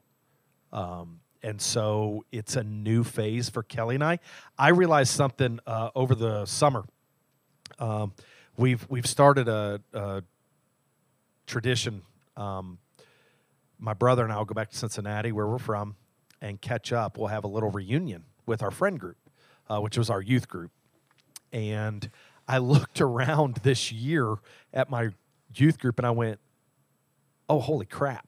Um, 0.72 1.20
and 1.42 1.60
so 1.60 2.24
it's 2.32 2.56
a 2.56 2.62
new 2.62 3.04
phase 3.04 3.48
for 3.48 3.62
Kelly 3.62 3.96
and 3.96 4.04
I. 4.04 4.20
I 4.58 4.70
realized 4.70 5.12
something 5.12 5.58
uh, 5.66 5.90
over 5.94 6.14
the 6.14 6.46
summer. 6.46 6.84
Um, 7.78 8.12
we've 8.56 8.86
we've 8.88 9.06
started 9.06 9.48
a, 9.48 9.80
a 9.92 10.22
tradition. 11.46 12.02
Um, 12.36 12.78
my 13.78 13.94
brother 13.94 14.22
and 14.22 14.32
I 14.32 14.38
will 14.38 14.44
go 14.44 14.54
back 14.54 14.70
to 14.70 14.76
Cincinnati, 14.76 15.32
where 15.32 15.46
we're 15.46 15.58
from, 15.58 15.96
and 16.40 16.60
catch 16.60 16.92
up. 16.92 17.18
We'll 17.18 17.26
have 17.26 17.44
a 17.44 17.48
little 17.48 17.70
reunion 17.70 18.24
with 18.46 18.62
our 18.62 18.70
friend 18.70 18.98
group, 18.98 19.16
uh, 19.68 19.80
which 19.80 19.98
was 19.98 20.08
our 20.10 20.22
youth 20.22 20.48
group. 20.48 20.70
And 21.52 22.08
I 22.46 22.58
looked 22.58 23.00
around 23.00 23.56
this 23.62 23.90
year 23.90 24.36
at 24.72 24.88
my 24.88 25.10
youth 25.54 25.78
group 25.78 25.98
and 25.98 26.06
I 26.06 26.10
went, 26.12 26.38
oh, 27.52 27.60
holy 27.60 27.86
crap. 27.86 28.26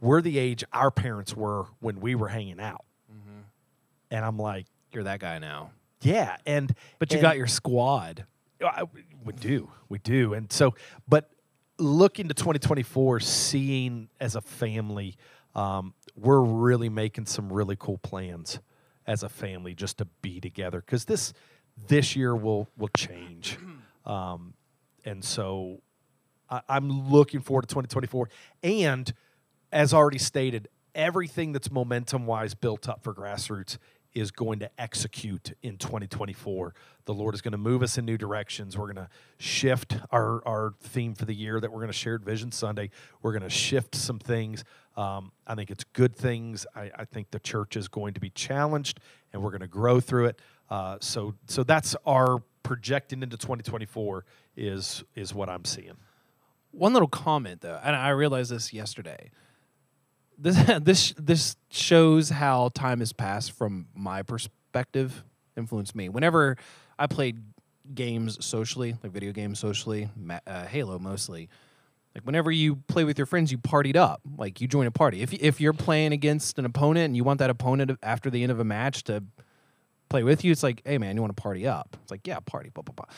We're 0.00 0.20
the 0.20 0.38
age 0.38 0.64
our 0.72 0.90
parents 0.90 1.36
were 1.36 1.66
when 1.80 2.00
we 2.00 2.14
were 2.14 2.28
hanging 2.28 2.60
out. 2.60 2.84
And 4.10 4.24
I'm 4.24 4.36
like, 4.38 4.66
You're 4.92 5.04
that 5.04 5.20
guy 5.20 5.38
now. 5.38 5.70
yeah. 6.02 6.36
And 6.44 6.74
But 6.98 7.10
you 7.12 7.18
and- 7.18 7.22
got 7.22 7.36
your 7.38 7.46
squad. 7.46 8.26
I- 8.62 8.84
we 9.24 9.32
do, 9.32 9.70
we 9.88 9.98
do, 9.98 10.34
and 10.34 10.52
so, 10.52 10.74
but 11.08 11.30
looking 11.78 12.28
to 12.28 12.34
2024, 12.34 13.18
seeing 13.20 14.08
as 14.20 14.36
a 14.36 14.40
family, 14.40 15.16
um, 15.54 15.94
we're 16.16 16.40
really 16.42 16.88
making 16.88 17.26
some 17.26 17.52
really 17.52 17.76
cool 17.78 17.98
plans 17.98 18.58
as 19.06 19.22
a 19.24 19.28
family 19.28 19.74
just 19.74 19.98
to 19.98 20.04
be 20.20 20.40
together 20.40 20.80
because 20.80 21.04
this 21.06 21.32
this 21.88 22.14
year 22.14 22.36
will 22.36 22.68
will 22.76 22.90
change, 22.96 23.58
um, 24.06 24.54
and 25.04 25.24
so 25.24 25.80
I'm 26.68 27.10
looking 27.10 27.40
forward 27.40 27.62
to 27.62 27.68
2024. 27.68 28.28
And 28.62 29.12
as 29.72 29.94
already 29.94 30.18
stated, 30.18 30.68
everything 30.94 31.52
that's 31.52 31.70
momentum 31.70 32.26
wise 32.26 32.54
built 32.54 32.88
up 32.88 33.02
for 33.02 33.14
grassroots 33.14 33.78
is 34.14 34.30
going 34.30 34.58
to 34.58 34.70
execute 34.78 35.52
in 35.62 35.78
2024. 35.78 36.74
The 37.06 37.14
Lord 37.14 37.34
is 37.34 37.40
going 37.40 37.52
to 37.52 37.58
move 37.58 37.82
us 37.82 37.96
in 37.96 38.04
new 38.04 38.18
directions. 38.18 38.76
We're 38.76 38.92
going 38.92 39.06
to 39.06 39.08
shift 39.38 39.96
our, 40.10 40.46
our 40.46 40.74
theme 40.82 41.14
for 41.14 41.24
the 41.24 41.34
year 41.34 41.58
that 41.60 41.70
we're 41.70 41.78
going 41.78 41.88
to 41.88 41.94
Shared 41.94 42.24
Vision 42.24 42.52
Sunday. 42.52 42.90
We're 43.22 43.32
going 43.32 43.42
to 43.42 43.50
shift 43.50 43.94
some 43.94 44.18
things. 44.18 44.64
Um, 44.96 45.32
I 45.46 45.54
think 45.54 45.70
it's 45.70 45.84
good 45.84 46.14
things. 46.14 46.66
I, 46.76 46.90
I 46.94 47.04
think 47.06 47.30
the 47.30 47.40
church 47.40 47.76
is 47.76 47.88
going 47.88 48.12
to 48.14 48.20
be 48.20 48.30
challenged 48.30 49.00
and 49.32 49.42
we're 49.42 49.50
going 49.50 49.62
to 49.62 49.66
grow 49.66 49.98
through 50.00 50.26
it. 50.26 50.38
Uh, 50.68 50.98
so, 51.00 51.34
so 51.46 51.64
that's 51.64 51.96
our 52.04 52.42
projecting 52.62 53.22
into 53.22 53.36
2024 53.36 54.24
is 54.56 55.02
is 55.14 55.34
what 55.34 55.48
I'm 55.48 55.64
seeing. 55.64 55.96
One 56.72 56.92
little 56.94 57.08
comment 57.08 57.60
though, 57.60 57.78
and 57.82 57.94
I 57.94 58.08
realized 58.10 58.50
this 58.50 58.72
yesterday. 58.72 59.30
This 60.38 60.56
this 60.82 61.14
this 61.18 61.56
shows 61.70 62.30
how 62.30 62.70
time 62.74 62.98
has 63.00 63.12
passed 63.12 63.52
from 63.52 63.86
my 63.94 64.22
perspective. 64.22 65.24
Influenced 65.56 65.94
me 65.94 66.08
whenever 66.08 66.56
I 66.98 67.06
played 67.06 67.42
games 67.94 68.44
socially, 68.44 68.96
like 69.02 69.12
video 69.12 69.32
games 69.32 69.58
socially, 69.58 70.08
uh, 70.46 70.64
Halo 70.64 70.98
mostly. 70.98 71.50
Like 72.14 72.24
whenever 72.24 72.50
you 72.50 72.76
play 72.76 73.04
with 73.04 73.18
your 73.18 73.26
friends, 73.26 73.52
you 73.52 73.58
partied 73.58 73.96
up. 73.96 74.22
Like 74.38 74.60
you 74.60 74.68
join 74.68 74.86
a 74.86 74.90
party. 74.90 75.20
If 75.20 75.34
if 75.34 75.60
you're 75.60 75.74
playing 75.74 76.12
against 76.12 76.58
an 76.58 76.64
opponent 76.64 77.06
and 77.06 77.16
you 77.16 77.24
want 77.24 77.38
that 77.40 77.50
opponent 77.50 77.98
after 78.02 78.30
the 78.30 78.42
end 78.42 78.50
of 78.50 78.60
a 78.60 78.64
match 78.64 79.04
to 79.04 79.22
play 80.08 80.22
with 80.22 80.42
you, 80.42 80.52
it's 80.52 80.62
like, 80.62 80.80
hey 80.86 80.96
man, 80.96 81.16
you 81.16 81.22
want 81.22 81.36
to 81.36 81.42
party 81.42 81.66
up? 81.66 81.96
It's 82.02 82.10
like, 82.10 82.26
yeah, 82.26 82.40
party, 82.40 82.70
blah 82.70 82.82
blah 82.82 82.94
blah 82.94 83.14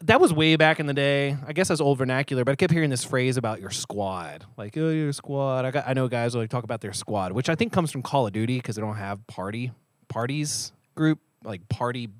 that 0.00 0.20
was 0.20 0.32
way 0.32 0.56
back 0.56 0.80
in 0.80 0.86
the 0.86 0.94
day. 0.94 1.36
I 1.46 1.52
guess 1.52 1.68
that's 1.68 1.80
old 1.80 1.98
vernacular, 1.98 2.44
but 2.44 2.52
I 2.52 2.56
kept 2.56 2.72
hearing 2.72 2.90
this 2.90 3.04
phrase 3.04 3.36
about 3.36 3.60
your 3.60 3.70
squad. 3.70 4.44
Like, 4.56 4.76
oh, 4.76 4.90
your 4.90 5.12
squad. 5.12 5.64
I 5.64 5.70
got 5.70 5.84
I 5.86 5.92
know 5.94 6.08
guys 6.08 6.34
like 6.34 6.50
talk 6.50 6.64
about 6.64 6.80
their 6.80 6.92
squad, 6.92 7.32
which 7.32 7.48
I 7.48 7.54
think 7.54 7.72
comes 7.72 7.90
from 7.90 8.02
Call 8.02 8.26
of 8.26 8.32
Duty 8.32 8.58
because 8.58 8.76
they 8.76 8.82
don't 8.82 8.96
have 8.96 9.26
party 9.26 9.72
parties 10.08 10.72
group, 10.94 11.20
like 11.42 11.68
party 11.68 12.10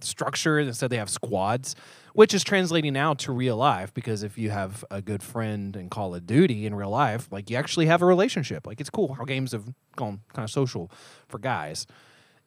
structure. 0.00 0.58
Instead 0.58 0.90
they 0.90 0.96
have 0.96 1.10
squads, 1.10 1.76
which 2.14 2.34
is 2.34 2.42
translating 2.42 2.92
now 2.92 3.14
to 3.14 3.32
real 3.32 3.56
life 3.56 3.94
because 3.94 4.22
if 4.22 4.36
you 4.36 4.50
have 4.50 4.84
a 4.90 5.00
good 5.00 5.22
friend 5.22 5.76
in 5.76 5.88
Call 5.88 6.14
of 6.14 6.26
Duty 6.26 6.66
in 6.66 6.74
real 6.74 6.90
life, 6.90 7.28
like 7.30 7.50
you 7.50 7.56
actually 7.56 7.86
have 7.86 8.02
a 8.02 8.06
relationship. 8.06 8.66
Like 8.66 8.80
it's 8.80 8.90
cool 8.90 9.14
how 9.14 9.24
games 9.24 9.52
have 9.52 9.64
gone 9.94 10.20
kind 10.32 10.44
of 10.44 10.50
social 10.50 10.90
for 11.28 11.38
guys 11.38 11.86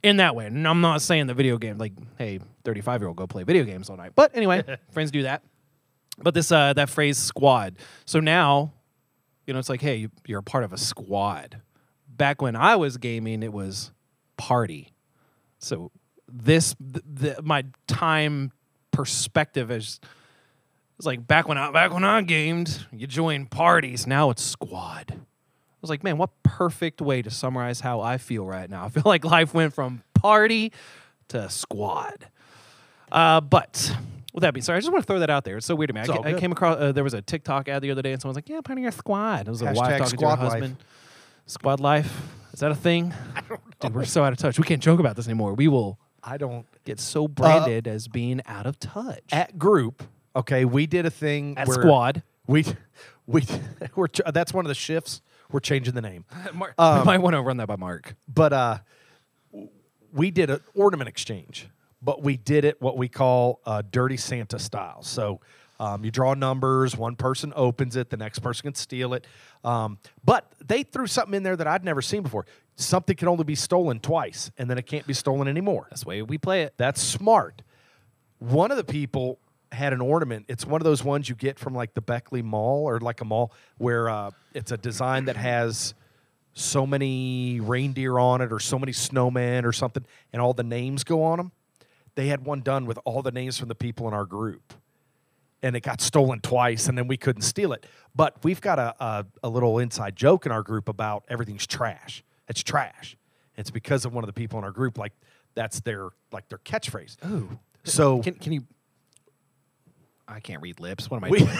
in 0.06 0.18
that 0.18 0.36
way. 0.36 0.46
And 0.46 0.68
I'm 0.68 0.82
not 0.82 1.02
saying 1.02 1.28
the 1.28 1.34
video 1.34 1.58
game, 1.58 1.78
like, 1.78 1.94
hey, 2.18 2.40
35 2.64 3.02
year 3.02 3.08
old 3.08 3.18
go 3.18 3.26
play 3.28 3.44
video 3.44 3.64
games 3.64 3.90
all 3.90 3.98
night. 3.98 4.12
But 4.16 4.36
anyway, 4.36 4.64
friends 4.92 5.12
do 5.12 5.24
that. 5.24 5.44
But 6.20 6.34
this 6.34 6.52
uh, 6.52 6.74
that 6.74 6.90
phrase 6.90 7.18
squad. 7.18 7.78
So 8.06 8.20
now, 8.20 8.72
you 9.46 9.54
know, 9.54 9.60
it's 9.60 9.68
like, 9.70 9.82
hey, 9.82 9.96
you- 9.98 10.12
you're 10.28 10.40
a 10.40 10.44
part 10.44 10.64
of 10.64 10.72
a 10.72 10.78
squad. 10.78 11.62
Back 12.08 12.42
when 12.42 12.56
I 12.56 12.76
was 12.78 12.98
gaming, 12.98 13.44
it 13.44 13.52
was 13.52 13.92
party. 14.38 14.94
So 15.60 15.92
this 16.32 16.76
th- 16.80 17.04
the, 17.36 17.42
my 17.44 17.66
time 17.88 18.52
perspective 18.92 19.72
is 19.72 20.00
it's 20.98 21.06
like 21.06 21.28
back 21.28 21.48
when 21.50 21.58
I 21.58 21.72
back 21.72 21.92
when 21.94 22.04
I 22.06 22.22
gamed, 22.22 22.86
you 22.94 23.08
join 23.08 23.48
parties. 23.48 24.08
Now 24.08 24.30
it's 24.30 24.44
squad. 24.44 25.25
I 25.86 25.88
was 25.88 25.90
like, 25.92 26.04
man, 26.04 26.18
what 26.18 26.32
perfect 26.44 27.02
way 27.02 27.22
to 27.22 27.30
summarize 27.30 27.80
how 27.80 28.02
I 28.02 28.18
feel 28.18 28.46
right 28.46 28.70
now. 28.70 28.86
I 28.86 28.90
feel 28.90 29.04
like 29.06 29.24
life 29.24 29.54
went 29.54 29.74
from 29.74 30.04
party 30.14 30.72
to 31.30 31.50
squad. 31.50 32.28
Uh, 33.12 33.42
but 33.42 33.96
with 34.34 34.42
that 34.42 34.54
being 34.54 34.64
said, 34.64 34.76
I 34.76 34.80
just 34.80 34.92
want 34.92 35.04
to 35.04 35.08
throw 35.08 35.20
that 35.20 35.30
out 35.30 35.44
there. 35.44 35.58
It's 35.58 35.66
so 35.66 35.76
weird 35.76 35.90
to 35.90 35.94
me. 35.94 36.02
I, 36.02 36.06
ca- 36.08 36.22
I 36.24 36.34
came 36.34 36.52
across 36.52 36.78
uh, 36.80 36.92
there 36.92 37.04
was 37.04 37.14
a 37.14 37.22
TikTok 37.22 37.70
ad 37.70 37.82
the 37.82 37.92
other 37.92 38.02
day, 38.02 38.12
and 38.12 38.22
someone's 38.22 38.36
like, 38.36 38.50
"Yeah, 38.50 38.62
your 38.76 38.92
squad." 38.92 39.48
It 39.48 39.52
was 39.52 39.62
a 39.62 39.66
wife 39.66 39.76
Hashtag 39.78 39.98
talking 40.00 40.18
to 40.20 40.26
her 40.26 40.32
life. 40.32 40.40
husband. 40.40 40.78
Squad 41.46 41.80
life 41.80 42.12
is 42.56 42.62
that 42.62 42.72
a 42.72 42.76
thing? 42.76 43.14
Dude, 43.82 43.94
we're 43.94 44.06
so 44.06 44.24
out 44.24 44.32
of 44.32 44.40
touch. 44.40 44.58
We 44.58 44.64
can't 44.64 44.82
joke 44.82 45.02
about 45.02 45.18
this 45.18 45.28
anymore. 45.28 45.56
We 45.56 45.68
will. 45.68 46.00
I 46.24 46.38
don't. 46.38 46.66
Get 46.86 47.02
so 47.02 47.28
branded 47.28 47.86
as 47.86 48.08
being 48.08 48.42
out 48.46 48.66
of 48.66 48.80
touch. 48.80 49.24
At 49.34 49.60
group, 49.60 50.04
okay, 50.38 50.64
we 50.64 50.88
did 50.88 51.06
a 51.06 51.10
thing 51.10 51.58
At 51.58 51.68
squad. 51.68 52.24
We 52.48 52.64
we 53.28 53.44
we're 53.94 54.08
that's 54.32 54.54
one 54.54 54.64
of 54.64 54.70
the 54.70 54.76
shifts. 54.76 55.22
We're 55.52 55.60
changing 55.60 55.94
the 55.94 56.02
name, 56.02 56.26
Mark, 56.54 56.74
Um, 56.78 57.00
we 57.00 57.06
might 57.06 57.18
want 57.20 57.36
to 57.36 57.42
run 57.42 57.58
that 57.58 57.68
by 57.68 57.76
Mark. 57.76 58.16
but 58.28 58.54
uh, 58.54 58.78
we 60.14 60.32
did 60.32 60.50
an 60.50 60.60
ornament 60.74 61.08
exchange, 61.10 61.68
but 62.02 62.22
we 62.22 62.38
did 62.38 62.66
it 62.66 62.82
what 62.82 62.98
we 62.98 63.08
call 63.08 63.60
uh, 63.66 63.82
dirty 63.90 64.18
Santa 64.18 64.60
style. 64.60 65.02
So. 65.04 65.40
Um, 65.78 66.06
you 66.06 66.10
draw 66.10 66.34
numbers. 66.36 66.96
One 66.96 67.18
person 67.18 67.52
opens 67.54 67.98
it. 67.98 68.10
The 68.10 68.16
next 68.16 68.40
person 68.40 68.64
can 68.64 68.76
steal 68.76 69.14
it. 69.14 69.28
Um, 69.66 69.98
but 70.24 70.50
they 70.66 70.84
threw 70.84 71.06
something 71.06 71.34
in 71.34 71.44
there 71.44 71.58
that 71.58 71.68
I'd 71.68 71.84
never 71.84 72.02
seen 72.02 72.24
before. 72.24 72.46
Something 72.78 73.18
can 73.18 73.28
only 73.28 73.44
be 73.44 73.56
stolen 73.56 74.00
twice, 74.00 74.52
and 74.58 74.70
then 74.70 74.78
it 74.78 74.86
can't 74.86 75.06
be 75.06 75.14
stolen 75.14 75.50
anymore. 75.50 75.88
That's 75.90 76.04
the 76.04 76.08
way 76.08 76.22
we 76.22 76.38
play 76.38 76.62
it. 76.62 76.76
That's 76.78 77.02
smart. 77.02 77.62
One 78.40 78.72
of 78.72 78.78
the 78.78 78.86
people 78.86 79.38
had 79.76 79.94
an 79.94 80.02
ornament. 80.02 80.46
It's 80.48 80.66
one 80.66 80.82
of 80.82 80.86
those 80.86 81.04
ones 81.04 81.30
you 81.30 81.36
get 81.36 81.60
from 81.60 81.76
like 81.76 81.94
the 81.94 82.02
Beckley 82.02 82.42
Mall 82.42 82.86
or 82.86 83.00
like 83.00 83.22
a 83.22 83.26
mall 83.26 83.54
where 83.78 84.10
uh, 84.10 84.32
it's 84.54 84.72
a 84.72 84.78
design 84.78 85.26
that 85.26 85.38
has 85.38 85.94
so 86.54 86.88
many 86.88 87.60
reindeer 87.60 88.18
on 88.18 88.42
it 88.42 88.52
or 88.52 88.60
so 88.60 88.80
many 88.80 88.94
snowmen 88.94 89.66
or 89.66 89.74
something, 89.74 90.06
and 90.34 90.42
all 90.42 90.54
the 90.54 90.64
names 90.64 91.04
go 91.04 91.24
on 91.24 91.38
them. 91.38 91.52
They 92.16 92.28
had 92.28 92.46
one 92.46 92.62
done 92.62 92.86
with 92.86 92.98
all 93.04 93.22
the 93.22 93.32
names 93.32 93.60
from 93.60 93.68
the 93.68 93.76
people 93.76 94.08
in 94.08 94.14
our 94.14 94.26
group. 94.26 94.74
And 95.62 95.76
it 95.76 95.82
got 95.82 96.00
stolen 96.00 96.42
twice, 96.42 96.88
and 96.88 96.98
then 96.98 97.08
we 97.08 97.18
couldn't 97.18 97.42
steal 97.42 97.74
it. 97.74 97.86
But 98.16 98.44
we've 98.44 98.62
got 98.62 98.78
a, 98.80 98.96
a, 99.04 99.26
a 99.44 99.50
little 99.50 99.80
inside 99.80 100.16
joke 100.16 100.46
in 100.46 100.52
our 100.52 100.62
group 100.62 100.88
about 100.88 101.26
everything's 101.28 101.66
trash. 101.66 102.24
It's 102.48 102.62
trash. 102.62 103.18
It's 103.58 103.72
because 103.72 104.06
of 104.06 104.14
one 104.14 104.24
of 104.24 104.28
the 104.28 104.34
people 104.34 104.60
in 104.60 104.64
our 104.64 104.72
group. 104.72 104.98
Like 104.98 105.14
that's 105.56 105.80
their 105.80 106.10
like 106.32 106.48
their 106.50 106.60
catchphrase. 106.60 107.18
Ooh. 107.30 107.60
So 107.84 108.22
Can, 108.22 108.36
can 108.36 108.54
you? 108.54 108.64
I 110.28 110.40
can't 110.40 110.62
read 110.62 110.80
lips. 110.80 111.10
What 111.10 111.18
am 111.18 111.26
I 111.26 111.30
we, 111.30 111.40
doing? 111.40 111.58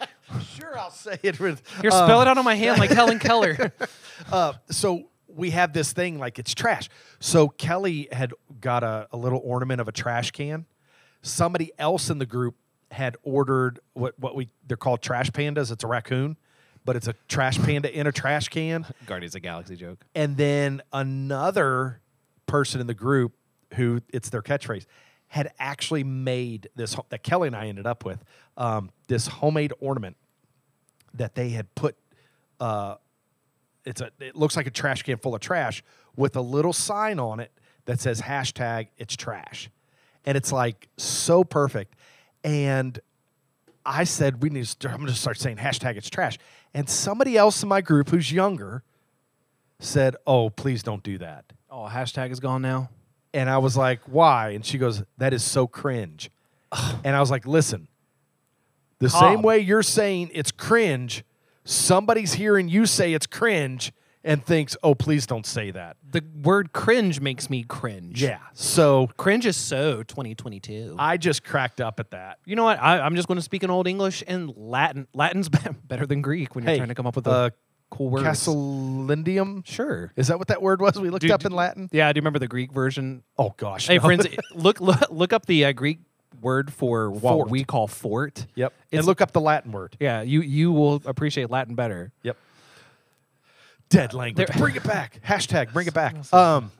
sure, 0.54 0.78
I'll 0.78 0.90
say 0.90 1.18
it 1.22 1.38
with. 1.38 1.62
Here, 1.80 1.90
um, 1.90 2.06
spell 2.06 2.22
it 2.22 2.28
out 2.28 2.38
on 2.38 2.44
my 2.44 2.54
hand 2.54 2.78
like 2.78 2.90
Helen 2.90 3.18
Keller. 3.18 3.72
uh, 4.32 4.54
so 4.70 5.08
we 5.28 5.50
have 5.50 5.72
this 5.72 5.92
thing 5.92 6.18
like 6.18 6.38
it's 6.38 6.54
trash. 6.54 6.88
So 7.20 7.48
Kelly 7.48 8.08
had 8.10 8.32
got 8.60 8.82
a, 8.82 9.08
a 9.12 9.16
little 9.16 9.40
ornament 9.44 9.80
of 9.80 9.88
a 9.88 9.92
trash 9.92 10.30
can. 10.32 10.66
Somebody 11.22 11.72
else 11.78 12.10
in 12.10 12.18
the 12.18 12.26
group 12.26 12.56
had 12.90 13.16
ordered 13.22 13.80
what 13.92 14.18
what 14.18 14.34
we 14.34 14.48
they're 14.66 14.76
called 14.76 15.02
trash 15.02 15.30
pandas. 15.30 15.70
It's 15.70 15.84
a 15.84 15.86
raccoon, 15.86 16.36
but 16.84 16.96
it's 16.96 17.08
a 17.08 17.14
trash 17.28 17.58
panda 17.58 17.92
in 17.92 18.06
a 18.06 18.12
trash 18.12 18.48
can. 18.48 18.86
Guardians 19.06 19.34
of 19.34 19.42
the 19.42 19.46
Galaxy 19.46 19.76
joke. 19.76 20.04
And 20.14 20.36
then 20.36 20.82
another 20.92 22.00
person 22.46 22.80
in 22.80 22.86
the 22.86 22.94
group 22.94 23.34
who 23.74 24.00
it's 24.12 24.30
their 24.30 24.42
catchphrase 24.42 24.86
had 25.28 25.52
actually 25.58 26.04
made 26.04 26.68
this 26.74 26.96
that 27.10 27.22
Kelly 27.22 27.48
and 27.48 27.56
I 27.56 27.66
ended 27.68 27.86
up 27.86 28.04
with 28.04 28.24
um, 28.56 28.90
this 29.06 29.26
homemade 29.26 29.72
ornament 29.80 30.16
that 31.14 31.34
they 31.34 31.50
had 31.50 31.74
put. 31.74 31.96
Uh, 32.58 32.96
it's 33.84 34.00
a 34.00 34.10
it 34.18 34.34
looks 34.36 34.56
like 34.56 34.66
a 34.66 34.70
trash 34.70 35.02
can 35.02 35.18
full 35.18 35.34
of 35.34 35.40
trash 35.40 35.82
with 36.16 36.36
a 36.36 36.40
little 36.40 36.72
sign 36.72 37.18
on 37.18 37.40
it 37.40 37.52
that 37.84 38.00
says 38.00 38.22
hashtag 38.22 38.88
it's 38.96 39.16
trash, 39.16 39.70
and 40.24 40.36
it's 40.36 40.50
like 40.50 40.88
so 40.96 41.44
perfect. 41.44 41.94
And 42.42 42.98
I 43.84 44.04
said 44.04 44.42
we 44.42 44.50
need 44.50 44.66
to. 44.66 44.88
I'm 44.88 44.96
going 44.96 45.08
to 45.08 45.14
start 45.14 45.38
saying 45.38 45.56
hashtag 45.56 45.96
it's 45.96 46.10
trash. 46.10 46.38
And 46.74 46.88
somebody 46.88 47.36
else 47.36 47.62
in 47.62 47.68
my 47.68 47.80
group 47.80 48.10
who's 48.10 48.32
younger 48.32 48.82
said, 49.78 50.16
"Oh, 50.26 50.50
please 50.50 50.82
don't 50.82 51.02
do 51.02 51.18
that." 51.18 51.44
Oh, 51.70 51.88
hashtag 51.90 52.30
is 52.30 52.40
gone 52.40 52.62
now. 52.62 52.90
And 53.34 53.50
I 53.50 53.58
was 53.58 53.76
like, 53.76 54.00
"Why?" 54.06 54.50
And 54.50 54.64
she 54.64 54.78
goes, 54.78 55.02
"That 55.18 55.32
is 55.32 55.44
so 55.44 55.66
cringe." 55.66 56.30
and 57.04 57.14
I 57.16 57.20
was 57.20 57.30
like, 57.30 57.46
"Listen, 57.46 57.88
the 58.98 59.08
Cobb. 59.08 59.20
same 59.20 59.42
way 59.42 59.58
you're 59.58 59.82
saying 59.82 60.30
it's 60.34 60.50
cringe, 60.50 61.24
somebody's 61.64 62.34
hearing 62.34 62.68
you 62.68 62.86
say 62.86 63.12
it's 63.14 63.26
cringe 63.26 63.92
and 64.24 64.44
thinks, 64.44 64.76
"Oh, 64.82 64.94
please 64.94 65.26
don't 65.26 65.46
say 65.46 65.70
that." 65.70 65.96
The 66.10 66.24
word 66.42 66.72
cringe 66.72 67.20
makes 67.20 67.50
me 67.50 67.62
cringe. 67.64 68.22
Yeah. 68.22 68.38
So 68.54 69.08
Cringe 69.18 69.44
is 69.46 69.56
so 69.58 70.02
2022. 70.04 70.96
I 70.98 71.18
just 71.18 71.44
cracked 71.44 71.82
up 71.82 72.00
at 72.00 72.10
that. 72.12 72.38
you 72.46 72.56
know 72.56 72.64
what? 72.64 72.80
I, 72.80 73.00
I'm 73.00 73.14
just 73.14 73.28
going 73.28 73.36
to 73.36 73.42
speak 73.42 73.62
in 73.62 73.70
Old 73.70 73.86
English 73.86 74.24
and 74.26 74.50
Latin. 74.56 75.06
Latin's 75.12 75.48
better 75.84 76.06
than 76.06 76.22
Greek 76.22 76.54
when 76.54 76.64
you're 76.64 76.72
Hey, 76.72 76.76
trying 76.78 76.88
to 76.88 76.94
come 76.94 77.06
up 77.06 77.14
with 77.16 77.26
a 77.26 77.30
uh, 77.30 77.50
cool 77.90 78.10
word. 78.10 78.24
Castellindium. 78.24 79.66
Sure. 79.66 80.12
Is 80.16 80.28
that 80.28 80.38
what 80.38 80.48
that 80.48 80.60
word 80.62 80.80
was 80.80 80.98
we 80.98 81.10
looked 81.10 81.26
Do- 81.26 81.32
up 81.32 81.40
do- 81.40 81.46
in 81.48 81.52
Latin? 81.52 81.88
Yeah, 81.92 82.12
do 82.12 82.18
you 82.18 82.22
remember 82.22 82.38
the 82.38 82.48
Greek 82.48 82.72
version? 82.72 83.22
Oh 83.38 83.54
gosh. 83.56 83.86
Hey, 83.86 83.96
no. 83.96 84.02
friends, 84.04 84.26
look, 84.54 84.80
look 84.80 85.00
look 85.10 85.32
up 85.32 85.46
the 85.46 85.64
uh, 85.66 85.72
Greek 85.72 86.00
word 86.40 86.72
for 86.72 87.10
what 87.10 87.20
Fort. 87.20 87.50
we 87.50 87.64
call 87.64 87.86
fort. 87.88 88.46
Yep. 88.54 88.72
It's- 88.90 88.98
and 89.00 89.06
look 89.06 89.20
up 89.20 89.32
the 89.32 89.40
Latin 89.40 89.72
word. 89.72 89.96
Yeah, 90.00 90.22
you 90.22 90.40
you 90.42 90.72
will 90.72 91.02
appreciate 91.04 91.50
Latin 91.50 91.74
better. 91.74 92.12
Yep. 92.22 92.36
Dead 93.88 94.12
language. 94.12 94.48
Bring 94.58 94.76
it 94.76 94.84
back. 94.84 95.20
Hashtag 95.26 95.72
bring 95.72 95.86
it 95.86 95.94
back. 95.94 96.14
Um, 96.32 96.70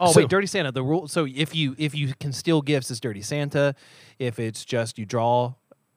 Oh 0.00 0.10
So- 0.10 0.20
wait, 0.22 0.28
Dirty 0.28 0.48
Santa. 0.48 0.72
The 0.72 0.82
rule. 0.82 1.06
So 1.06 1.24
if 1.32 1.54
you 1.54 1.76
if 1.78 1.94
you 1.94 2.14
can 2.18 2.32
steal 2.32 2.62
gifts, 2.62 2.90
it's 2.90 2.98
Dirty 2.98 3.22
Santa. 3.22 3.76
If 4.18 4.40
it's 4.40 4.64
just 4.64 4.98
you 4.98 5.06
draw 5.06 5.54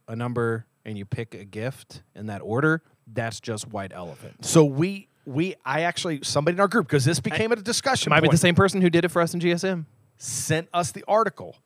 a 0.08 0.16
number 0.16 0.68
and 0.86 0.98
you 0.98 1.04
pick 1.06 1.34
a 1.34 1.44
gift 1.46 2.04
in 2.14 2.28
that 2.28 2.42
order, 2.44 2.84
that's 3.14 3.40
just 3.40 3.68
White 3.70 3.92
Elephant. 3.94 4.46
so 4.46 4.66
we 4.66 5.08
we 5.26 5.56
I 5.66 5.82
actually 5.82 6.20
somebody 6.24 6.56
in 6.56 6.60
our 6.60 6.68
group 6.68 6.88
because 6.88 7.06
this 7.06 7.20
became 7.20 7.52
a 7.52 7.56
discussion. 7.56 8.10
Might 8.10 8.22
be 8.22 8.30
the 8.30 8.38
same 8.38 8.56
person 8.56 8.82
who 8.82 8.90
did 8.90 9.06
it 9.06 9.10
for 9.10 9.22
us 9.22 9.34
in 9.34 9.40
GSM. 9.40 9.86
Sent 10.18 10.68
us 10.74 10.92
the 10.92 11.04
article. 11.08 11.58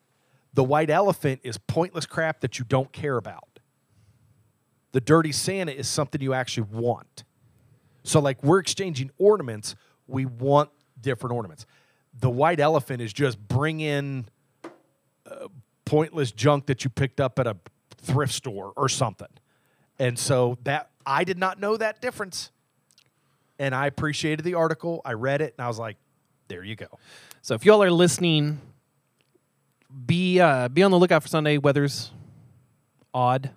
The 0.53 0.63
white 0.63 0.89
elephant 0.89 1.41
is 1.43 1.57
pointless 1.57 2.05
crap 2.05 2.41
that 2.41 2.59
you 2.59 2.65
don't 2.65 2.91
care 2.91 3.17
about. 3.17 3.59
The 4.91 4.99
dirty 4.99 5.31
Santa 5.31 5.71
is 5.71 5.87
something 5.87 6.21
you 6.21 6.33
actually 6.33 6.67
want. 6.71 7.23
So 8.03 8.19
like 8.19 8.43
we're 8.43 8.59
exchanging 8.59 9.11
ornaments, 9.17 9.75
we 10.07 10.25
want 10.25 10.69
different 10.99 11.35
ornaments. 11.35 11.65
The 12.19 12.29
white 12.29 12.59
elephant 12.59 13.01
is 13.01 13.13
just 13.13 13.39
bring 13.47 13.79
in 13.79 14.25
uh, 15.25 15.47
pointless 15.85 16.31
junk 16.31 16.65
that 16.65 16.83
you 16.83 16.89
picked 16.89 17.21
up 17.21 17.39
at 17.39 17.47
a 17.47 17.55
thrift 17.97 18.33
store 18.33 18.73
or 18.75 18.89
something. 18.89 19.27
And 19.99 20.17
so 20.19 20.57
that 20.63 20.90
I 21.05 21.23
did 21.23 21.37
not 21.37 21.59
know 21.59 21.77
that 21.77 22.01
difference. 22.01 22.51
And 23.59 23.75
I 23.75 23.87
appreciated 23.87 24.43
the 24.43 24.55
article. 24.55 25.01
I 25.05 25.13
read 25.13 25.41
it 25.41 25.53
and 25.57 25.63
I 25.63 25.67
was 25.67 25.77
like, 25.79 25.97
there 26.47 26.63
you 26.63 26.75
go. 26.75 26.87
So 27.41 27.53
if 27.55 27.65
y'all 27.65 27.83
are 27.83 27.91
listening, 27.91 28.59
be 30.05 30.39
uh, 30.39 30.67
be 30.69 30.83
on 30.83 30.91
the 30.91 30.97
lookout 30.99 31.21
for 31.21 31.27
Sunday. 31.29 31.57
Weather's 31.57 32.11
odd, 33.13 33.51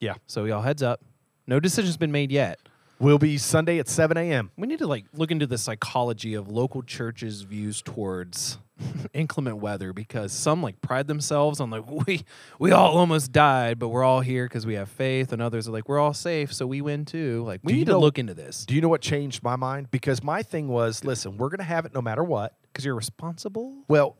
Yeah. 0.00 0.14
so 0.26 0.44
y'all 0.44 0.62
heads 0.62 0.82
up. 0.82 1.00
No 1.46 1.60
decision's 1.60 1.96
been 1.96 2.12
made 2.12 2.30
yet. 2.32 2.58
We'll 3.00 3.18
be 3.18 3.38
Sunday 3.38 3.78
at 3.78 3.88
7 3.88 4.18
a.m. 4.18 4.50
We 4.58 4.66
need 4.66 4.80
to 4.80 4.86
like 4.86 5.06
look 5.14 5.30
into 5.30 5.46
the 5.46 5.56
psychology 5.56 6.34
of 6.34 6.48
local 6.50 6.82
churches' 6.82 7.40
views 7.42 7.80
towards 7.80 8.58
inclement 9.14 9.56
weather 9.56 9.94
because 9.94 10.32
some 10.32 10.62
like 10.62 10.82
pride 10.82 11.06
themselves 11.06 11.60
on 11.60 11.70
like 11.70 11.90
we 12.06 12.24
we 12.58 12.72
all 12.72 12.98
almost 12.98 13.32
died, 13.32 13.78
but 13.78 13.88
we're 13.88 14.04
all 14.04 14.20
here 14.20 14.44
because 14.44 14.66
we 14.66 14.74
have 14.74 14.90
faith, 14.90 15.32
and 15.32 15.40
others 15.40 15.66
are 15.66 15.70
like 15.70 15.88
we're 15.88 15.98
all 15.98 16.12
safe, 16.12 16.52
so 16.52 16.66
we 16.66 16.82
win 16.82 17.06
too. 17.06 17.42
Like 17.44 17.60
we 17.64 17.72
Do 17.72 17.78
need 17.78 17.84
to 17.86 17.92
know- 17.92 18.00
look 18.00 18.18
into 18.18 18.34
this 18.34 18.66
Do 18.66 18.74
you 18.74 18.82
know 18.82 18.88
what 18.90 19.00
changed 19.00 19.42
my 19.42 19.56
mind? 19.56 19.90
Because 19.90 20.22
my 20.22 20.42
thing 20.42 20.68
was, 20.68 21.02
listen, 21.02 21.38
we're 21.38 21.48
going 21.48 21.58
to 21.58 21.64
have 21.64 21.86
it 21.86 21.94
no 21.94 22.02
matter 22.02 22.22
what. 22.22 22.54
because 22.70 22.84
you're 22.84 22.94
responsible. 22.94 23.76
Well, 23.88 24.16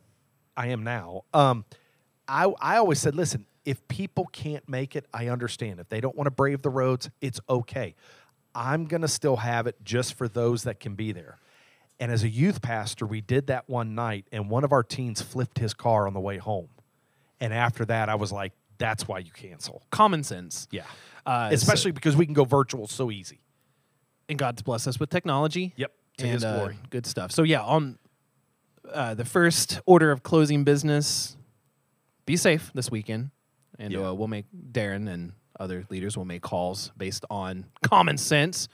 I 0.56 0.68
am 0.68 0.84
now. 0.84 1.24
Um, 1.34 1.66
I 2.26 2.50
I 2.60 2.76
always 2.78 2.98
said, 2.98 3.14
listen, 3.14 3.44
if 3.66 3.86
people 3.88 4.24
can't 4.32 4.66
make 4.70 4.96
it, 4.96 5.04
I 5.12 5.28
understand. 5.28 5.80
If 5.80 5.90
they 5.90 6.00
don't 6.00 6.16
want 6.16 6.26
to 6.28 6.30
brave 6.30 6.62
the 6.62 6.70
roads, 6.70 7.10
it's 7.20 7.40
okay. 7.48 7.94
I'm 8.54 8.86
gonna 8.86 9.08
still 9.08 9.36
have 9.36 9.66
it 9.66 9.76
just 9.84 10.14
for 10.14 10.28
those 10.28 10.64
that 10.64 10.80
can 10.80 10.94
be 10.94 11.12
there. 11.12 11.38
And 11.98 12.10
as 12.10 12.22
a 12.24 12.28
youth 12.28 12.62
pastor, 12.62 13.06
we 13.06 13.20
did 13.20 13.48
that 13.48 13.68
one 13.68 13.94
night, 13.94 14.26
and 14.32 14.48
one 14.48 14.64
of 14.64 14.72
our 14.72 14.82
teens 14.82 15.20
flipped 15.20 15.58
his 15.58 15.74
car 15.74 16.06
on 16.06 16.14
the 16.14 16.20
way 16.20 16.38
home. 16.38 16.68
And 17.40 17.52
after 17.54 17.84
that, 17.86 18.08
I 18.08 18.14
was 18.14 18.32
like, 18.32 18.52
that's 18.78 19.06
why 19.06 19.18
you 19.18 19.30
cancel. 19.32 19.82
Common 19.90 20.24
sense. 20.24 20.66
Yeah. 20.70 20.84
Uh, 21.26 21.50
so- 21.50 21.54
Especially 21.54 21.90
because 21.92 22.16
we 22.16 22.24
can 22.24 22.34
go 22.34 22.44
virtual 22.44 22.86
so 22.86 23.10
easy. 23.10 23.40
and 24.28 24.38
God's 24.38 24.62
blessed 24.62 24.88
us 24.88 25.00
with 25.00 25.10
technology. 25.10 25.74
Yep. 25.76 25.92
To 26.18 26.24
and 26.24 26.32
his 26.34 26.44
uh, 26.44 26.72
good 26.90 27.04
stuff. 27.04 27.32
So 27.32 27.42
yeah, 27.42 27.60
on 27.62 27.98
uh, 28.92 29.14
the 29.14 29.24
first 29.24 29.80
order 29.86 30.10
of 30.12 30.22
closing 30.22 30.64
business, 30.64 31.36
be 32.26 32.36
safe 32.36 32.70
this 32.74 32.90
weekend, 32.90 33.30
and 33.78 33.92
Yeah. 33.92 34.08
uh, 34.08 34.12
we'll 34.14 34.28
make 34.28 34.46
Darren 34.72 35.08
and 35.12 35.32
other 35.60 35.84
leaders 35.90 36.16
will 36.16 36.24
make 36.24 36.42
calls 36.42 36.90
based 36.96 37.24
on 37.30 37.66
common 37.82 38.16
sense. 38.18 38.68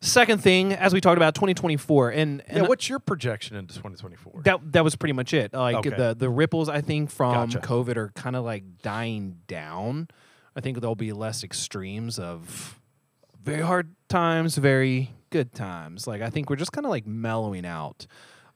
Second 0.00 0.42
thing, 0.42 0.74
as 0.74 0.92
we 0.92 1.00
talked 1.00 1.16
about, 1.16 1.34
2024, 1.34 2.10
and, 2.10 2.42
and 2.46 2.56
Yeah, 2.58 2.62
what's 2.64 2.90
your 2.90 2.98
projection 2.98 3.56
into 3.56 3.72
2024? 3.74 4.42
that 4.44 4.72
that 4.72 4.84
was 4.84 4.96
pretty 4.96 5.14
much 5.14 5.32
it. 5.32 5.54
Like 5.54 5.76
Okay. 5.76 5.90
the 5.96 6.14
the 6.14 6.28
ripples, 6.28 6.68
I 6.68 6.82
think 6.82 7.10
from 7.10 7.32
Gotcha. 7.48 7.60
COVID 7.60 7.96
are 7.96 8.10
kind 8.14 8.36
of 8.36 8.44
like 8.44 8.64
dying 8.82 9.38
down. 9.46 10.08
I 10.54 10.60
think 10.60 10.80
there'll 10.80 10.94
be 10.94 11.12
less 11.12 11.42
extremes 11.42 12.18
of 12.18 12.78
very 13.42 13.62
hard 13.62 13.94
times, 14.08 14.56
very 14.58 15.10
good 15.30 15.54
times. 15.54 16.06
Like 16.06 16.20
I 16.20 16.28
think 16.28 16.50
we're 16.50 16.56
just 16.56 16.72
kind 16.72 16.84
of 16.84 16.90
like 16.90 17.06
mellowing 17.06 17.64
out. 17.64 18.06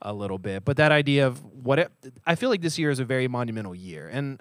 a 0.00 0.12
little 0.12 0.38
bit. 0.38 0.64
But 0.64 0.76
that 0.76 0.92
idea 0.92 1.26
of 1.26 1.42
what 1.44 1.80
it, 1.80 1.90
I 2.24 2.36
feel 2.36 2.50
like 2.50 2.60
this 2.60 2.78
year 2.78 2.88
is 2.92 3.00
a 3.00 3.04
very 3.04 3.26
monumental 3.26 3.74
year, 3.74 4.06
and 4.06 4.40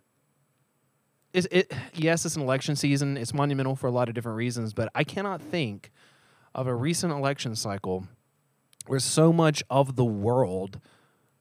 is 1.34 1.48
it? 1.52 1.72
Yes, 1.94 2.26
it's 2.26 2.36
an 2.36 2.42
election 2.42 2.76
season. 2.76 3.18
It's 3.18 3.34
monumental 3.34 3.76
for 3.76 3.88
a 3.88 3.92
lot 3.92 4.10
of 4.10 4.16
different 4.16 4.38
reasons, 4.38 4.74
but 4.74 4.90
I 4.96 5.04
cannot 5.04 5.42
think 5.42 5.92
of 6.56 6.68
a 6.68 6.74
recent 6.74 7.14
election 7.14 7.56
cycle 7.56 8.08
where 8.88 9.00
so 9.00 9.32
much 9.32 9.64
of 9.70 9.96
the 9.96 10.06
world 10.06 10.80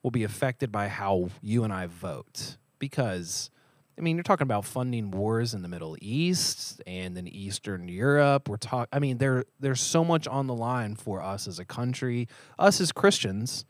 will 0.03 0.11
be 0.11 0.25
affected 0.25 0.71
by 0.71 0.89
how 0.89 1.31
you 1.41 1.65
and 1.65 1.73
I 1.73 1.87
vote 1.87 2.57
because 2.79 3.51
I 3.99 4.03
mean, 4.03 4.17
you're 4.17 4.25
talking 4.25 4.45
about 4.45 4.67
funding 4.67 5.11
wars 5.11 5.55
in 5.55 5.63
the 5.63 5.69
Middle 5.69 5.97
East 6.03 6.83
and 6.87 7.17
in 7.17 7.27
Eastern 7.27 7.89
Europe. 7.89 8.47
We're 8.49 8.59
talking. 8.59 8.89
I 8.93 8.99
mean, 8.99 9.17
there 9.17 9.45
there's 9.59 9.81
so 9.81 10.05
much 10.05 10.29
on 10.29 10.47
the 10.47 10.55
line 10.55 10.97
for 10.97 11.23
us 11.23 11.49
as 11.49 11.59
a 11.59 11.65
country, 11.65 12.29
us 12.59 12.79
as 12.79 12.93
Christians, 12.93 13.65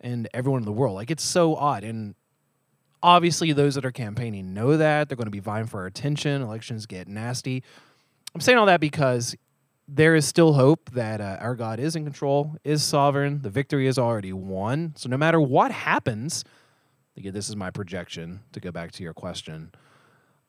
and 0.00 0.28
everyone 0.32 0.60
in 0.60 0.64
the 0.64 0.72
world. 0.72 0.94
Like 0.94 1.10
it's 1.10 1.24
so 1.24 1.56
odd, 1.56 1.82
and 1.82 2.14
obviously 3.02 3.52
those 3.52 3.74
that 3.74 3.84
are 3.84 3.92
campaigning 3.92 4.54
know 4.54 4.76
that 4.76 5.08
they're 5.08 5.16
going 5.16 5.26
to 5.26 5.30
be 5.30 5.40
vying 5.40 5.66
for 5.66 5.80
our 5.80 5.86
attention. 5.86 6.42
Elections 6.42 6.86
get 6.86 7.08
nasty. 7.08 7.62
I'm 8.34 8.40
saying 8.40 8.58
all 8.58 8.66
that 8.66 8.80
because 8.80 9.36
there 9.88 10.14
is 10.14 10.26
still 10.26 10.54
hope 10.54 10.90
that 10.92 11.20
uh, 11.20 11.36
our 11.40 11.54
God 11.54 11.80
is 11.80 11.96
in 11.96 12.04
control, 12.04 12.56
is 12.64 12.82
sovereign. 12.82 13.42
The 13.42 13.50
victory 13.50 13.86
is 13.86 13.98
already 13.98 14.32
won. 14.32 14.94
So 14.96 15.08
no 15.08 15.16
matter 15.16 15.40
what 15.40 15.70
happens 15.70 16.44
Again, 17.16 17.34
this 17.34 17.48
is 17.48 17.56
my 17.56 17.70
projection 17.70 18.40
to 18.52 18.60
go 18.60 18.70
back 18.70 18.92
to 18.92 19.02
your 19.02 19.12
question. 19.12 19.72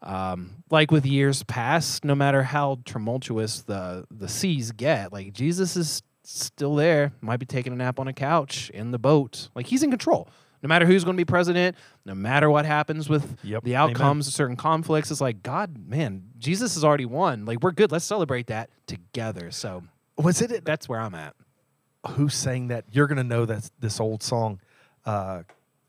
Um, 0.02 0.64
like 0.70 0.92
with 0.92 1.06
years 1.06 1.44
past, 1.44 2.06
no 2.06 2.16
matter 2.16 2.44
how 2.44 2.80
tumultuous 2.86 3.62
the 3.62 4.06
the 4.12 4.28
seas 4.28 4.72
get, 4.72 5.12
like 5.12 5.34
Jesus 5.34 5.76
is 5.76 6.04
still 6.24 6.76
there. 6.76 7.12
Might 7.22 7.38
be 7.38 7.46
taking 7.46 7.74
a 7.74 7.76
nap 7.76 8.00
on 8.00 8.08
a 8.08 8.14
couch 8.14 8.70
in 8.70 8.92
the 8.92 9.00
boat. 9.00 9.50
Like 9.56 9.68
he's 9.68 9.84
in 9.84 9.90
control. 9.90 10.30
No 10.64 10.70
matter 10.70 10.86
who's 10.86 11.04
going 11.04 11.18
to 11.18 11.22
be 11.22 11.26
president, 11.26 11.76
no 12.06 12.16
matter 12.16 12.50
what 12.50 12.66
happens 12.66 13.10
with 13.10 13.38
Yep. 13.44 13.64
the 13.64 13.76
Amen. 13.76 13.92
outcomes 13.92 14.28
of 14.28 14.34
certain 14.34 14.56
conflicts, 14.56 15.12
it's 15.12 15.20
like 15.22 15.44
God, 15.44 15.78
man, 15.88 16.24
Jesus 16.40 16.74
has 16.76 16.84
already 16.86 17.06
won. 17.06 17.46
Like 17.46 17.62
we're 17.62 17.72
good. 17.74 17.92
Let's 17.92 18.06
celebrate 18.06 18.48
that 18.48 18.70
together. 18.88 19.52
So 19.52 19.84
Was 20.18 20.42
it 20.42 20.64
that's 20.64 20.88
where 20.88 21.02
I'm 21.02 21.14
at. 21.16 21.36
Who 22.12 22.30
sang 22.30 22.70
that? 22.70 22.86
You're 22.92 23.08
gonna 23.08 23.24
know 23.24 23.46
that 23.46 23.70
this 23.80 24.00
old 24.00 24.24
song. 24.24 24.60
Uh, 25.06 25.44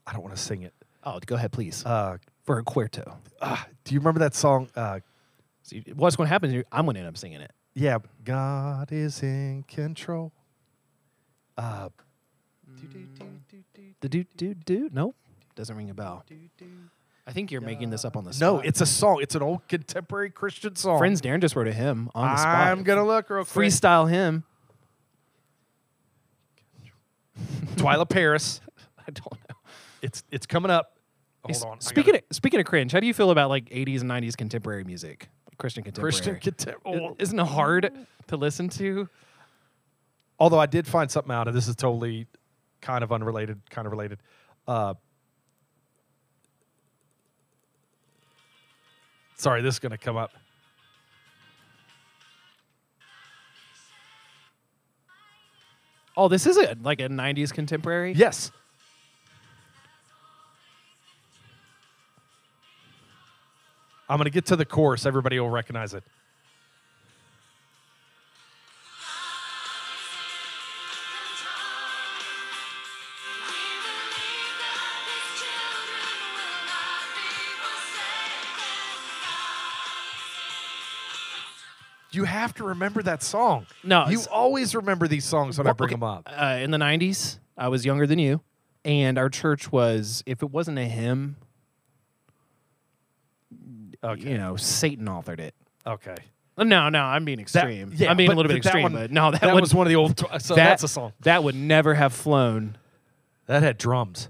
I 0.06 0.12
don't 0.12 0.22
want 0.22 0.34
to 0.36 0.42
sing 0.42 0.62
it. 0.62 0.74
Oh, 1.04 1.20
go 1.24 1.36
ahead, 1.36 1.52
please. 1.52 1.84
Uh, 1.86 2.18
For 2.42 2.58
a 2.58 2.64
cuarto. 2.64 3.16
ah, 3.40 3.66
do 3.84 3.94
you 3.94 4.00
remember 4.00 4.20
that 4.20 4.34
song? 4.34 4.68
Uh, 4.74 5.00
So 5.62 5.76
you- 5.76 5.94
what's 5.94 6.16
going 6.16 6.26
to 6.26 6.32
happen? 6.32 6.52
is 6.52 6.64
I'm 6.72 6.84
going 6.84 6.94
to 6.94 7.00
end 7.00 7.08
up 7.08 7.16
singing 7.16 7.40
it. 7.40 7.52
yeah, 7.74 7.98
God 8.24 8.90
is 8.92 9.22
in 9.22 9.62
control. 9.68 10.32
Uh, 11.56 11.88
The 14.04 14.08
do 14.10 14.24
do 14.36 14.52
do. 14.52 14.90
Nope, 14.92 15.16
doesn't 15.54 15.74
ring 15.74 15.88
a 15.88 15.94
bell. 15.94 16.26
I 17.26 17.32
think 17.32 17.50
you're 17.50 17.62
making 17.62 17.88
this 17.88 18.04
up 18.04 18.18
on 18.18 18.24
the 18.24 18.34
spot. 18.34 18.54
no, 18.56 18.60
it's 18.60 18.82
a 18.82 18.86
song. 18.86 19.20
It's 19.22 19.34
an 19.34 19.40
old 19.40 19.66
contemporary 19.66 20.28
Christian 20.28 20.76
song. 20.76 20.98
Friends 20.98 21.22
Darren 21.22 21.40
just 21.40 21.56
wrote 21.56 21.68
a 21.68 21.72
hymn 21.72 22.10
on 22.14 22.30
the 22.30 22.36
spot. 22.36 22.54
I'm 22.68 22.82
gonna 22.82 23.02
look 23.06 23.30
real 23.30 23.46
quick. 23.46 23.66
freestyle 23.70 24.10
hymn. 24.10 24.44
Twila 27.76 28.06
Paris. 28.06 28.60
I 28.98 29.10
don't 29.10 29.32
know. 29.48 29.56
It's 30.02 30.22
it's 30.30 30.44
coming 30.44 30.70
up. 30.70 30.98
Hold 31.44 31.62
on. 31.64 31.72
I 31.72 31.80
Speaking 31.80 32.12
gotta- 32.12 32.24
of, 32.30 32.36
speaking 32.36 32.60
of 32.60 32.66
cringe, 32.66 32.92
how 32.92 33.00
do 33.00 33.06
you 33.06 33.14
feel 33.14 33.30
about 33.30 33.48
like 33.48 33.70
80s 33.70 34.02
and 34.02 34.10
90s 34.10 34.36
contemporary 34.36 34.84
music, 34.84 35.30
Christian 35.56 35.82
contemporary? 35.82 36.12
Christian 36.12 36.36
contemporary. 36.40 37.06
I- 37.06 37.22
Isn't 37.22 37.38
it 37.40 37.46
hard 37.46 37.90
to 38.26 38.36
listen 38.36 38.68
to? 38.68 39.08
Although 40.38 40.58
I 40.58 40.66
did 40.66 40.86
find 40.86 41.10
something 41.10 41.32
out, 41.32 41.48
and 41.48 41.56
this 41.56 41.68
is 41.68 41.74
totally 41.76 42.26
kind 42.84 43.02
of 43.02 43.10
unrelated, 43.10 43.58
kind 43.70 43.86
of 43.86 43.92
related. 43.92 44.18
Uh, 44.68 44.92
sorry, 49.36 49.62
this 49.62 49.76
is 49.76 49.78
going 49.78 49.92
to 49.92 49.98
come 49.98 50.18
up. 50.18 50.32
Oh, 56.16 56.28
this 56.28 56.46
is 56.46 56.58
a 56.58 56.76
like 56.82 57.00
a 57.00 57.08
90s 57.08 57.52
contemporary. 57.52 58.12
Yes. 58.12 58.52
I'm 64.08 64.18
going 64.18 64.26
to 64.26 64.30
get 64.30 64.46
to 64.46 64.56
the 64.56 64.66
chorus. 64.66 65.06
Everybody 65.06 65.40
will 65.40 65.50
recognize 65.50 65.94
it. 65.94 66.04
You 82.14 82.24
have 82.24 82.54
to 82.54 82.64
remember 82.64 83.02
that 83.02 83.22
song. 83.22 83.66
No, 83.82 84.08
you 84.08 84.20
always 84.30 84.74
remember 84.74 85.08
these 85.08 85.24
songs 85.24 85.58
when 85.58 85.66
I 85.66 85.72
bring 85.72 85.88
okay, 85.88 85.94
them 85.94 86.02
up. 86.02 86.28
Uh, 86.30 86.58
in 86.60 86.70
the 86.70 86.78
90s, 86.78 87.38
I 87.56 87.68
was 87.68 87.84
younger 87.84 88.06
than 88.06 88.18
you, 88.18 88.40
and 88.84 89.18
our 89.18 89.28
church 89.28 89.70
was, 89.72 90.22
if 90.26 90.42
it 90.42 90.50
wasn't 90.50 90.78
a 90.78 90.84
hymn, 90.84 91.36
Okay. 94.02 94.30
you 94.32 94.38
know, 94.38 94.56
Satan 94.56 95.06
authored 95.06 95.40
it. 95.40 95.54
Okay. 95.86 96.16
No, 96.56 96.88
no, 96.88 97.00
I'm 97.02 97.24
being 97.24 97.40
extreme. 97.40 97.92
yeah, 97.96 98.10
I'm 98.10 98.16
being 98.16 98.30
a 98.30 98.34
little 98.34 98.48
bit 98.48 98.58
extreme, 98.58 98.84
one- 98.84 98.92
but 98.92 99.10
no, 99.10 99.30
that, 99.32 99.40
That, 99.40 99.54
would, 99.54 99.60
was 99.62 99.74
one 99.74 99.86
of 99.86 99.90
the 99.90 99.96
old. 99.96 100.18
So 100.40 100.54
that- 100.54 100.64
that's 100.64 100.82
a 100.84 100.88
song 100.88 101.12
That 101.20 101.42
would 101.42 101.54
never 101.56 101.94
have 101.94 102.12
flown. 102.12 102.76
that 103.46 103.62
had 103.62 103.76
drums. 103.78 104.28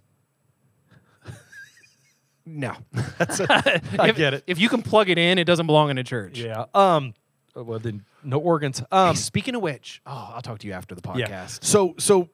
No, 2.46 2.74
That's 3.18 3.40
it. 3.40 3.50
I 3.98 4.08
if, 4.10 4.16
get 4.16 4.34
it. 4.34 4.44
If 4.46 4.58
you 4.58 4.68
can 4.68 4.82
plug 4.82 5.08
it 5.08 5.16
in, 5.16 5.38
it 5.38 5.44
doesn't 5.44 5.64
belong 5.64 5.88
in 5.88 5.96
a 5.96 6.04
church. 6.04 6.38
Yeah. 6.38 6.66
Um. 6.74 7.14
Well, 7.54 7.78
then 7.78 8.04
no 8.22 8.38
organs. 8.38 8.82
Um. 8.90 9.14
Hey, 9.14 9.20
speaking 9.20 9.54
of 9.54 9.62
which, 9.62 10.02
oh, 10.06 10.32
I'll 10.34 10.42
talk 10.42 10.58
to 10.60 10.66
you 10.66 10.72
after 10.72 10.94
the 10.94 11.02
podcast. 11.02 11.18
Yeah. 11.28 11.46
So 11.46 11.94
so 11.98 12.28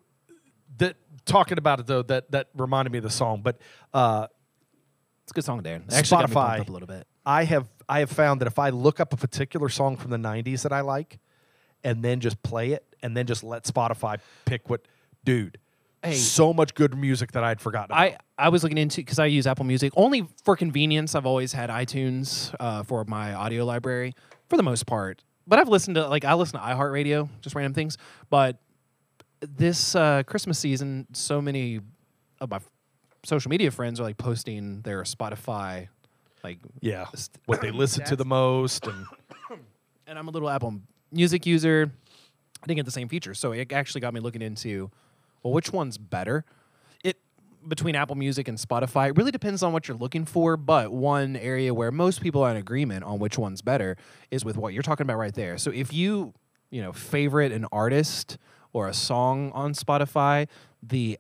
that 0.78 0.96
talking 1.26 1.58
about 1.58 1.80
it 1.80 1.86
though 1.86 2.02
that 2.02 2.30
that 2.30 2.48
reminded 2.54 2.92
me 2.92 2.98
of 2.98 3.04
the 3.04 3.10
song, 3.10 3.42
but 3.42 3.58
uh, 3.92 4.26
It's 5.24 5.32
a 5.32 5.34
good 5.34 5.44
song, 5.44 5.62
Dan. 5.62 5.84
It 5.88 5.94
Actually, 5.94 6.24
Spotify. 6.24 6.60
up 6.60 6.68
a 6.68 6.72
little 6.72 6.88
bit. 6.88 7.06
I 7.26 7.44
have 7.44 7.68
I 7.88 8.00
have 8.00 8.10
found 8.10 8.40
that 8.40 8.46
if 8.46 8.58
I 8.58 8.70
look 8.70 9.00
up 9.00 9.12
a 9.12 9.16
particular 9.16 9.68
song 9.68 9.96
from 9.96 10.10
the 10.10 10.16
'90s 10.16 10.62
that 10.62 10.72
I 10.72 10.80
like, 10.80 11.18
and 11.84 12.02
then 12.02 12.20
just 12.20 12.42
play 12.42 12.72
it, 12.72 12.84
and 13.02 13.16
then 13.16 13.26
just 13.26 13.44
let 13.44 13.64
Spotify 13.64 14.18
pick 14.46 14.68
what, 14.70 14.86
dude. 15.24 15.58
Hey. 16.02 16.14
so 16.14 16.54
much 16.54 16.74
good 16.74 16.96
music 16.96 17.32
that 17.32 17.44
I'd 17.44 17.60
forgotten. 17.60 17.90
About. 17.90 18.00
I, 18.00 18.16
I 18.38 18.48
was 18.48 18.62
looking 18.62 18.78
into 18.78 19.02
because 19.02 19.18
I 19.18 19.26
use 19.26 19.46
Apple 19.46 19.66
Music 19.66 19.92
only 19.96 20.26
for 20.44 20.56
convenience. 20.56 21.14
I've 21.14 21.26
always 21.26 21.52
had 21.52 21.68
iTunes 21.68 22.54
uh, 22.58 22.84
for 22.84 23.04
my 23.04 23.34
audio 23.34 23.66
library 23.66 24.14
for 24.50 24.56
the 24.56 24.62
most 24.62 24.84
part, 24.86 25.22
but 25.46 25.58
I've 25.58 25.68
listened 25.68 25.94
to 25.94 26.06
like 26.08 26.26
I 26.26 26.34
listen 26.34 26.60
to 26.60 26.66
iHeartRadio, 26.66 27.28
just 27.40 27.56
random 27.56 27.72
things. 27.72 27.96
But 28.28 28.58
this 29.40 29.94
uh, 29.94 30.24
Christmas 30.24 30.58
season, 30.58 31.06
so 31.12 31.40
many 31.40 31.80
of 32.40 32.50
my 32.50 32.56
f- 32.56 32.70
social 33.24 33.48
media 33.48 33.70
friends 33.70 34.00
are 34.00 34.02
like 34.02 34.18
posting 34.18 34.82
their 34.82 35.02
Spotify, 35.04 35.88
like, 36.44 36.58
yeah, 36.80 37.06
st- 37.14 37.38
what 37.46 37.62
they 37.62 37.70
listen 37.70 38.04
to 38.04 38.16
the 38.16 38.26
most, 38.26 38.86
and 38.86 39.06
and 40.06 40.18
I'm 40.18 40.28
a 40.28 40.30
little 40.30 40.50
Apple 40.50 40.80
Music 41.10 41.46
user. 41.46 41.90
I 42.62 42.66
didn't 42.66 42.76
get 42.76 42.84
the 42.84 42.92
same 42.92 43.08
features, 43.08 43.38
so 43.38 43.52
it 43.52 43.72
actually 43.72 44.02
got 44.02 44.12
me 44.12 44.20
looking 44.20 44.42
into 44.42 44.90
well, 45.42 45.52
which 45.54 45.72
one's 45.72 45.96
better? 45.96 46.44
Between 47.68 47.94
Apple 47.94 48.16
Music 48.16 48.48
and 48.48 48.56
Spotify. 48.58 49.08
It 49.10 49.16
really 49.16 49.30
depends 49.30 49.62
on 49.62 49.72
what 49.72 49.86
you're 49.88 49.96
looking 49.96 50.24
for, 50.24 50.56
but 50.56 50.92
one 50.92 51.36
area 51.36 51.74
where 51.74 51.90
most 51.90 52.20
people 52.22 52.42
are 52.42 52.50
in 52.50 52.56
agreement 52.56 53.04
on 53.04 53.18
which 53.18 53.36
one's 53.38 53.62
better 53.62 53.96
is 54.30 54.44
with 54.44 54.56
what 54.56 54.72
you're 54.72 54.82
talking 54.82 55.04
about 55.04 55.18
right 55.18 55.34
there. 55.34 55.58
So 55.58 55.70
if 55.70 55.92
you, 55.92 56.32
you 56.70 56.80
know, 56.82 56.92
favorite 56.92 57.52
an 57.52 57.66
artist 57.70 58.38
or 58.72 58.88
a 58.88 58.94
song 58.94 59.50
on 59.52 59.72
Spotify, 59.74 60.48
the 60.82 61.18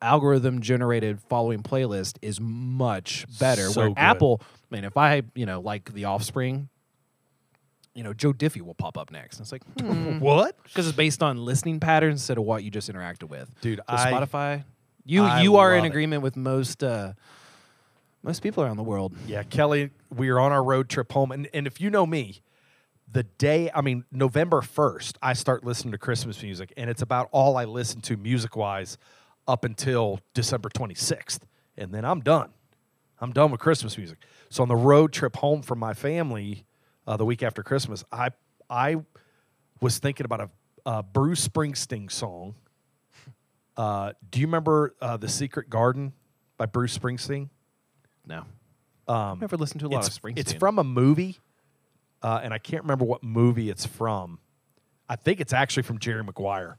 algorithm 0.00 0.60
generated 0.60 1.20
following 1.28 1.62
playlist 1.62 2.16
is 2.22 2.40
much 2.40 3.24
better. 3.38 3.68
So 3.68 3.80
where 3.80 3.88
good. 3.90 3.98
Apple, 3.98 4.42
I 4.70 4.74
mean, 4.74 4.84
if 4.84 4.96
I, 4.96 5.22
you 5.34 5.46
know, 5.46 5.60
like 5.60 5.92
The 5.94 6.04
Offspring, 6.06 6.68
you 7.94 8.02
know, 8.02 8.12
Joe 8.14 8.32
Diffie 8.32 8.62
will 8.62 8.74
pop 8.74 8.96
up 8.96 9.10
next. 9.10 9.38
And 9.38 9.44
it's 9.44 9.52
like, 9.52 9.62
hmm, 9.80 10.18
what? 10.20 10.56
because 10.64 10.86
it's 10.86 10.96
based 10.96 11.22
on 11.22 11.36
listening 11.44 11.78
patterns 11.80 12.20
instead 12.20 12.38
of 12.38 12.44
what 12.44 12.64
you 12.64 12.70
just 12.70 12.90
interacted 12.90 13.28
with. 13.28 13.50
Dude, 13.60 13.78
So 13.78 13.82
I- 13.88 14.12
Spotify, 14.12 14.64
you 15.04 15.24
I 15.24 15.42
you 15.42 15.56
are 15.56 15.72
in 15.72 15.80
love 15.80 15.86
it. 15.86 15.88
agreement 15.88 16.22
with 16.22 16.36
most 16.36 16.82
uh, 16.82 17.12
most 18.22 18.42
people 18.42 18.62
around 18.62 18.76
the 18.76 18.82
world. 18.82 19.14
Yeah, 19.26 19.42
Kelly, 19.42 19.90
we 20.14 20.28
are 20.28 20.38
on 20.38 20.52
our 20.52 20.62
road 20.62 20.88
trip 20.88 21.10
home. 21.12 21.32
And, 21.32 21.48
and 21.52 21.66
if 21.66 21.80
you 21.80 21.90
know 21.90 22.06
me, 22.06 22.42
the 23.10 23.24
day, 23.24 23.70
I 23.74 23.80
mean, 23.80 24.04
November 24.10 24.60
1st, 24.60 25.16
I 25.20 25.32
start 25.32 25.64
listening 25.64 25.92
to 25.92 25.98
Christmas 25.98 26.42
music, 26.42 26.72
and 26.76 26.88
it's 26.88 27.02
about 27.02 27.28
all 27.32 27.56
I 27.56 27.64
listen 27.64 28.00
to 28.02 28.16
music 28.16 28.56
wise 28.56 28.96
up 29.46 29.64
until 29.64 30.20
December 30.34 30.68
26th. 30.70 31.40
And 31.76 31.92
then 31.92 32.04
I'm 32.04 32.20
done. 32.20 32.50
I'm 33.20 33.32
done 33.32 33.50
with 33.50 33.60
Christmas 33.60 33.98
music. 33.98 34.18
So 34.50 34.62
on 34.62 34.68
the 34.68 34.76
road 34.76 35.12
trip 35.12 35.36
home 35.36 35.62
from 35.62 35.78
my 35.78 35.94
family 35.94 36.64
uh, 37.06 37.16
the 37.16 37.24
week 37.24 37.42
after 37.42 37.62
Christmas, 37.62 38.04
I, 38.12 38.30
I 38.70 38.96
was 39.80 39.98
thinking 39.98 40.24
about 40.24 40.40
a, 40.40 40.50
a 40.86 41.02
Bruce 41.02 41.46
Springsteen 41.46 42.10
song 42.10 42.54
Uh, 43.76 44.12
do 44.30 44.40
you 44.40 44.46
remember 44.46 44.94
uh, 45.00 45.16
The 45.16 45.28
Secret 45.28 45.70
Garden 45.70 46.12
by 46.58 46.66
Bruce 46.66 46.96
Springsteen? 46.96 47.48
No. 48.26 48.44
Um, 49.08 49.40
Never 49.40 49.56
listened 49.56 49.80
to 49.80 49.86
a 49.86 49.88
lot 49.88 50.06
it's, 50.06 50.16
of 50.16 50.22
Springsteen. 50.22 50.38
it's 50.38 50.52
from 50.52 50.78
a 50.78 50.84
movie, 50.84 51.38
uh, 52.22 52.40
and 52.42 52.54
I 52.54 52.58
can't 52.58 52.84
remember 52.84 53.04
what 53.04 53.22
movie 53.22 53.70
it's 53.70 53.86
from. 53.86 54.38
I 55.08 55.16
think 55.16 55.40
it's 55.40 55.52
actually 55.52 55.82
from 55.82 55.98
Jerry 55.98 56.22
Maguire, 56.22 56.78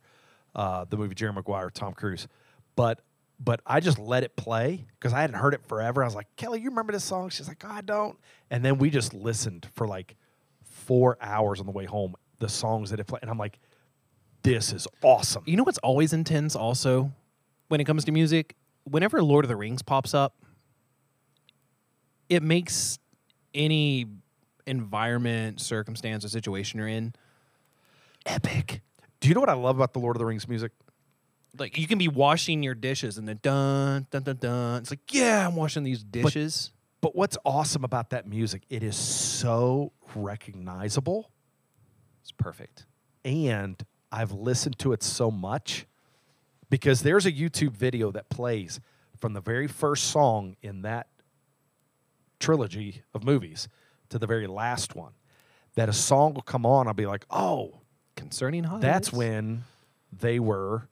uh, 0.55 0.85
the 0.89 0.97
movie 0.97 1.15
Jerry 1.15 1.33
Maguire, 1.33 1.69
Tom 1.69 1.93
Cruise. 1.93 2.27
But 2.75 3.01
but 3.39 3.59
I 3.65 3.79
just 3.79 3.99
let 3.99 4.23
it 4.23 4.35
play 4.35 4.85
because 4.99 5.11
I 5.11 5.21
hadn't 5.21 5.35
heard 5.35 5.53
it 5.53 5.65
forever. 5.65 6.01
I 6.01 6.05
was 6.05 6.15
like, 6.15 6.27
Kelly, 6.37 6.61
you 6.61 6.69
remember 6.69 6.93
this 6.93 7.03
song? 7.03 7.29
She's 7.29 7.47
like, 7.47 7.63
oh, 7.65 7.71
I 7.71 7.81
don't. 7.81 8.17
And 8.49 8.63
then 8.63 8.77
we 8.77 8.89
just 8.89 9.13
listened 9.13 9.67
for 9.73 9.85
like 9.85 10.15
four 10.63 11.17
hours 11.19 11.59
on 11.59 11.65
the 11.65 11.71
way 11.71 11.85
home. 11.85 12.15
The 12.39 12.47
songs 12.47 12.89
that 12.91 12.99
it 12.99 13.07
played, 13.07 13.21
and 13.21 13.31
I'm 13.31 13.37
like, 13.37 13.59
this 14.43 14.73
is 14.73 14.87
awesome. 15.01 15.43
You 15.45 15.57
know 15.57 15.63
what's 15.63 15.77
always 15.79 16.13
intense 16.13 16.55
also 16.55 17.11
when 17.69 17.79
it 17.81 17.85
comes 17.85 18.05
to 18.05 18.11
music? 18.11 18.55
Whenever 18.83 19.23
Lord 19.23 19.45
of 19.45 19.49
the 19.49 19.55
Rings 19.55 19.81
pops 19.81 20.13
up, 20.13 20.35
it 22.29 22.43
makes 22.43 22.99
any 23.53 24.05
environment, 24.65 25.61
circumstance, 25.61 26.25
or 26.25 26.29
situation 26.29 26.79
you're 26.79 26.87
in 26.87 27.13
epic. 28.25 28.81
Do 29.19 29.29
you 29.29 29.33
know 29.33 29.39
what 29.39 29.49
I 29.49 29.53
love 29.53 29.77
about 29.77 29.93
the 29.93 29.99
Lord 29.99 30.15
of 30.15 30.19
the 30.19 30.25
Rings 30.25 30.47
music? 30.47 30.71
Like 31.57 31.77
you 31.77 31.87
can 31.87 31.97
be 31.97 32.07
washing 32.07 32.63
your 32.63 32.73
dishes 32.75 33.17
and 33.17 33.27
then 33.27 33.39
dun 33.41 34.07
dun 34.11 34.23
dun 34.23 34.37
dun. 34.37 34.81
It's 34.81 34.89
like, 34.91 35.13
yeah, 35.13 35.47
I'm 35.47 35.55
washing 35.55 35.83
these 35.83 36.03
dishes. 36.03 36.71
But 36.99 37.15
what's 37.15 37.37
awesome 37.45 37.83
about 37.83 38.09
that 38.11 38.27
music? 38.27 38.63
It 38.69 38.81
is 38.81 38.95
so 38.95 39.91
recognizable. 40.15 41.29
it's 42.21 42.31
perfect. 42.31 42.85
and 43.23 43.81
I've 44.13 44.31
listened 44.31 44.77
to 44.79 44.93
it 44.93 45.01
so 45.01 45.31
much 45.31 45.87
because 46.69 47.01
there's 47.01 47.25
a 47.25 47.31
YouTube 47.31 47.71
video 47.71 48.11
that 48.11 48.29
plays 48.29 48.79
from 49.17 49.33
the 49.33 49.41
very 49.41 49.67
first 49.67 50.05
song 50.11 50.55
in 50.61 50.83
that 50.83 51.07
trilogy 52.39 53.01
of 53.13 53.23
movies 53.23 53.67
to 54.09 54.19
the 54.19 54.27
very 54.27 54.47
last 54.47 54.95
one. 54.95 55.13
That 55.75 55.89
a 55.89 55.93
song 55.93 56.35
will 56.35 56.43
come 56.43 56.65
on, 56.65 56.87
I'll 56.87 56.93
be 56.93 57.07
like, 57.07 57.25
oh, 57.31 57.79
Concerning 58.15 58.63
Hobbits. 58.63 58.81
that's 58.81 59.11
when 59.11 59.63
they 60.11 60.39
were 60.39 60.87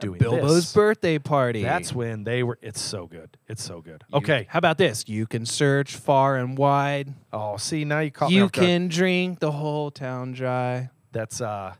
doing 0.00 0.18
Bilbo's 0.18 0.54
this. 0.54 0.72
birthday 0.72 1.18
party. 1.18 1.62
That's 1.62 1.92
when 1.92 2.24
they 2.24 2.42
were. 2.42 2.58
It's 2.62 2.80
so 2.80 3.06
good. 3.06 3.36
It's 3.46 3.62
so 3.62 3.82
good. 3.82 4.02
You- 4.08 4.16
Okay. 4.18 4.46
How 4.48 4.58
about 4.58 4.78
this? 4.78 5.06
You 5.06 5.26
can 5.26 5.44
search 5.44 5.96
far 5.96 6.36
and 6.38 6.56
wide. 6.56 7.12
Oh, 7.34 7.58
see 7.58 7.84
now 7.84 7.98
you 8.00 8.10
caught 8.10 8.30
me 8.30 8.36
You 8.36 8.48
can 8.48 8.88
drink 8.88 9.40
the 9.40 9.52
whole 9.52 9.90
town 9.90 10.32
dry. 10.32 10.88
That's 11.12 11.42
uh, 11.42 11.74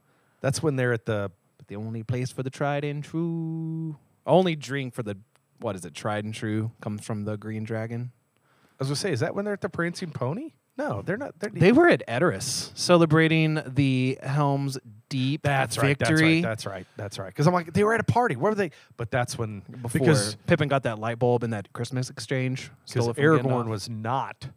that's 0.45 0.63
when 0.63 0.77
they're 0.77 0.93
at 0.93 1.07
the 1.07 1.31
the 1.69 1.77
only 1.77 2.03
place 2.03 2.31
for 2.31 2.43
the 2.43 2.51
tried 2.51 2.85
and 2.85 3.03
true, 3.03 3.97
only 4.27 4.55
drink 4.55 4.93
for 4.93 5.03
the 5.03 5.17
what 5.61 5.75
is 5.75 5.85
it? 5.87 5.95
Tried 5.95 6.25
and 6.25 6.35
true 6.35 6.71
comes 6.83 7.03
from 7.05 7.25
the 7.25 7.37
Green 7.39 7.65
Dragon. 7.65 8.13
I 8.37 8.77
was 8.81 8.89
gonna 8.89 8.97
say, 8.97 9.13
is 9.13 9.21
that 9.21 9.35
when 9.35 9.47
they're 9.47 9.55
at 9.55 9.63
the 9.63 9.71
Prancing 9.71 10.11
Pony? 10.11 10.53
No, 10.77 11.01
they're 11.03 11.17
not. 11.17 11.39
They're, 11.39 11.49
They 11.51 11.73
were 11.73 11.89
at 11.89 12.03
Edoras 12.07 12.77
celebrating 12.77 13.63
the 13.67 14.19
Helm's 14.23 14.77
Deep 15.09 15.43
That's 15.43 15.79
right. 15.79 15.97
victory 15.97 16.41
That's 16.43 16.43
right. 16.43 16.43
That's 16.43 16.67
right. 16.67 16.87
That's 16.97 17.19
right. 17.21 17.27
Because 17.29 17.47
I'm 17.47 17.55
like, 17.55 17.73
they 17.73 17.85
were 17.85 17.95
at 17.95 18.01
a 18.01 18.05
party. 18.05 18.35
Where 18.37 18.51
were 18.51 18.57
they? 18.57 18.73
But 18.97 19.11
that's 19.11 19.39
when 19.39 19.61
before 19.81 20.01
because 20.01 20.35
Pippin 20.47 20.69
got 20.69 20.83
that 20.83 20.99
light 20.99 21.19
bulb 21.21 21.45
in 21.45 21.51
that 21.51 21.73
Christmas 21.73 22.11
exchange. 22.11 22.71
because 22.87 23.05
stole 23.05 23.11
it 23.11 23.15
from 23.15 23.25
Gandalf. 23.25 23.43
Aragorn 23.65 23.69
was 23.69 23.89
not 23.89 24.49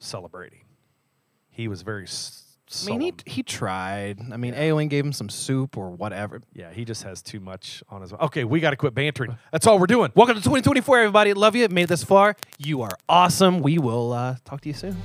celebrating. 0.00 0.64
He 1.48 1.68
was 1.68 1.80
very. 1.82 2.04
s- 2.04 2.51
I 2.86 2.96
mean, 2.96 3.00
he, 3.00 3.14
he 3.26 3.42
tried. 3.42 4.18
I 4.32 4.36
mean, 4.36 4.54
Eowyn 4.54 4.88
gave 4.88 5.04
him 5.04 5.12
some 5.12 5.28
soup 5.28 5.76
or 5.76 5.90
whatever. 5.90 6.40
yeah, 6.54 6.72
he 6.72 6.84
just 6.84 7.02
has 7.02 7.20
too 7.22 7.40
much 7.40 7.82
on 7.90 8.00
his. 8.02 8.12
Okay, 8.12 8.44
we 8.44 8.60
got 8.60 8.70
to 8.70 8.76
quit 8.76 8.94
bantering. 8.94 9.36
That's 9.50 9.66
all 9.66 9.78
we're 9.78 9.86
doing. 9.86 10.10
Welcome 10.14 10.36
to 10.36 10.42
2024, 10.42 10.98
everybody. 10.98 11.34
Love 11.34 11.54
you. 11.54 11.68
Made 11.68 11.88
this 11.88 12.02
far. 12.02 12.36
You 12.58 12.82
are 12.82 12.96
awesome. 13.08 13.60
We 13.60 13.78
will 13.78 14.12
uh, 14.12 14.36
talk 14.44 14.62
to 14.62 14.68
you 14.68 14.74
soon. 14.74 14.96